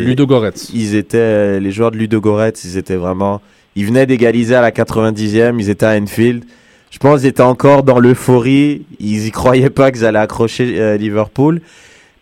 Ludo 0.00 0.26
Goretz. 0.26 0.70
ils 0.74 0.94
étaient 0.94 1.60
les 1.60 1.70
joueurs 1.70 1.90
de 1.90 1.96
Ludo 1.98 2.20
Goretz, 2.20 2.64
ils 2.64 2.76
étaient 2.78 2.96
vraiment 2.96 3.40
ils 3.78 3.84
venaient 3.84 4.06
d'égaliser 4.06 4.54
à 4.54 4.62
la 4.62 4.70
90e, 4.72 5.60
ils 5.60 5.68
étaient 5.68 5.84
à 5.86 5.96
Enfield. 6.00 6.44
Je 6.90 6.98
pense 6.98 7.20
qu'ils 7.20 7.28
étaient 7.28 7.42
encore 7.42 7.82
dans 7.82 7.98
l'euphorie, 7.98 8.86
ils 9.00 9.26
y 9.26 9.30
croyaient 9.30 9.68
pas 9.68 9.90
qu'ils 9.92 10.06
allaient 10.06 10.18
accrocher 10.18 10.80
euh, 10.80 10.96
Liverpool. 10.96 11.60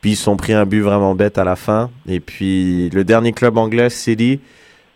Puis 0.00 0.12
ils 0.12 0.16
se 0.16 0.24
sont 0.24 0.36
pris 0.36 0.52
un 0.52 0.66
but 0.66 0.80
vraiment 0.80 1.14
bête 1.14 1.38
à 1.38 1.44
la 1.44 1.54
fin 1.56 1.90
et 2.08 2.18
puis 2.20 2.90
le 2.90 3.04
dernier 3.04 3.32
club 3.32 3.56
anglais 3.56 3.88
City 3.88 4.40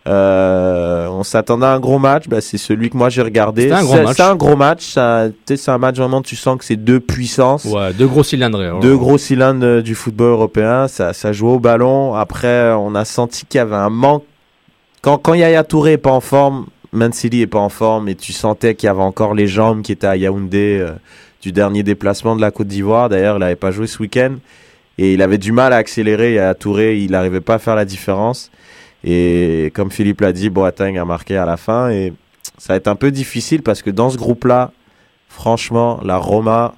on 0.09 1.23
s'attendait 1.23 1.67
à 1.67 1.73
un 1.73 1.81
gros 1.81 1.99
match, 1.99 2.29
bah, 2.29 2.41
c'est 2.41 2.59
celui 2.59 2.91
que 2.91 2.97
moi 2.97 3.09
j'ai 3.09 3.23
regardé. 3.23 3.71
Un 3.71 3.83
C'est- 3.83 4.23
un 4.23 4.37
gros 4.37 4.57
match, 4.57 4.95
c'est 4.95 5.69
un, 5.69 5.79
match 5.79 5.97
vraiment 5.97 6.23
tu 6.23 6.37
sens 6.37 6.59
que 6.59 6.65
c'est 6.65 6.77
deux 6.77 7.01
puissances. 7.01 7.65
Ouais, 7.65 7.93
deux 7.93 8.07
gros 8.07 8.23
cylindres. 8.23 8.81
Deux 8.81 8.97
gros 8.97 9.19
cylindres 9.19 9.65
euh, 9.65 9.83
du 9.83 9.95
football 9.95 10.31
européen, 10.31 10.89
ça, 10.89 11.13
ça 11.13 11.33
jouait 11.33 11.53
au 11.53 11.59
ballon. 11.61 12.15
Après, 12.15 12.73
on 12.73 12.95
a 12.95 13.05
senti 13.05 13.45
qu'il 13.47 13.59
y 13.59 13.61
avait 13.61 13.75
un 13.77 13.91
manque. 13.91 14.25
Quand, 15.03 15.19
quand 15.19 15.35
Yaya 15.35 15.65
Touré 15.65 15.93
est 15.93 15.99
pas 15.99 16.11
en 16.11 16.21
forme, 16.21 16.67
Man 16.93 17.13
City 17.13 17.43
est 17.43 17.47
pas 17.47 17.59
en 17.59 17.69
forme, 17.69 18.09
et 18.09 18.15
tu 18.15 18.33
sentais 18.33 18.75
qu'il 18.75 18.87
y 18.87 18.91
avait 18.91 19.03
encore 19.03 19.35
les 19.35 19.47
jambes 19.47 19.83
qui 19.83 19.93
étaient 19.93 20.07
à 20.07 20.17
Yaoundé 20.17 20.79
euh, 20.81 20.93
du 21.43 21.53
dernier 21.53 21.83
déplacement 21.83 22.35
de 22.35 22.41
la 22.41 22.51
Côte 22.51 22.69
d'Ivoire. 22.69 23.09
D'ailleurs, 23.09 23.37
il 23.37 23.41
n'avait 23.41 23.57
pas 23.57 23.71
joué 23.71 23.87
ce 23.87 23.99
week-end. 24.01 24.37
Et 25.01 25.13
il 25.13 25.23
avait 25.23 25.39
du 25.39 25.53
mal 25.53 25.73
à 25.73 25.77
accélérer. 25.77 26.35
Yaya 26.35 26.55
Touré, 26.55 26.99
il 26.99 27.13
n'arrivait 27.13 27.41
pas 27.41 27.55
à 27.55 27.59
faire 27.59 27.77
la 27.77 27.85
différence. 27.85 28.51
Et 29.05 29.73
comme 29.75 29.91
Philippe 29.91 30.21
l'a 30.21 30.33
dit, 30.33 30.51
Boateng 30.51 30.97
a 30.99 31.05
marqué 31.05 31.37
à 31.37 31.45
la 31.47 31.57
fin. 31.57 31.91
Et 31.91 32.13
ça 32.59 32.73
va 32.73 32.77
être 32.77 32.89
un 32.89 32.97
peu 32.97 33.11
difficile 33.11 33.63
parce 33.63 33.83
que 33.83 33.91
dans 33.91 34.11
ce 34.11 34.17
groupe-là, 34.17 34.73
franchement, 35.29 36.01
la 36.05 36.17
Roma, 36.17 36.75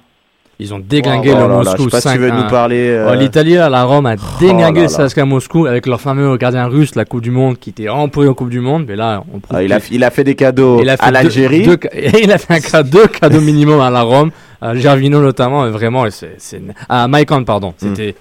Ils 0.59 0.73
ont 0.75 0.79
déglingué 0.79 1.31
Oh 1.33 1.35
le 1.35 1.41
là 1.41 1.47
là, 1.47 1.55
Moscou. 1.63 1.77
Je 1.77 1.83
sais 1.85 1.89
pas 1.89 2.01
si 2.01 2.11
tu 2.13 2.19
veux 2.19 2.29
5-1. 2.29 2.43
nous 2.43 2.49
parler. 2.49 2.87
euh, 2.89 3.09
Oh, 3.11 3.15
L'Italie, 3.15 3.53
la 3.55 3.83
Rome, 3.83 4.05
a 4.05 4.15
déglingué 4.39 4.81
là 4.81 4.87
CSKA 5.07 5.25
Moscou 5.25 5.65
avec 5.65 5.87
leur 5.87 5.99
fameux 5.99 6.37
gardien 6.37 6.67
russe, 6.67 6.93
la 6.93 7.03
Coupe 7.05 7.21
du 7.21 7.31
Monde, 7.31 7.57
qui 7.57 7.71
était 7.71 7.89
employé 7.89 8.29
en 8.29 8.35
Coupe 8.35 8.49
du 8.51 8.59
Monde. 8.59 8.85
Mais 8.87 8.95
là, 8.95 9.23
on 9.33 9.39
ah, 9.49 9.63
il, 9.63 9.73
a, 9.73 9.79
qu'il- 9.79 9.95
il 9.95 10.03
a 10.03 10.11
fait 10.11 10.23
des 10.23 10.35
cadeaux 10.35 10.79
à 10.99 11.07
deux- 11.07 11.11
l'Algérie. 11.13 11.63
deux 11.63 11.79
il 12.21 12.31
a 12.31 12.37
fait 12.37 12.53
un 12.53 12.59
cadeau, 12.59 13.07
cadeau 13.07 13.41
minimum 13.41 13.79
à 13.81 13.89
la 13.89 14.03
Rome, 14.03 14.29
à 14.61 14.75
Gervino 14.75 15.19
notamment, 15.19 15.65
et 15.65 15.71
vraiment, 15.71 16.05
c'est, 16.11 16.37
à 16.87 17.07
Maïkan, 17.07 17.43
pardon. 17.43 17.69
Hmm. 17.69 17.73
C'était, 17.95 18.15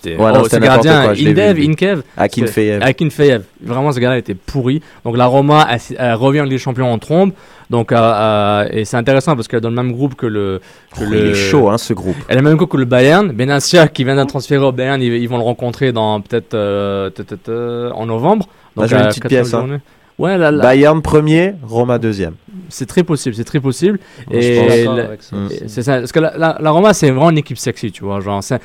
C'était 0.00 0.16
Ouais, 0.16 0.30
oh, 0.34 0.46
ce 0.48 0.56
gardien, 0.56 1.10
Indev. 1.10 1.58
Inkev. 1.58 2.02
Akinfeyev. 2.16 2.82
Akinfeyev. 2.82 3.42
Vraiment, 3.62 3.90
ce 3.92 3.98
gars-là 4.00 4.18
était 4.18 4.34
pourri. 4.34 4.80
Donc 5.04 5.16
la 5.16 5.26
Roma 5.26 5.66
elle, 5.70 5.80
elle 5.98 6.14
revient 6.14 6.40
en 6.40 6.44
Ligue 6.44 6.52
des 6.52 6.58
Champions 6.58 6.92
en 6.92 6.98
trombe. 6.98 7.32
Donc, 7.70 7.92
euh, 7.92 7.96
euh, 7.98 8.68
et 8.70 8.84
c'est 8.86 8.96
intéressant 8.96 9.34
parce 9.36 9.46
qu'elle 9.46 9.58
est 9.58 9.60
dans 9.60 9.68
le 9.68 9.74
même 9.76 9.92
groupe 9.92 10.14
que 10.14 10.26
le. 10.26 10.60
Que 10.96 11.00
Oh, 11.02 11.10
le... 11.10 11.18
Il 11.18 11.26
est 11.32 11.34
chaud, 11.34 11.68
hein, 11.68 11.76
ce 11.76 11.92
groupe. 11.92 12.16
Elle 12.28 12.38
est 12.38 12.40
le 12.40 12.48
même 12.48 12.56
groupe 12.56 12.70
que 12.70 12.76
le 12.78 12.86
Bayern. 12.86 13.30
Benassia 13.30 13.88
qui 13.88 14.04
vient 14.04 14.16
d'être 14.16 14.28
transféré 14.28 14.64
au 14.64 14.72
Bayern, 14.72 15.02
ils, 15.02 15.12
ils 15.14 15.28
vont 15.28 15.36
le 15.36 15.42
rencontrer 15.44 15.92
dans 15.92 16.20
peut-être 16.22 16.54
euh, 16.54 17.10
euh, 17.48 17.90
en 17.90 18.06
novembre. 18.06 18.46
Là, 18.76 18.86
j'ai 18.86 18.96
une 18.96 19.02
petite 19.08 19.22
14 19.24 19.28
pièce, 19.50 19.54
hein. 19.54 19.80
Ouais, 20.18 20.36
là, 20.36 20.50
là, 20.50 20.62
Bayern 20.64 21.00
premier, 21.00 21.54
Roma 21.62 21.98
deuxième. 21.98 22.34
c'est 22.70 22.86
très 22.86 23.04
possible, 23.04 23.36
c'est 23.36 23.44
très 23.44 23.60
possible. 23.60 24.00
Je 24.32 24.40
suis 24.40 24.50
Et 24.52 24.84
d'accord 24.84 24.96
la- 24.96 25.04
avec 25.04 25.22
ça. 25.22 25.36
Et 25.50 25.68
C'est 25.68 25.82
ça, 25.82 25.98
parce 25.98 26.10
que 26.10 26.18
la, 26.18 26.36
la, 26.36 26.56
la 26.60 26.70
Roma, 26.70 26.92
c'est 26.92 27.08
vraiment 27.10 27.30
une 27.30 27.38
équipe 27.38 27.56
sexy, 27.58 27.92
tu 27.92 28.02
vois. 28.02 28.18
Genre, 28.20 28.42
c'est- 28.42 28.60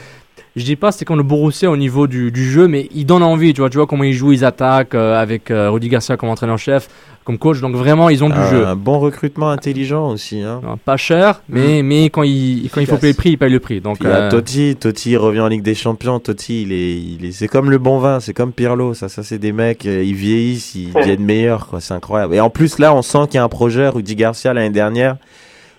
je 0.55 0.63
dis 0.63 0.75
pas 0.75 0.91
c'est 0.91 1.03
comme 1.03 1.17
le 1.17 1.23
Borussia 1.23 1.71
au 1.71 1.77
niveau 1.77 2.05
du, 2.05 2.31
du 2.31 2.49
jeu, 2.49 2.67
mais 2.67 2.87
ils 2.93 3.05
donnent 3.05 3.23
envie, 3.23 3.53
tu 3.53 3.61
vois. 3.61 3.69
Tu 3.69 3.77
vois 3.77 3.87
comment 3.87 4.03
ils 4.03 4.13
jouent, 4.13 4.33
ils 4.33 4.45
attaquent 4.45 4.93
euh, 4.93 5.19
avec 5.19 5.49
euh, 5.49 5.71
Rudy 5.71 5.89
Garcia 5.89 6.15
comme 6.15 6.29
entraîneur-chef, 6.29 6.89
comme 7.23 7.39
coach. 7.39 7.59
Donc 7.59 7.75
vraiment, 7.75 8.09
ils 8.09 8.23
ont 8.23 8.29
du 8.29 8.43
jeu. 8.51 8.67
Un 8.67 8.75
bon 8.75 8.99
recrutement 8.99 9.49
intelligent 9.49 10.09
aussi. 10.09 10.41
Hein. 10.41 10.61
Non, 10.63 10.77
Pas 10.77 10.97
cher, 10.97 11.41
mais, 11.49 11.81
mais 11.81 12.05
quand, 12.05 12.21
il, 12.21 12.69
quand 12.71 12.81
il 12.81 12.87
faut 12.87 12.97
payer 12.97 13.13
le 13.13 13.17
prix, 13.17 13.29
il 13.31 13.37
paye 13.37 13.51
le 13.51 13.59
prix. 13.59 13.81
Donc, 13.81 13.97
il 14.01 14.07
a 14.07 14.25
euh, 14.25 14.29
Totti, 14.29 14.75
Totti 14.75 15.11
il 15.11 15.17
revient 15.17 15.39
en 15.39 15.47
Ligue 15.47 15.63
des 15.63 15.73
Champions. 15.73 16.19
Totti, 16.19 16.61
il 16.61 16.71
est, 16.71 16.97
il 16.97 17.25
est, 17.25 17.31
c'est 17.31 17.47
comme 17.47 17.71
le 17.71 17.79
bon 17.79 17.97
vin, 17.97 18.19
c'est 18.19 18.35
comme 18.35 18.51
Pirlo. 18.51 18.93
Ça, 18.93 19.09
ça 19.09 19.23
c'est 19.23 19.39
des 19.39 19.53
mecs, 19.53 19.87
euh, 19.87 20.03
ils 20.03 20.13
vieillissent, 20.13 20.75
ils 20.75 20.93
deviennent 20.93 21.25
meilleurs, 21.25 21.65
quoi. 21.65 21.81
C'est 21.81 21.95
incroyable. 21.95 22.35
Et 22.35 22.39
en 22.39 22.51
plus 22.51 22.77
là, 22.77 22.93
on 22.93 23.01
sent 23.01 23.25
qu'il 23.25 23.35
y 23.35 23.37
a 23.39 23.43
un 23.43 23.49
projet. 23.49 23.87
Rudy 23.87 24.15
Garcia 24.15 24.53
l'année 24.53 24.69
dernière, 24.69 25.17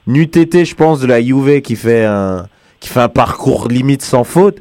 NUTT, 0.09 0.65
je 0.65 0.75
pense, 0.75 1.01
de 1.01 1.07
la 1.07 1.23
Juve 1.23 1.61
qui 1.61 1.77
fait 1.77 2.05
un, 2.05 2.47
qui 2.85 2.91
fait 2.91 3.01
un 3.01 3.09
parcours 3.09 3.69
limite 3.69 4.03
sans 4.03 4.25
faute. 4.25 4.59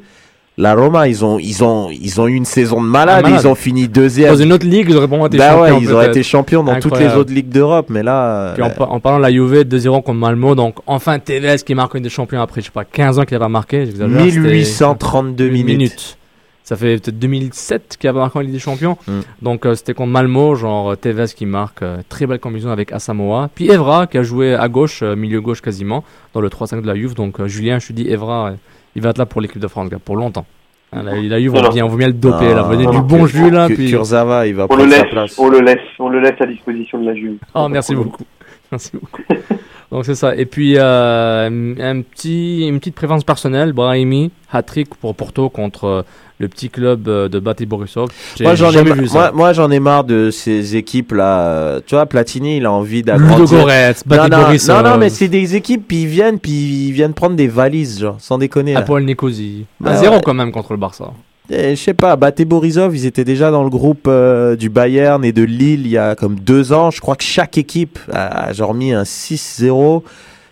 La 0.55 0.75
Roma, 0.75 1.07
ils 1.07 1.25
ont, 1.25 1.39
ils 1.39 1.63
ont, 1.63 1.89
ils 1.89 2.21
ont 2.21 2.27
eu 2.27 2.35
une 2.35 2.45
saison 2.45 2.79
de 2.79 2.85
malade. 2.87 3.23
Ah, 3.25 3.27
malade. 3.27 3.41
Ils 3.43 3.47
ont 3.47 3.55
fini 3.55 3.87
deuxième. 3.87 4.29
dans 4.29 4.39
une 4.39 4.53
autre 4.53 4.67
ligue, 4.67 4.85
ils 4.87 4.95
auraient 4.95 5.07
probablement 5.07 5.25
été 5.25 5.37
Bah 5.39 5.59
ouais, 5.59 5.69
champions. 5.69 5.79
ils 5.89 5.91
auraient 5.93 6.07
été 6.09 6.21
champions 6.21 6.63
dans 6.63 6.79
toutes 6.79 6.99
les 6.99 7.07
autres 7.15 7.33
ligues 7.33 7.49
d'Europe, 7.49 7.87
mais 7.89 8.03
là, 8.03 8.53
Puis 8.53 8.61
en, 8.61 8.67
euh, 8.67 8.69
par- 8.69 8.91
en 8.91 8.99
parlant 8.99 9.17
de 9.17 9.23
la 9.23 9.31
Juve, 9.31 9.63
2-0 9.63 10.03
contre 10.03 10.19
Malmo, 10.19 10.53
donc 10.53 10.75
enfin 10.85 11.17
Tevez 11.17 11.55
qui 11.65 11.73
marque 11.73 11.95
une 11.95 12.03
des 12.03 12.09
champions 12.09 12.39
après, 12.39 12.61
je 12.61 12.65
sais 12.67 12.71
pas, 12.71 12.85
15 12.85 13.17
ans 13.17 13.23
qu'il 13.23 13.33
n'a 13.35 13.39
pas 13.39 13.49
marqué, 13.49 13.85
j'exagère. 13.87 14.19
c'était 14.25 14.39
1832 14.39 15.47
une 15.47 15.65
minutes. 15.65 16.17
Ça 16.65 16.77
fait 16.77 16.97
peut-être 17.01 17.19
2007 17.19 17.97
qu'il 17.99 18.09
a 18.09 18.13
marqué 18.13 18.39
en 18.39 18.41
Ligue 18.41 18.53
des 18.53 18.59
Champions. 18.59 18.97
Mm. 19.07 19.19
Donc 19.41 19.65
euh, 19.65 19.75
c'était 19.75 19.93
contre 19.93 20.11
Malmo, 20.11 20.55
genre 20.55 20.91
euh, 20.91 20.95
Tevez 20.95 21.25
qui 21.35 21.45
marque, 21.45 21.81
euh, 21.81 21.97
très 22.07 22.25
belle 22.25 22.39
combinaison 22.39 22.69
avec 22.71 22.93
Asamoah. 22.93 23.49
Puis 23.53 23.69
Evra 23.69 24.07
qui 24.07 24.17
a 24.17 24.23
joué 24.23 24.55
à 24.55 24.69
gauche, 24.69 25.01
euh, 25.03 25.15
milieu 25.15 25.41
gauche 25.41 25.61
quasiment, 25.61 26.05
dans 26.33 26.39
le 26.39 26.47
3-5 26.49 26.81
de 26.81 26.87
la 26.87 26.95
Juve. 26.95 27.15
Donc 27.15 27.39
euh, 27.41 27.47
Julien, 27.47 27.79
je 27.79 27.87
te 27.87 27.93
dis, 27.93 28.07
Evra, 28.09 28.53
il 28.95 29.01
va 29.01 29.09
être 29.09 29.17
là 29.17 29.25
pour 29.25 29.41
l'équipe 29.41 29.59
de 29.61 29.67
France, 29.67 29.89
pour 30.05 30.15
longtemps. 30.15 30.45
Hein, 30.93 31.03
la, 31.03 31.15
la 31.21 31.39
Juve, 31.41 31.53
on 31.55 31.61
non. 31.61 31.69
bien, 31.69 31.85
on 31.85 31.89
va 31.89 31.97
bien 31.97 32.07
le 32.07 32.13
doper, 32.13 32.53
là, 32.53 32.63
Ah, 32.65 32.69
venez 32.69 32.85
non, 32.85 32.91
du 32.93 33.01
bon 33.01 33.25
jus 33.25 33.49
là. 33.49 33.67
Puis... 33.67 33.89
Kurzawa, 33.89 34.47
il 34.47 34.55
va 34.55 34.67
On 34.69 34.75
le 34.75 34.83
prendre 34.83 34.93
sa 34.95 35.03
place. 35.05 35.37
on 35.39 35.49
le 35.49 35.59
laisse, 35.59 35.79
on 35.99 36.07
le 36.07 36.21
laisse 36.21 36.39
à 36.39 36.45
disposition 36.45 37.01
de 37.01 37.07
la 37.07 37.15
Juve. 37.15 37.37
Oh, 37.55 37.67
merci 37.67 37.93
beaucoup. 37.93 38.23
Merci 38.71 38.91
beaucoup. 38.93 39.21
Donc 39.93 40.05
c'est 40.05 40.15
ça. 40.15 40.35
Et 40.35 40.45
puis 40.47 40.73
euh, 40.77 41.47
un 41.79 42.01
petit, 42.01 42.67
une 42.67 42.79
petite 42.79 42.95
préférence 42.95 43.23
personnelle, 43.23 43.73
Brahimi, 43.73 44.31
hat-trick 44.51 44.95
pour 44.95 45.13
Porto 45.13 45.49
contre 45.49 45.83
euh, 45.85 46.01
le 46.39 46.47
petit 46.47 46.71
club 46.71 47.07
euh, 47.07 47.29
de 47.29 47.37
Bate 47.37 47.61
Borisov. 47.63 48.09
Moi 48.41 48.55
j'en 48.55 48.69
ai, 48.69 48.73
jamais 48.73 48.89
ma- 48.89 48.95
vu 48.95 49.07
ça. 49.07 49.13
moi, 49.13 49.31
moi, 49.33 49.53
j'en 49.53 49.69
ai 49.69 49.79
marre 49.79 50.03
de 50.03 50.31
ces 50.31 50.75
équipes 50.75 51.11
là. 51.11 51.79
Tu 51.85 51.93
vois, 51.93 52.07
Platini, 52.07 52.57
il 52.57 52.65
a 52.65 52.71
envie 52.71 53.03
d'agrandir. 53.03 53.37
Ludogorets, 53.37 53.89
Non, 53.91 53.95
Bate 54.07 54.31
non, 54.31 54.37
Borisov, 54.41 54.83
non, 54.83 54.89
non, 54.93 54.97
mais 54.97 55.09
c'est 55.11 55.27
des 55.27 55.55
équipes, 55.55 55.87
puis 55.87 56.01
ils 56.01 56.07
viennent, 56.07 56.39
puis 56.39 56.87
ils 56.87 56.91
viennent 56.91 57.13
prendre 57.13 57.35
des 57.35 57.47
valises, 57.47 57.99
genre, 57.99 58.15
sans 58.19 58.39
déconner. 58.39 58.73
là. 58.73 58.79
Apoel 58.79 59.05
Nicosie. 59.05 59.65
Bah 59.79 59.91
Un 59.91 59.97
zéro 59.97 60.15
ouais. 60.15 60.21
quand 60.25 60.33
même 60.33 60.51
contre 60.51 60.73
le 60.73 60.79
Barça. 60.79 61.11
Eh, 61.49 61.75
Je 61.75 61.81
sais 61.81 61.93
pas, 61.93 62.15
Bate 62.15 62.41
Borisov, 62.43 62.95
ils 62.95 63.05
étaient 63.05 63.23
déjà 63.25 63.51
dans 63.51 63.63
le 63.63 63.69
groupe 63.69 64.05
euh, 64.07 64.55
du 64.55 64.69
Bayern 64.69 65.23
et 65.25 65.31
de 65.33 65.43
Lille 65.43 65.81
il 65.85 65.91
y 65.91 65.97
a 65.97 66.15
comme 66.15 66.39
deux 66.39 66.71
ans. 66.73 66.89
Je 66.91 67.01
crois 67.01 67.15
que 67.15 67.23
chaque 67.23 67.57
équipe 67.57 67.99
a 68.11 68.53
genre 68.53 68.73
mis 68.73 68.93
un 68.93 69.03
6-0. 69.03 70.03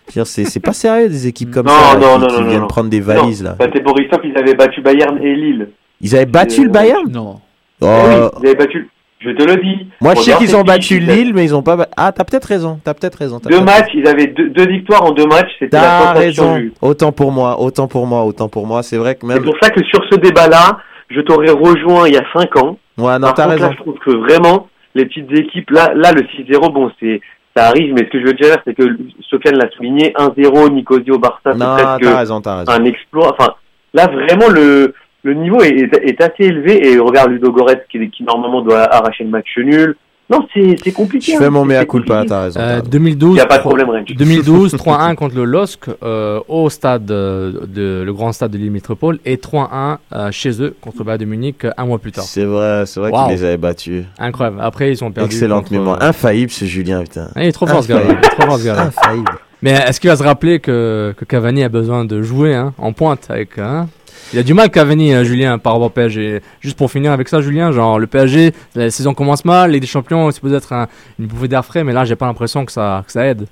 Je 0.08 0.20
veux 0.20 0.24
dire, 0.24 0.26
C'est 0.26 0.60
pas 0.60 0.72
sérieux 0.72 1.08
des 1.08 1.26
équipes 1.26 1.50
comme 1.52 1.66
Non, 1.66 1.72
ça 1.72 1.98
là, 1.98 2.00
non, 2.00 2.14
qui, 2.16 2.20
non, 2.20 2.26
qui 2.36 2.42
non, 2.42 2.48
viennent 2.48 2.60
non. 2.62 2.66
prendre 2.68 2.90
des 2.90 3.00
valises 3.00 3.42
là. 3.42 3.56
Bah, 3.58 3.68
t'es 3.72 3.80
Borisov, 3.80 4.20
ils 4.24 4.36
avaient 4.36 4.54
battu 4.54 4.82
Bayern 4.82 5.18
et 5.22 5.34
Lille. 5.34 5.68
Ils 6.00 6.14
avaient 6.14 6.26
battu 6.26 6.60
Euh, 6.60 6.64
le 6.64 6.70
Bayern? 6.70 7.10
Non. 7.10 7.40
Oh, 7.80 7.86
oui, 7.86 8.14
ils 8.42 8.46
avaient 8.48 8.54
battu. 8.56 8.88
Je 9.24 9.30
te 9.30 9.42
le 9.44 9.56
dis. 9.56 9.86
Moi 10.00 10.14
je 10.14 10.20
sais 10.20 10.34
qu'ils 10.36 10.56
ont 10.56 10.62
battu 10.62 10.98
Lille, 10.98 11.32
mais 11.34 11.44
ils 11.44 11.54
ont 11.54 11.62
pas. 11.62 11.86
Ah, 11.96 12.12
t'as 12.12 12.24
peut-être 12.24 12.46
raison. 12.46 12.80
T'as 12.82 12.94
peut-être 12.94 13.16
raison. 13.16 13.40
Deux 13.48 13.60
matchs, 13.60 13.90
ils 13.94 14.06
avaient 14.06 14.26
deux, 14.26 14.48
deux 14.50 14.66
victoires 14.66 15.04
en 15.04 15.12
deux 15.12 15.26
matchs. 15.26 15.50
C'était 15.58 15.76
la 15.76 16.12
raison. 16.12 16.56
du. 16.56 16.72
Autant 16.80 17.12
pour 17.12 17.30
moi, 17.30 17.60
autant 17.60 17.86
pour 17.86 18.06
moi, 18.06 18.24
autant 18.24 18.48
pour 18.48 18.66
moi. 18.66 18.82
C'est 18.82 18.96
vrai 18.96 19.14
que 19.14 19.20
C'est 19.22 19.34
même. 19.34 19.44
pour 19.44 19.56
ça 19.62 19.70
que 19.70 19.84
sur 19.84 20.00
ce 20.10 20.16
débat-là, 20.16 20.78
je 21.10 21.20
t'aurais 21.20 21.50
rejoint 21.50 22.08
il 22.08 22.14
y 22.14 22.18
a 22.18 22.24
cinq 22.34 22.56
ans. 22.56 22.78
Ouais, 22.98 23.18
non, 23.18 23.32
t'as 23.34 23.46
raison. 23.46 23.66
là, 23.66 23.72
je 23.76 23.82
trouve 23.82 23.98
que 24.04 24.10
vraiment, 24.10 24.68
les 24.94 25.06
petites 25.06 25.30
équipes, 25.32 25.70
là, 25.70 25.92
là 25.94 26.12
le 26.12 26.22
6-0, 26.22 26.72
bon, 26.72 26.90
c'est, 27.00 27.20
ça 27.56 27.66
arrive, 27.66 27.94
mais 27.94 28.04
ce 28.06 28.10
que 28.10 28.20
je 28.20 28.26
veux 28.26 28.34
dire, 28.34 28.56
c'est 28.66 28.74
que 28.74 28.82
Sofiane 29.30 29.56
l'a 29.56 29.70
souligné, 29.70 30.12
1-0, 30.18 30.70
Nicosie 30.72 31.10
au 31.10 31.18
Barça, 31.18 31.52
c'est 31.52 31.58
presque 31.58 32.16
raison. 32.16 32.42
un 32.46 32.84
exploit. 32.84 33.34
Enfin, 33.38 33.54
là, 33.94 34.06
vraiment, 34.08 34.48
le, 34.48 34.94
le 35.22 35.34
niveau 35.34 35.60
est, 35.62 35.70
est, 35.70 35.94
est 35.94 36.20
assez 36.20 36.44
élevé, 36.44 36.86
et 36.92 36.98
regarde 36.98 37.30
Ludo 37.30 37.52
Goretz, 37.52 37.82
qui, 37.90 38.10
qui 38.10 38.24
normalement 38.24 38.62
doit 38.62 38.82
arracher 38.92 39.24
le 39.24 39.30
match 39.30 39.56
nul. 39.58 39.96
Non, 40.30 40.46
c'est, 40.54 40.92
compliqué. 40.92 41.32
Je 41.32 41.36
hein. 41.36 41.40
fais 41.40 41.50
mon 41.50 41.68
C'est 41.68 41.78
mea 41.78 41.84
culpa, 41.84 42.24
t'as 42.26 42.44
raison. 42.44 42.60
Euh, 42.60 42.76
raison. 42.76 42.88
2012. 42.88 43.30
Il 43.30 43.34
n'y 43.34 43.40
a 43.40 43.46
pas 43.46 43.56
de 43.56 43.60
3 43.60 43.70
problème, 43.70 43.90
Rennes. 43.90 44.04
2012, 44.16 44.74
3-1 44.76 45.14
contre 45.16 45.34
le 45.34 45.44
LOSC 45.44 45.90
euh, 46.02 46.40
au 46.48 46.70
stade 46.70 47.10
euh, 47.10 47.66
de, 47.66 48.02
le 48.02 48.12
grand 48.14 48.32
stade 48.32 48.50
de 48.52 48.56
l'île 48.56 48.70
métropole 48.70 49.18
et 49.26 49.36
3-1 49.36 49.98
euh, 50.14 50.30
chez 50.30 50.62
eux 50.62 50.74
contre 50.80 50.98
le 51.00 51.04
Bayern 51.04 51.20
de 51.20 51.24
Munich 51.26 51.66
un 51.76 51.84
mois 51.84 51.98
plus 51.98 52.12
tard. 52.12 52.24
C'est 52.24 52.44
vrai, 52.44 52.86
c'est 52.86 53.00
vrai 53.00 53.10
Wow. 53.10 53.26
qu'ils 53.26 53.36
les 53.36 53.44
avaient 53.44 53.56
battus. 53.58 54.04
Incroyable. 54.18 54.56
Après 54.62 54.90
ils 54.90 55.04
ont 55.04 55.10
perdu. 55.10 55.34
Excellente 55.34 55.64
contre, 55.64 55.72
mémoire. 55.72 56.02
Infaillible 56.02 56.50
ce 56.50 56.64
Julien, 56.64 57.02
putain. 57.02 57.28
Ah, 57.34 57.42
il 57.42 57.48
est 57.48 57.52
trop 57.52 57.66
fort 57.66 57.82
ce 57.82 57.88
gars. 57.88 57.96
Infaillible. 57.96 58.20
Il 58.22 58.26
est 58.26 58.30
trop 58.30 58.46
fort 58.46 58.58
ce 58.58 58.64
gars. 58.64 58.80
Infaillible. 58.80 59.32
Mais 59.60 59.72
est-ce 59.72 60.00
qu'il 60.00 60.08
va 60.08 60.16
se 60.16 60.22
rappeler 60.22 60.60
que, 60.60 61.14
que 61.16 61.24
Cavani 61.26 61.62
a 61.62 61.68
besoin 61.68 62.06
de 62.06 62.22
jouer 62.22 62.54
hein, 62.54 62.72
en 62.78 62.92
pointe 62.94 63.26
avec 63.28 63.58
hein? 63.58 63.88
Il 64.32 64.38
a 64.38 64.42
du 64.42 64.54
mal 64.54 64.70
Cavani, 64.70 65.14
euh, 65.14 65.24
Julien, 65.24 65.58
par 65.58 65.74
rapport 65.74 65.86
au 65.86 65.90
PSG. 65.90 66.40
Juste 66.60 66.78
pour 66.78 66.90
finir 66.90 67.12
avec 67.12 67.28
ça, 67.28 67.40
Julien, 67.40 67.70
genre 67.72 67.98
le 67.98 68.06
PSG, 68.06 68.52
la 68.74 68.90
saison 68.90 69.14
commence 69.14 69.44
mal, 69.44 69.70
les 69.72 69.86
Champions, 69.86 70.30
c'est 70.30 70.36
supposé 70.36 70.56
être 70.56 70.72
un- 70.72 70.88
une 71.18 71.26
bouffée 71.26 71.48
d'air 71.48 71.64
frais, 71.64 71.84
mais 71.84 71.92
là 71.92 72.04
j'ai 72.04 72.16
pas 72.16 72.26
l'impression 72.26 72.64
que 72.64 72.72
ça, 72.72 73.02
que 73.06 73.12
ça 73.12 73.26
aide. 73.26 73.46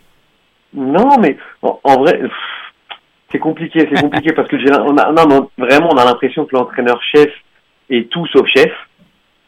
Non, 0.73 1.19
mais 1.21 1.37
en, 1.63 1.99
vrai, 1.99 2.21
c'est 3.33 3.39
compliqué, 3.39 3.89
c'est 3.93 4.01
compliqué 4.01 4.33
parce 4.33 4.49
que 4.49 4.57
on 4.83 4.97
a, 4.97 5.13
non, 5.13 5.49
mais 5.59 5.67
vraiment, 5.67 5.91
on 5.93 5.97
a 5.97 6.05
l'impression 6.05 6.45
que 6.45 6.55
l'entraîneur-chef 6.55 7.31
est 7.91 8.09
tout 8.11 8.27
sauf 8.29 8.47
chef. 8.47 8.73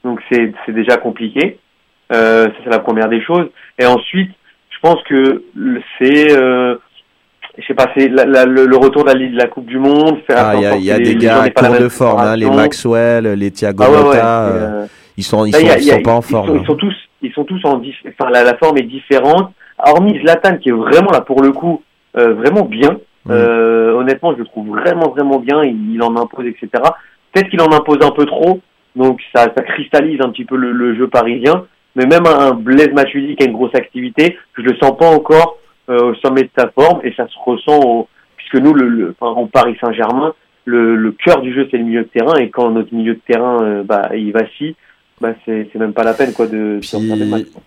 Donc 0.04 0.20
c'est, 0.30 0.52
c'est 0.66 0.72
déjà 0.72 0.96
compliqué. 0.96 1.58
Euh, 2.12 2.46
ça 2.46 2.52
c'est 2.64 2.70
la 2.70 2.80
première 2.80 3.08
des 3.08 3.22
choses. 3.22 3.48
Et 3.78 3.86
ensuite, 3.86 4.30
je 4.70 4.78
pense 4.80 5.00
que 5.04 5.44
c'est, 5.98 6.32
euh, 6.36 6.76
je 7.58 7.66
sais 7.66 7.74
pas, 7.74 7.86
c'est 7.96 8.08
la- 8.08 8.24
la- 8.24 8.44
le, 8.46 8.66
le 8.66 8.76
retour 8.76 9.04
de 9.04 9.08
la, 9.08 9.14
de 9.14 9.36
la 9.36 9.46
Coupe 9.46 9.66
du 9.66 9.78
Monde. 9.78 10.18
Ah, 10.28 10.52
il 10.56 10.62
y 10.62 10.66
a, 10.66 10.76
y 10.76 10.90
a 10.90 10.98
des 10.98 11.16
gars 11.16 11.42
à 11.42 11.50
court 11.50 11.76
de 11.78 11.88
forme, 11.88 12.20
hein, 12.20 12.36
les. 12.36 12.48
Maxwell, 12.50 13.24
les 13.34 13.50
Thiago 13.50 13.82
Ah 13.86 13.90
ouais, 13.90 14.08
ouais, 14.08 14.16
euh, 14.16 14.82
euh, 14.82 14.86
ils 15.16 15.24
sont, 15.24 15.44
ils 15.44 15.52
Là, 15.52 15.58
sont, 15.58 15.66
a- 15.66 15.78
ils 15.78 15.90
a- 15.90 15.94
sont 15.96 16.02
pas 16.02 16.12
en 16.14 16.22
forme. 16.22 16.46
Ils 16.46 16.50
sont, 16.50 16.54
hein. 16.56 16.60
ils 16.62 16.66
sont 16.66 16.76
tous, 16.76 16.94
ils 17.22 17.32
sont 17.32 17.44
tous 17.44 17.60
en 17.64 17.80
enfin 18.08 18.30
la, 18.30 18.44
la 18.44 18.56
forme 18.56 18.78
est 18.78 18.82
différente. 18.82 19.52
Hormis 19.84 20.18
Zlatan 20.20 20.56
qui 20.58 20.68
est 20.70 20.72
vraiment 20.72 21.10
là 21.10 21.20
pour 21.20 21.42
le 21.42 21.52
coup, 21.52 21.82
euh, 22.16 22.34
vraiment 22.34 22.64
bien. 22.64 22.98
Mm. 23.26 23.30
Euh, 23.30 23.92
honnêtement, 23.94 24.32
je 24.32 24.38
le 24.38 24.44
trouve 24.46 24.68
vraiment 24.68 25.10
vraiment 25.10 25.38
bien. 25.38 25.62
Il, 25.64 25.94
il 25.94 26.02
en 26.02 26.16
impose, 26.16 26.46
etc. 26.46 26.68
Peut-être 27.32 27.48
qu'il 27.50 27.60
en 27.60 27.72
impose 27.72 27.98
un 28.02 28.10
peu 28.10 28.24
trop, 28.26 28.60
donc 28.96 29.20
ça, 29.34 29.44
ça 29.56 29.62
cristallise 29.62 30.20
un 30.20 30.30
petit 30.30 30.44
peu 30.44 30.56
le, 30.56 30.72
le 30.72 30.94
jeu 30.96 31.08
parisien. 31.08 31.64
Mais 31.94 32.06
même 32.06 32.26
un 32.26 32.52
Blaise 32.52 32.92
Matuidi 32.94 33.36
qui 33.36 33.42
a 33.44 33.46
une 33.46 33.52
grosse 33.52 33.74
activité, 33.74 34.36
je 34.56 34.62
le 34.62 34.74
sens 34.82 34.96
pas 34.96 35.06
encore 35.10 35.58
au 35.98 36.14
sommet 36.16 36.42
de 36.44 36.50
sa 36.56 36.68
forme 36.70 37.00
et 37.04 37.12
ça 37.16 37.26
se 37.28 37.34
ressent 37.44 37.80
au- 37.84 38.08
puisque 38.36 38.56
nous, 38.64 38.74
le, 38.74 39.14
en 39.20 39.46
Paris 39.46 39.76
Saint-Germain, 39.80 40.34
le, 40.64 40.94
le 40.96 41.12
cœur 41.12 41.40
du 41.40 41.52
jeu 41.54 41.66
c'est 41.70 41.78
le 41.78 41.84
milieu 41.84 42.02
de 42.04 42.08
terrain 42.08 42.36
et 42.36 42.50
quand 42.50 42.70
notre 42.70 42.94
milieu 42.94 43.14
de 43.14 43.20
terrain 43.26 43.62
euh, 43.62 43.82
bah, 43.82 44.10
il 44.14 44.32
vacille, 44.32 44.74
bah, 45.20 45.34
c'est 45.44 45.74
même 45.74 45.92
pas 45.92 46.04
la 46.04 46.14
peine 46.14 46.32
quoi 46.32 46.46
de, 46.46 46.76
de 46.76 46.80
Puis- 46.80 47.44
quoi. 47.52 47.62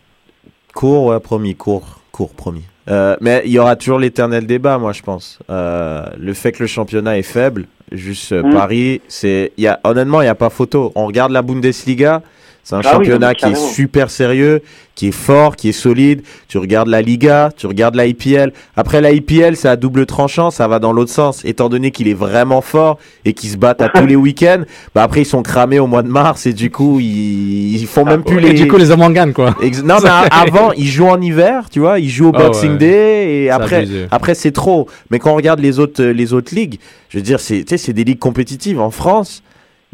Court, 0.74 1.06
ouais, 1.06 1.20
promis, 1.22 1.56
court, 1.56 2.00
court, 2.12 2.34
promis. 2.34 2.64
Euh, 2.90 3.16
mais 3.22 3.42
il 3.46 3.52
y 3.52 3.60
aura 3.60 3.76
toujours 3.78 3.98
l'éternel 3.98 4.46
débat, 4.46 4.78
moi, 4.78 4.92
je 4.92 5.02
pense. 5.02 5.40
Euh, 5.50 6.04
le 6.20 6.34
fait 6.34 6.52
que 6.52 6.62
le 6.64 6.68
championnat 6.68 7.18
est 7.18 7.24
faible, 7.24 7.66
juste 7.94 8.34
euh, 8.34 8.44
Mm. 8.44 8.52
Paris, 8.54 9.02
c'est, 9.08 9.54
il 9.58 9.64
y 9.64 9.68
a, 9.68 9.80
honnêtement, 9.86 10.22
il 10.22 10.26
n'y 10.26 10.30
a 10.30 10.36
pas 10.36 10.50
photo. 10.50 10.92
On 10.96 11.06
regarde 11.08 11.32
la 11.32 11.42
Bundesliga, 11.42 12.22
c'est 12.66 12.76
un 12.76 12.82
Ah 12.84 12.92
championnat 12.94 13.36
qui 13.36 13.46
est 13.46 13.56
super 13.56 14.10
sérieux, 14.10 14.64
qui 14.96 15.10
est 15.10 15.12
fort, 15.12 15.56
qui 15.56 15.70
est 15.70 15.72
solide. 15.72 16.24
Tu 16.48 16.58
regardes 16.58 16.88
la 16.88 17.04
Liga, 17.04 17.52
tu 17.56 17.68
regardes 17.68 17.94
la 17.94 18.08
IPL. 18.08 18.54
Après 18.76 19.02
la 19.02 19.12
IPL, 19.12 19.56
c'est 19.56 19.68
à 19.68 19.76
double 19.76 20.08
tranchant, 20.08 20.50
ça 20.50 20.68
va 20.68 20.80
dans 20.80 20.92
l'autre 20.92 21.12
sens. 21.12 21.46
Étant 21.46 21.70
donné 21.70 21.92
qu'il 21.92 22.08
est 22.08 22.16
vraiment 22.16 22.62
fort 22.62 22.98
et 23.24 23.34
qu'ils 23.34 23.52
se 23.52 23.58
battent 23.58 23.84
à 23.84 23.90
tous 23.90 24.08
les 24.08 24.16
week-ends, 24.26 24.64
bah 24.96 25.04
après 25.04 25.22
ils 25.22 25.26
sont 25.26 25.44
cramés 25.44 25.78
au 25.78 25.86
mois 25.86 26.02
de 26.02 26.08
mars 26.10 26.48
et 26.48 26.54
du 26.54 26.72
coup 26.72 27.00
ils, 27.00 27.76
ils 27.76 27.86
font 27.86 28.04
même 28.04 28.24
plus 28.24 28.38
Et 28.40 28.42
les. 28.42 28.54
du 28.54 28.68
coup 28.68 28.78
les 28.78 28.90
amants 28.90 29.12
gagnent 29.12 29.34
quoi. 29.34 29.56
Ex- 29.62 29.84
non 29.84 29.98
mais 30.02 30.10
avant 30.32 30.72
ils 30.74 30.88
jouent 30.88 31.06
en 31.10 31.22
hiver, 31.22 31.70
tu 31.70 31.80
vois, 31.82 32.00
ils 32.00 32.10
jouent 32.10 32.30
au 32.30 32.36
Ah 32.36 32.40
Boxing 32.48 32.72
ouais. 32.72 32.78
Day 32.80 33.44
et 33.44 33.50
après 33.52 33.76
abusé. 33.76 34.08
après 34.10 34.34
c'est 34.34 34.52
trop. 34.52 34.90
Mais 35.12 35.20
quand 35.20 35.32
on 35.34 35.36
regarde 35.36 35.60
les 35.60 35.78
autres 35.78 36.02
euh, 36.02 36.14
les 36.14 36.34
autres 36.34 36.56
ligues, 36.56 36.80
je 37.10 37.20
veux 37.20 37.24
dire 37.24 37.40
c'est 37.40 37.60
tu 37.60 37.66
sais 37.70 37.78
c'est 37.78 37.94
des 37.94 38.04
ligues 38.06 38.18
compétitives 38.18 38.80
en 38.82 38.90
France. 38.90 39.44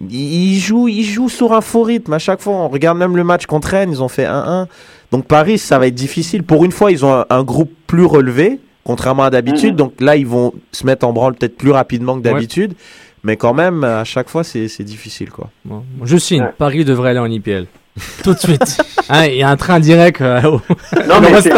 Ils 0.09 0.57
jouent, 0.59 0.87
ils 0.87 1.03
jouent 1.03 1.29
sur 1.29 1.53
un 1.53 1.61
faux 1.61 1.83
rythme 1.83 2.13
à 2.13 2.19
chaque 2.19 2.41
fois. 2.41 2.53
On 2.53 2.67
regarde 2.69 2.97
même 2.97 3.15
le 3.15 3.23
match 3.23 3.45
contre 3.45 3.69
Rennes, 3.69 3.91
ils 3.91 4.01
ont 4.01 4.07
fait 4.07 4.25
1-1. 4.25 4.65
Donc 5.11 5.25
Paris, 5.27 5.57
ça 5.57 5.77
va 5.79 5.87
être 5.87 5.95
difficile. 5.95 6.43
Pour 6.43 6.63
une 6.65 6.71
fois, 6.71 6.91
ils 6.91 7.05
ont 7.05 7.13
un, 7.13 7.25
un 7.29 7.43
groupe 7.43 7.71
plus 7.87 8.05
relevé, 8.05 8.59
contrairement 8.83 9.23
à 9.23 9.29
d'habitude. 9.29 9.71
Mhm. 9.71 9.75
Donc 9.77 9.93
là, 10.01 10.15
ils 10.15 10.25
vont 10.27 10.53
se 10.71 10.85
mettre 10.85 11.05
en 11.05 11.13
branle 11.13 11.35
peut-être 11.35 11.57
plus 11.57 11.71
rapidement 11.71 12.15
que 12.17 12.21
d'habitude. 12.23 12.73
Mais 13.23 13.35
quand 13.37 13.53
même, 13.53 13.83
à 13.83 14.03
chaque 14.03 14.29
fois, 14.29 14.43
c'est 14.43 14.83
difficile. 14.83 15.29
quoi. 15.29 15.49
Bon, 15.65 15.83
je 16.03 16.17
signe, 16.17 16.41
Ouais. 16.41 16.53
Paris 16.57 16.83
devrait 16.85 17.11
aller 17.11 17.19
en 17.19 17.29
IPL. 17.29 17.67
Tout 18.23 18.33
de 18.33 18.39
suite. 18.39 18.77
Hein, 19.09 19.25
Il 19.25 19.35
y 19.35 19.43
a 19.43 19.49
un 19.49 19.57
train 19.57 19.79
direct. 19.81 20.21
euh, 20.21 20.41
au- 20.43 20.61
Non, 21.07 21.19
mais 21.21 21.41
c'est 21.41 21.51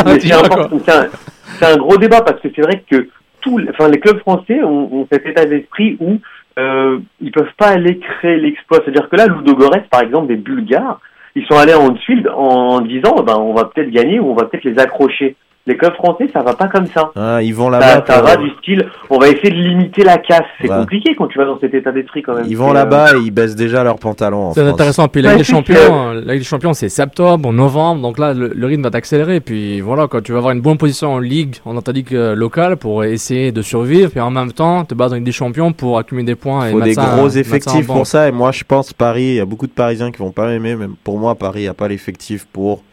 un 1.65 1.77
gros 1.77 1.97
débat 1.97 2.21
parce 2.21 2.41
que 2.41 2.47
c'est 2.55 2.63
vrai 2.63 2.83
que 2.89 3.07
tous, 3.41 3.59
les- 3.59 3.69
enfin, 3.69 3.87
les 3.87 3.99
clubs 3.99 4.19
français 4.19 4.63
ont, 4.63 4.91
ont 4.91 5.07
cet 5.11 5.25
état 5.27 5.45
d'esprit 5.45 5.97
où 5.99 6.17
euh, 6.59 6.99
ils 7.21 7.31
peuvent 7.31 7.53
pas 7.57 7.69
aller 7.69 7.99
créer 7.99 8.37
l'exploit. 8.37 8.79
C'est-à-dire 8.83 9.09
que 9.09 9.15
là, 9.15 9.27
Ludogorets, 9.27 9.85
par 9.89 10.01
exemple, 10.01 10.27
des 10.27 10.35
Bulgares, 10.35 10.99
ils 11.35 11.45
sont 11.45 11.57
allés 11.57 11.73
en 11.73 11.87
Haute-Field 11.87 12.27
en 12.29 12.81
disant, 12.81 13.23
ben, 13.23 13.35
on 13.37 13.53
va 13.53 13.65
peut-être 13.65 13.89
gagner 13.89 14.19
ou 14.19 14.31
on 14.31 14.35
va 14.35 14.45
peut-être 14.45 14.65
les 14.65 14.79
accrocher. 14.79 15.35
Les 15.65 15.77
clubs 15.77 15.93
français, 15.93 16.29
ça 16.33 16.41
va 16.43 16.55
pas 16.55 16.67
comme 16.67 16.87
ça. 16.87 17.11
Hein, 17.15 17.39
ils 17.39 17.55
vont 17.55 17.69
là-bas. 17.69 18.03
ça 18.05 18.19
pour- 18.19 18.27
va 18.27 18.35
du 18.35 18.49
style, 18.59 18.85
on 19.09 19.17
va 19.17 19.29
essayer 19.29 19.49
de 19.49 19.55
limiter 19.55 20.03
la 20.03 20.17
casse. 20.17 20.41
C'est 20.59 20.69
Ouais. 20.69 20.75
compliqué 20.75 21.15
quand 21.15 21.27
tu 21.27 21.37
vas 21.37 21.45
dans 21.45 21.57
cet 21.57 21.73
état 21.73 21.89
d'esprit 21.93 22.21
quand 22.21 22.35
même. 22.35 22.43
Ils 22.49 22.57
vont 22.57 22.71
euh, 22.71 22.73
là-bas 22.73 23.15
et 23.15 23.19
ils 23.21 23.31
baissent 23.31 23.55
déjà 23.55 23.81
leurs 23.81 23.97
pantalons. 23.97 24.51
C'est 24.51 24.59
intéressant. 24.67 25.07
Puis 25.07 25.21
la 25.21 25.29
Ligue 25.29 25.37
des 25.37 25.43
Champions, 25.45 25.75
euh, 26.09 26.13
la 26.15 26.33
Ligue 26.33 26.41
des 26.41 26.47
Champions, 26.47 26.73
c'est 26.73 26.89
septembre, 26.89 27.53
novembre. 27.53 28.01
Donc 28.01 28.19
là, 28.19 28.33
le, 28.33 28.49
le 28.53 28.67
rythme 28.67 28.83
va 28.83 28.89
t'accélérer. 28.89 29.39
Puis 29.39 29.79
voilà, 29.79 30.07
quand 30.07 30.21
tu 30.21 30.33
vas 30.33 30.39
avoir 30.39 30.51
une 30.53 30.59
bonne 30.59 30.77
position 30.77 31.13
en 31.13 31.19
Ligue, 31.19 31.55
en 31.63 31.79
ta 31.81 31.93
ligue 31.93 32.13
euh, 32.13 32.35
locale, 32.35 32.75
pour 32.75 33.05
essayer 33.05 33.53
de 33.53 33.61
survivre. 33.61 34.11
Puis 34.11 34.19
en 34.19 34.31
même 34.31 34.51
temps, 34.51 34.83
te 34.83 34.93
battre 34.93 35.11
dans 35.11 35.15
une 35.15 35.21
Ligue 35.21 35.27
des 35.27 35.31
Champions 35.31 35.71
pour 35.71 35.97
accumuler 35.97 36.25
des 36.25 36.35
points. 36.35 36.65
Il 36.65 36.69
et 36.69 36.71
faut 36.73 36.79
mettre 36.79 37.01
des 37.01 37.15
gros 37.17 37.29
effectifs 37.29 37.87
pour 37.87 38.05
ça. 38.05 38.27
Et 38.27 38.33
moi, 38.33 38.51
je 38.51 38.65
pense 38.65 38.91
Paris, 38.91 39.23
il 39.23 39.35
y 39.35 39.39
a 39.39 39.45
beaucoup 39.45 39.67
de 39.67 39.71
Parisiens 39.71 40.11
qui 40.11 40.17
vont 40.19 40.31
pas 40.31 40.47
m'aimer. 40.47 40.75
Même 40.75 40.95
pour 41.05 41.17
moi, 41.19 41.35
Paris 41.35 41.67
n'a 41.67 41.73
pas 41.73 41.87
l'effectif 41.87 42.45
pour 42.51 42.83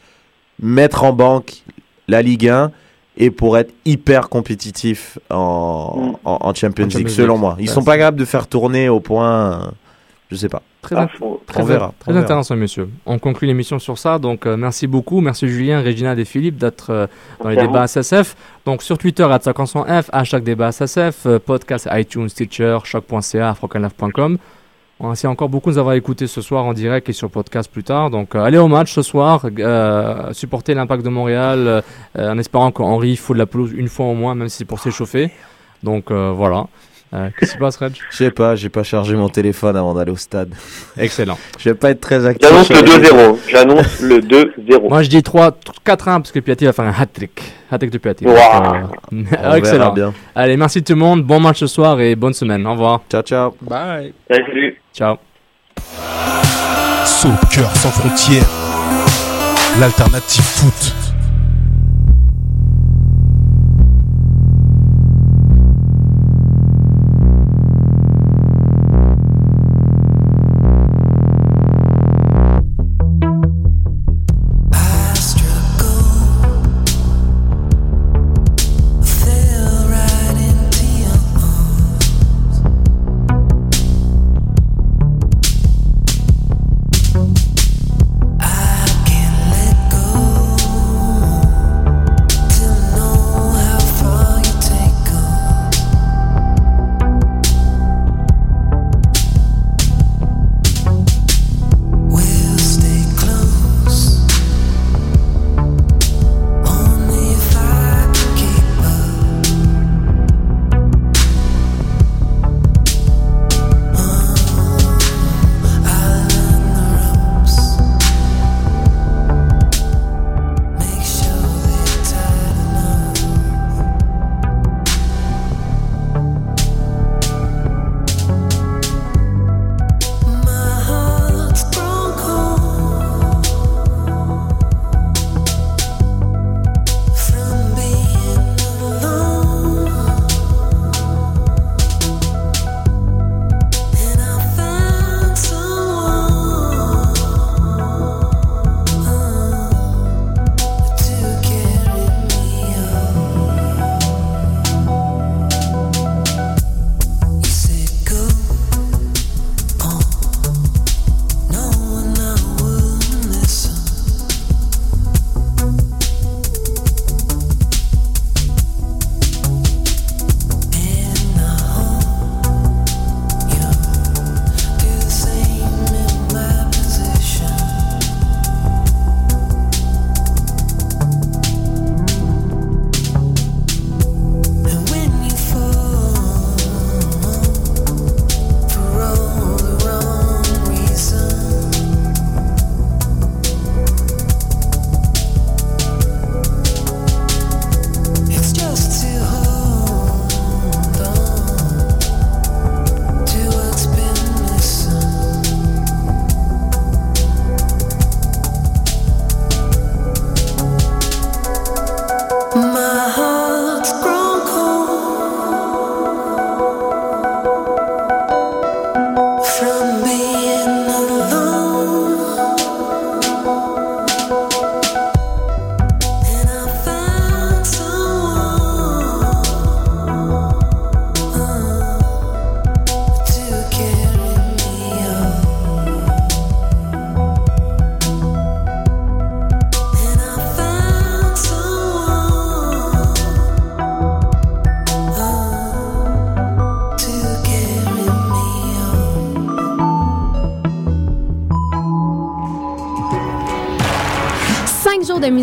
mettre 0.62 1.02
en 1.02 1.12
banque 1.12 1.64
la 2.10 2.22
Ligue 2.22 2.48
1 2.48 2.70
et 3.16 3.30
pour 3.30 3.58
être 3.58 3.72
hyper 3.84 4.28
compétitif 4.28 5.18
en, 5.30 5.94
Mm. 5.96 6.16
en, 6.24 6.38
en 6.42 6.54
Champions 6.54 6.86
League, 6.86 7.08
selon 7.08 7.38
moi. 7.38 7.56
Ils 7.58 7.68
Ouais, 7.68 7.74
sont 7.74 7.82
pas 7.84 7.96
capables 7.98 8.18
de 8.18 8.24
faire 8.24 8.46
tourner 8.46 8.88
au 8.88 9.00
point. 9.00 9.72
Je 10.30 10.36
sais 10.36 10.48
pas. 10.48 10.62
Très, 10.80 10.94
ah, 10.96 11.04
int- 11.04 11.08
faut- 11.18 11.42
très, 11.46 11.60
On 11.60 11.64
verra, 11.66 11.92
très 11.98 12.10
on 12.10 12.14
verra. 12.14 12.24
intéressant, 12.24 12.56
monsieur. 12.56 12.88
On 13.04 13.18
conclut 13.18 13.46
l'émission 13.48 13.78
sur 13.78 13.98
ça. 13.98 14.18
Donc, 14.18 14.46
euh, 14.46 14.56
merci 14.56 14.86
beaucoup. 14.86 15.20
Merci 15.20 15.46
Julien, 15.48 15.80
Régina 15.80 16.14
et 16.14 16.24
Philippe 16.24 16.56
d'être 16.56 16.90
euh, 16.90 17.06
dans 17.42 17.50
les 17.50 17.56
débats 17.56 17.86
SSF. 17.86 18.36
Donc, 18.64 18.82
sur 18.82 18.96
Twitter, 18.96 19.24
à 19.24 19.38
f 19.40 20.08
hashtag 20.12 20.42
débat 20.44 20.68
SSF, 20.72 21.26
euh, 21.26 21.38
podcast 21.38 21.86
iTunes, 21.92 22.28
Stitcher, 22.30 22.78
choc.ca, 22.84 23.54
Merci 25.02 25.26
encore 25.26 25.48
beaucoup 25.48 25.70
de 25.70 25.74
nous 25.74 25.78
avoir 25.78 25.94
écoutés 25.94 26.26
ce 26.26 26.42
soir 26.42 26.66
en 26.66 26.74
direct 26.74 27.08
et 27.08 27.14
sur 27.14 27.30
podcast 27.30 27.70
plus 27.72 27.82
tard. 27.82 28.10
Donc, 28.10 28.34
euh, 28.34 28.42
allez 28.42 28.58
au 28.58 28.68
match 28.68 28.92
ce 28.92 29.00
soir, 29.00 29.46
euh, 29.58 30.32
supporter 30.34 30.74
l'impact 30.74 31.02
de 31.02 31.08
Montréal 31.08 31.82
euh, 32.18 32.32
en 32.32 32.36
espérant 32.36 32.70
qu'Henri 32.70 33.16
fout 33.16 33.34
de 33.34 33.38
la 33.38 33.46
pelouse 33.46 33.72
une 33.74 33.88
fois 33.88 34.06
au 34.06 34.14
moins, 34.14 34.34
même 34.34 34.50
si 34.50 34.58
c'est 34.58 34.64
pour 34.66 34.78
s'échauffer. 34.78 35.30
Donc, 35.82 36.12
voilà. 36.12 36.66
Euh, 37.12 37.28
Qu'est-ce 37.36 37.50
qui 37.52 37.56
se 37.56 37.60
passe, 37.60 37.76
Reg 37.76 37.92
Je 38.10 38.16
sais 38.16 38.30
pas, 38.30 38.54
j'ai 38.54 38.68
pas 38.68 38.84
chargé 38.84 39.16
mon 39.16 39.28
téléphone 39.28 39.76
avant 39.76 39.94
d'aller 39.94 40.12
au 40.12 40.16
stade. 40.16 40.54
Excellent. 40.96 41.36
Je 41.58 41.70
vais 41.70 41.74
pas 41.74 41.90
être 41.90 42.00
très 42.00 42.24
actif. 42.24 42.48
J'annonce 42.48 42.68
le 42.70 42.80
les- 42.82 43.08
2-0. 43.08 43.38
J'annonce 43.48 44.00
le 44.00 44.18
2-0. 44.20 44.88
Moi, 44.88 45.02
je 45.02 45.08
dis 45.08 45.22
3, 45.22 45.50
4-1 45.84 46.04
parce 46.04 46.30
que 46.30 46.38
Piatti 46.38 46.66
va 46.66 46.72
faire 46.72 46.84
un 46.84 46.94
hat-trick. 46.96 47.42
Hat-trick 47.70 47.90
de 47.90 47.98
Piatti. 47.98 48.24
Wow. 48.26 48.32
Donc, 48.34 48.96
On 49.10 49.16
euh, 49.44 49.54
Excellent. 49.54 49.92
bien. 49.92 50.14
Allez, 50.36 50.56
merci 50.56 50.84
tout 50.84 50.92
le 50.92 51.00
monde. 51.00 51.24
Bon 51.24 51.40
match 51.40 51.58
ce 51.58 51.66
soir 51.66 52.00
et 52.00 52.14
bonne 52.14 52.32
semaine. 52.34 52.64
Au 52.64 52.72
revoir. 52.72 53.00
Ciao, 53.10 53.22
ciao. 53.22 53.56
Bye. 53.60 54.14
Salut. 54.30 54.80
Ciao. 54.94 55.16
Soccer 57.04 57.76
sans 57.76 57.90
frontières, 57.90 58.46
l'alternative 59.80 60.44
foot. 60.44 60.94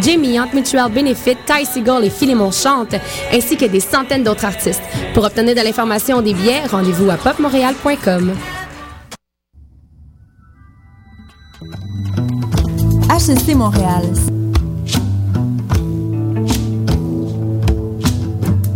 Jamie 0.00 0.38
Hunt, 0.38 0.52
Mutual 0.54 0.90
Benefit, 0.90 1.36
Ty 1.46 1.64
Seagull 1.64 2.04
et 2.04 2.10
Philemon 2.10 2.50
Chante, 2.50 2.94
ainsi 3.32 3.56
que 3.56 3.66
des 3.66 3.80
centaines 3.80 4.22
d'autres 4.22 4.44
artistes. 4.44 4.82
Pour 5.14 5.24
obtenir 5.24 5.54
de 5.54 5.60
l'information 5.60 6.20
des 6.22 6.34
billets, 6.34 6.66
rendez-vous 6.66 7.10
à 7.10 7.16
popmontréal.com. 7.16 8.32
HSC 13.08 13.54
Montréal, 13.54 14.02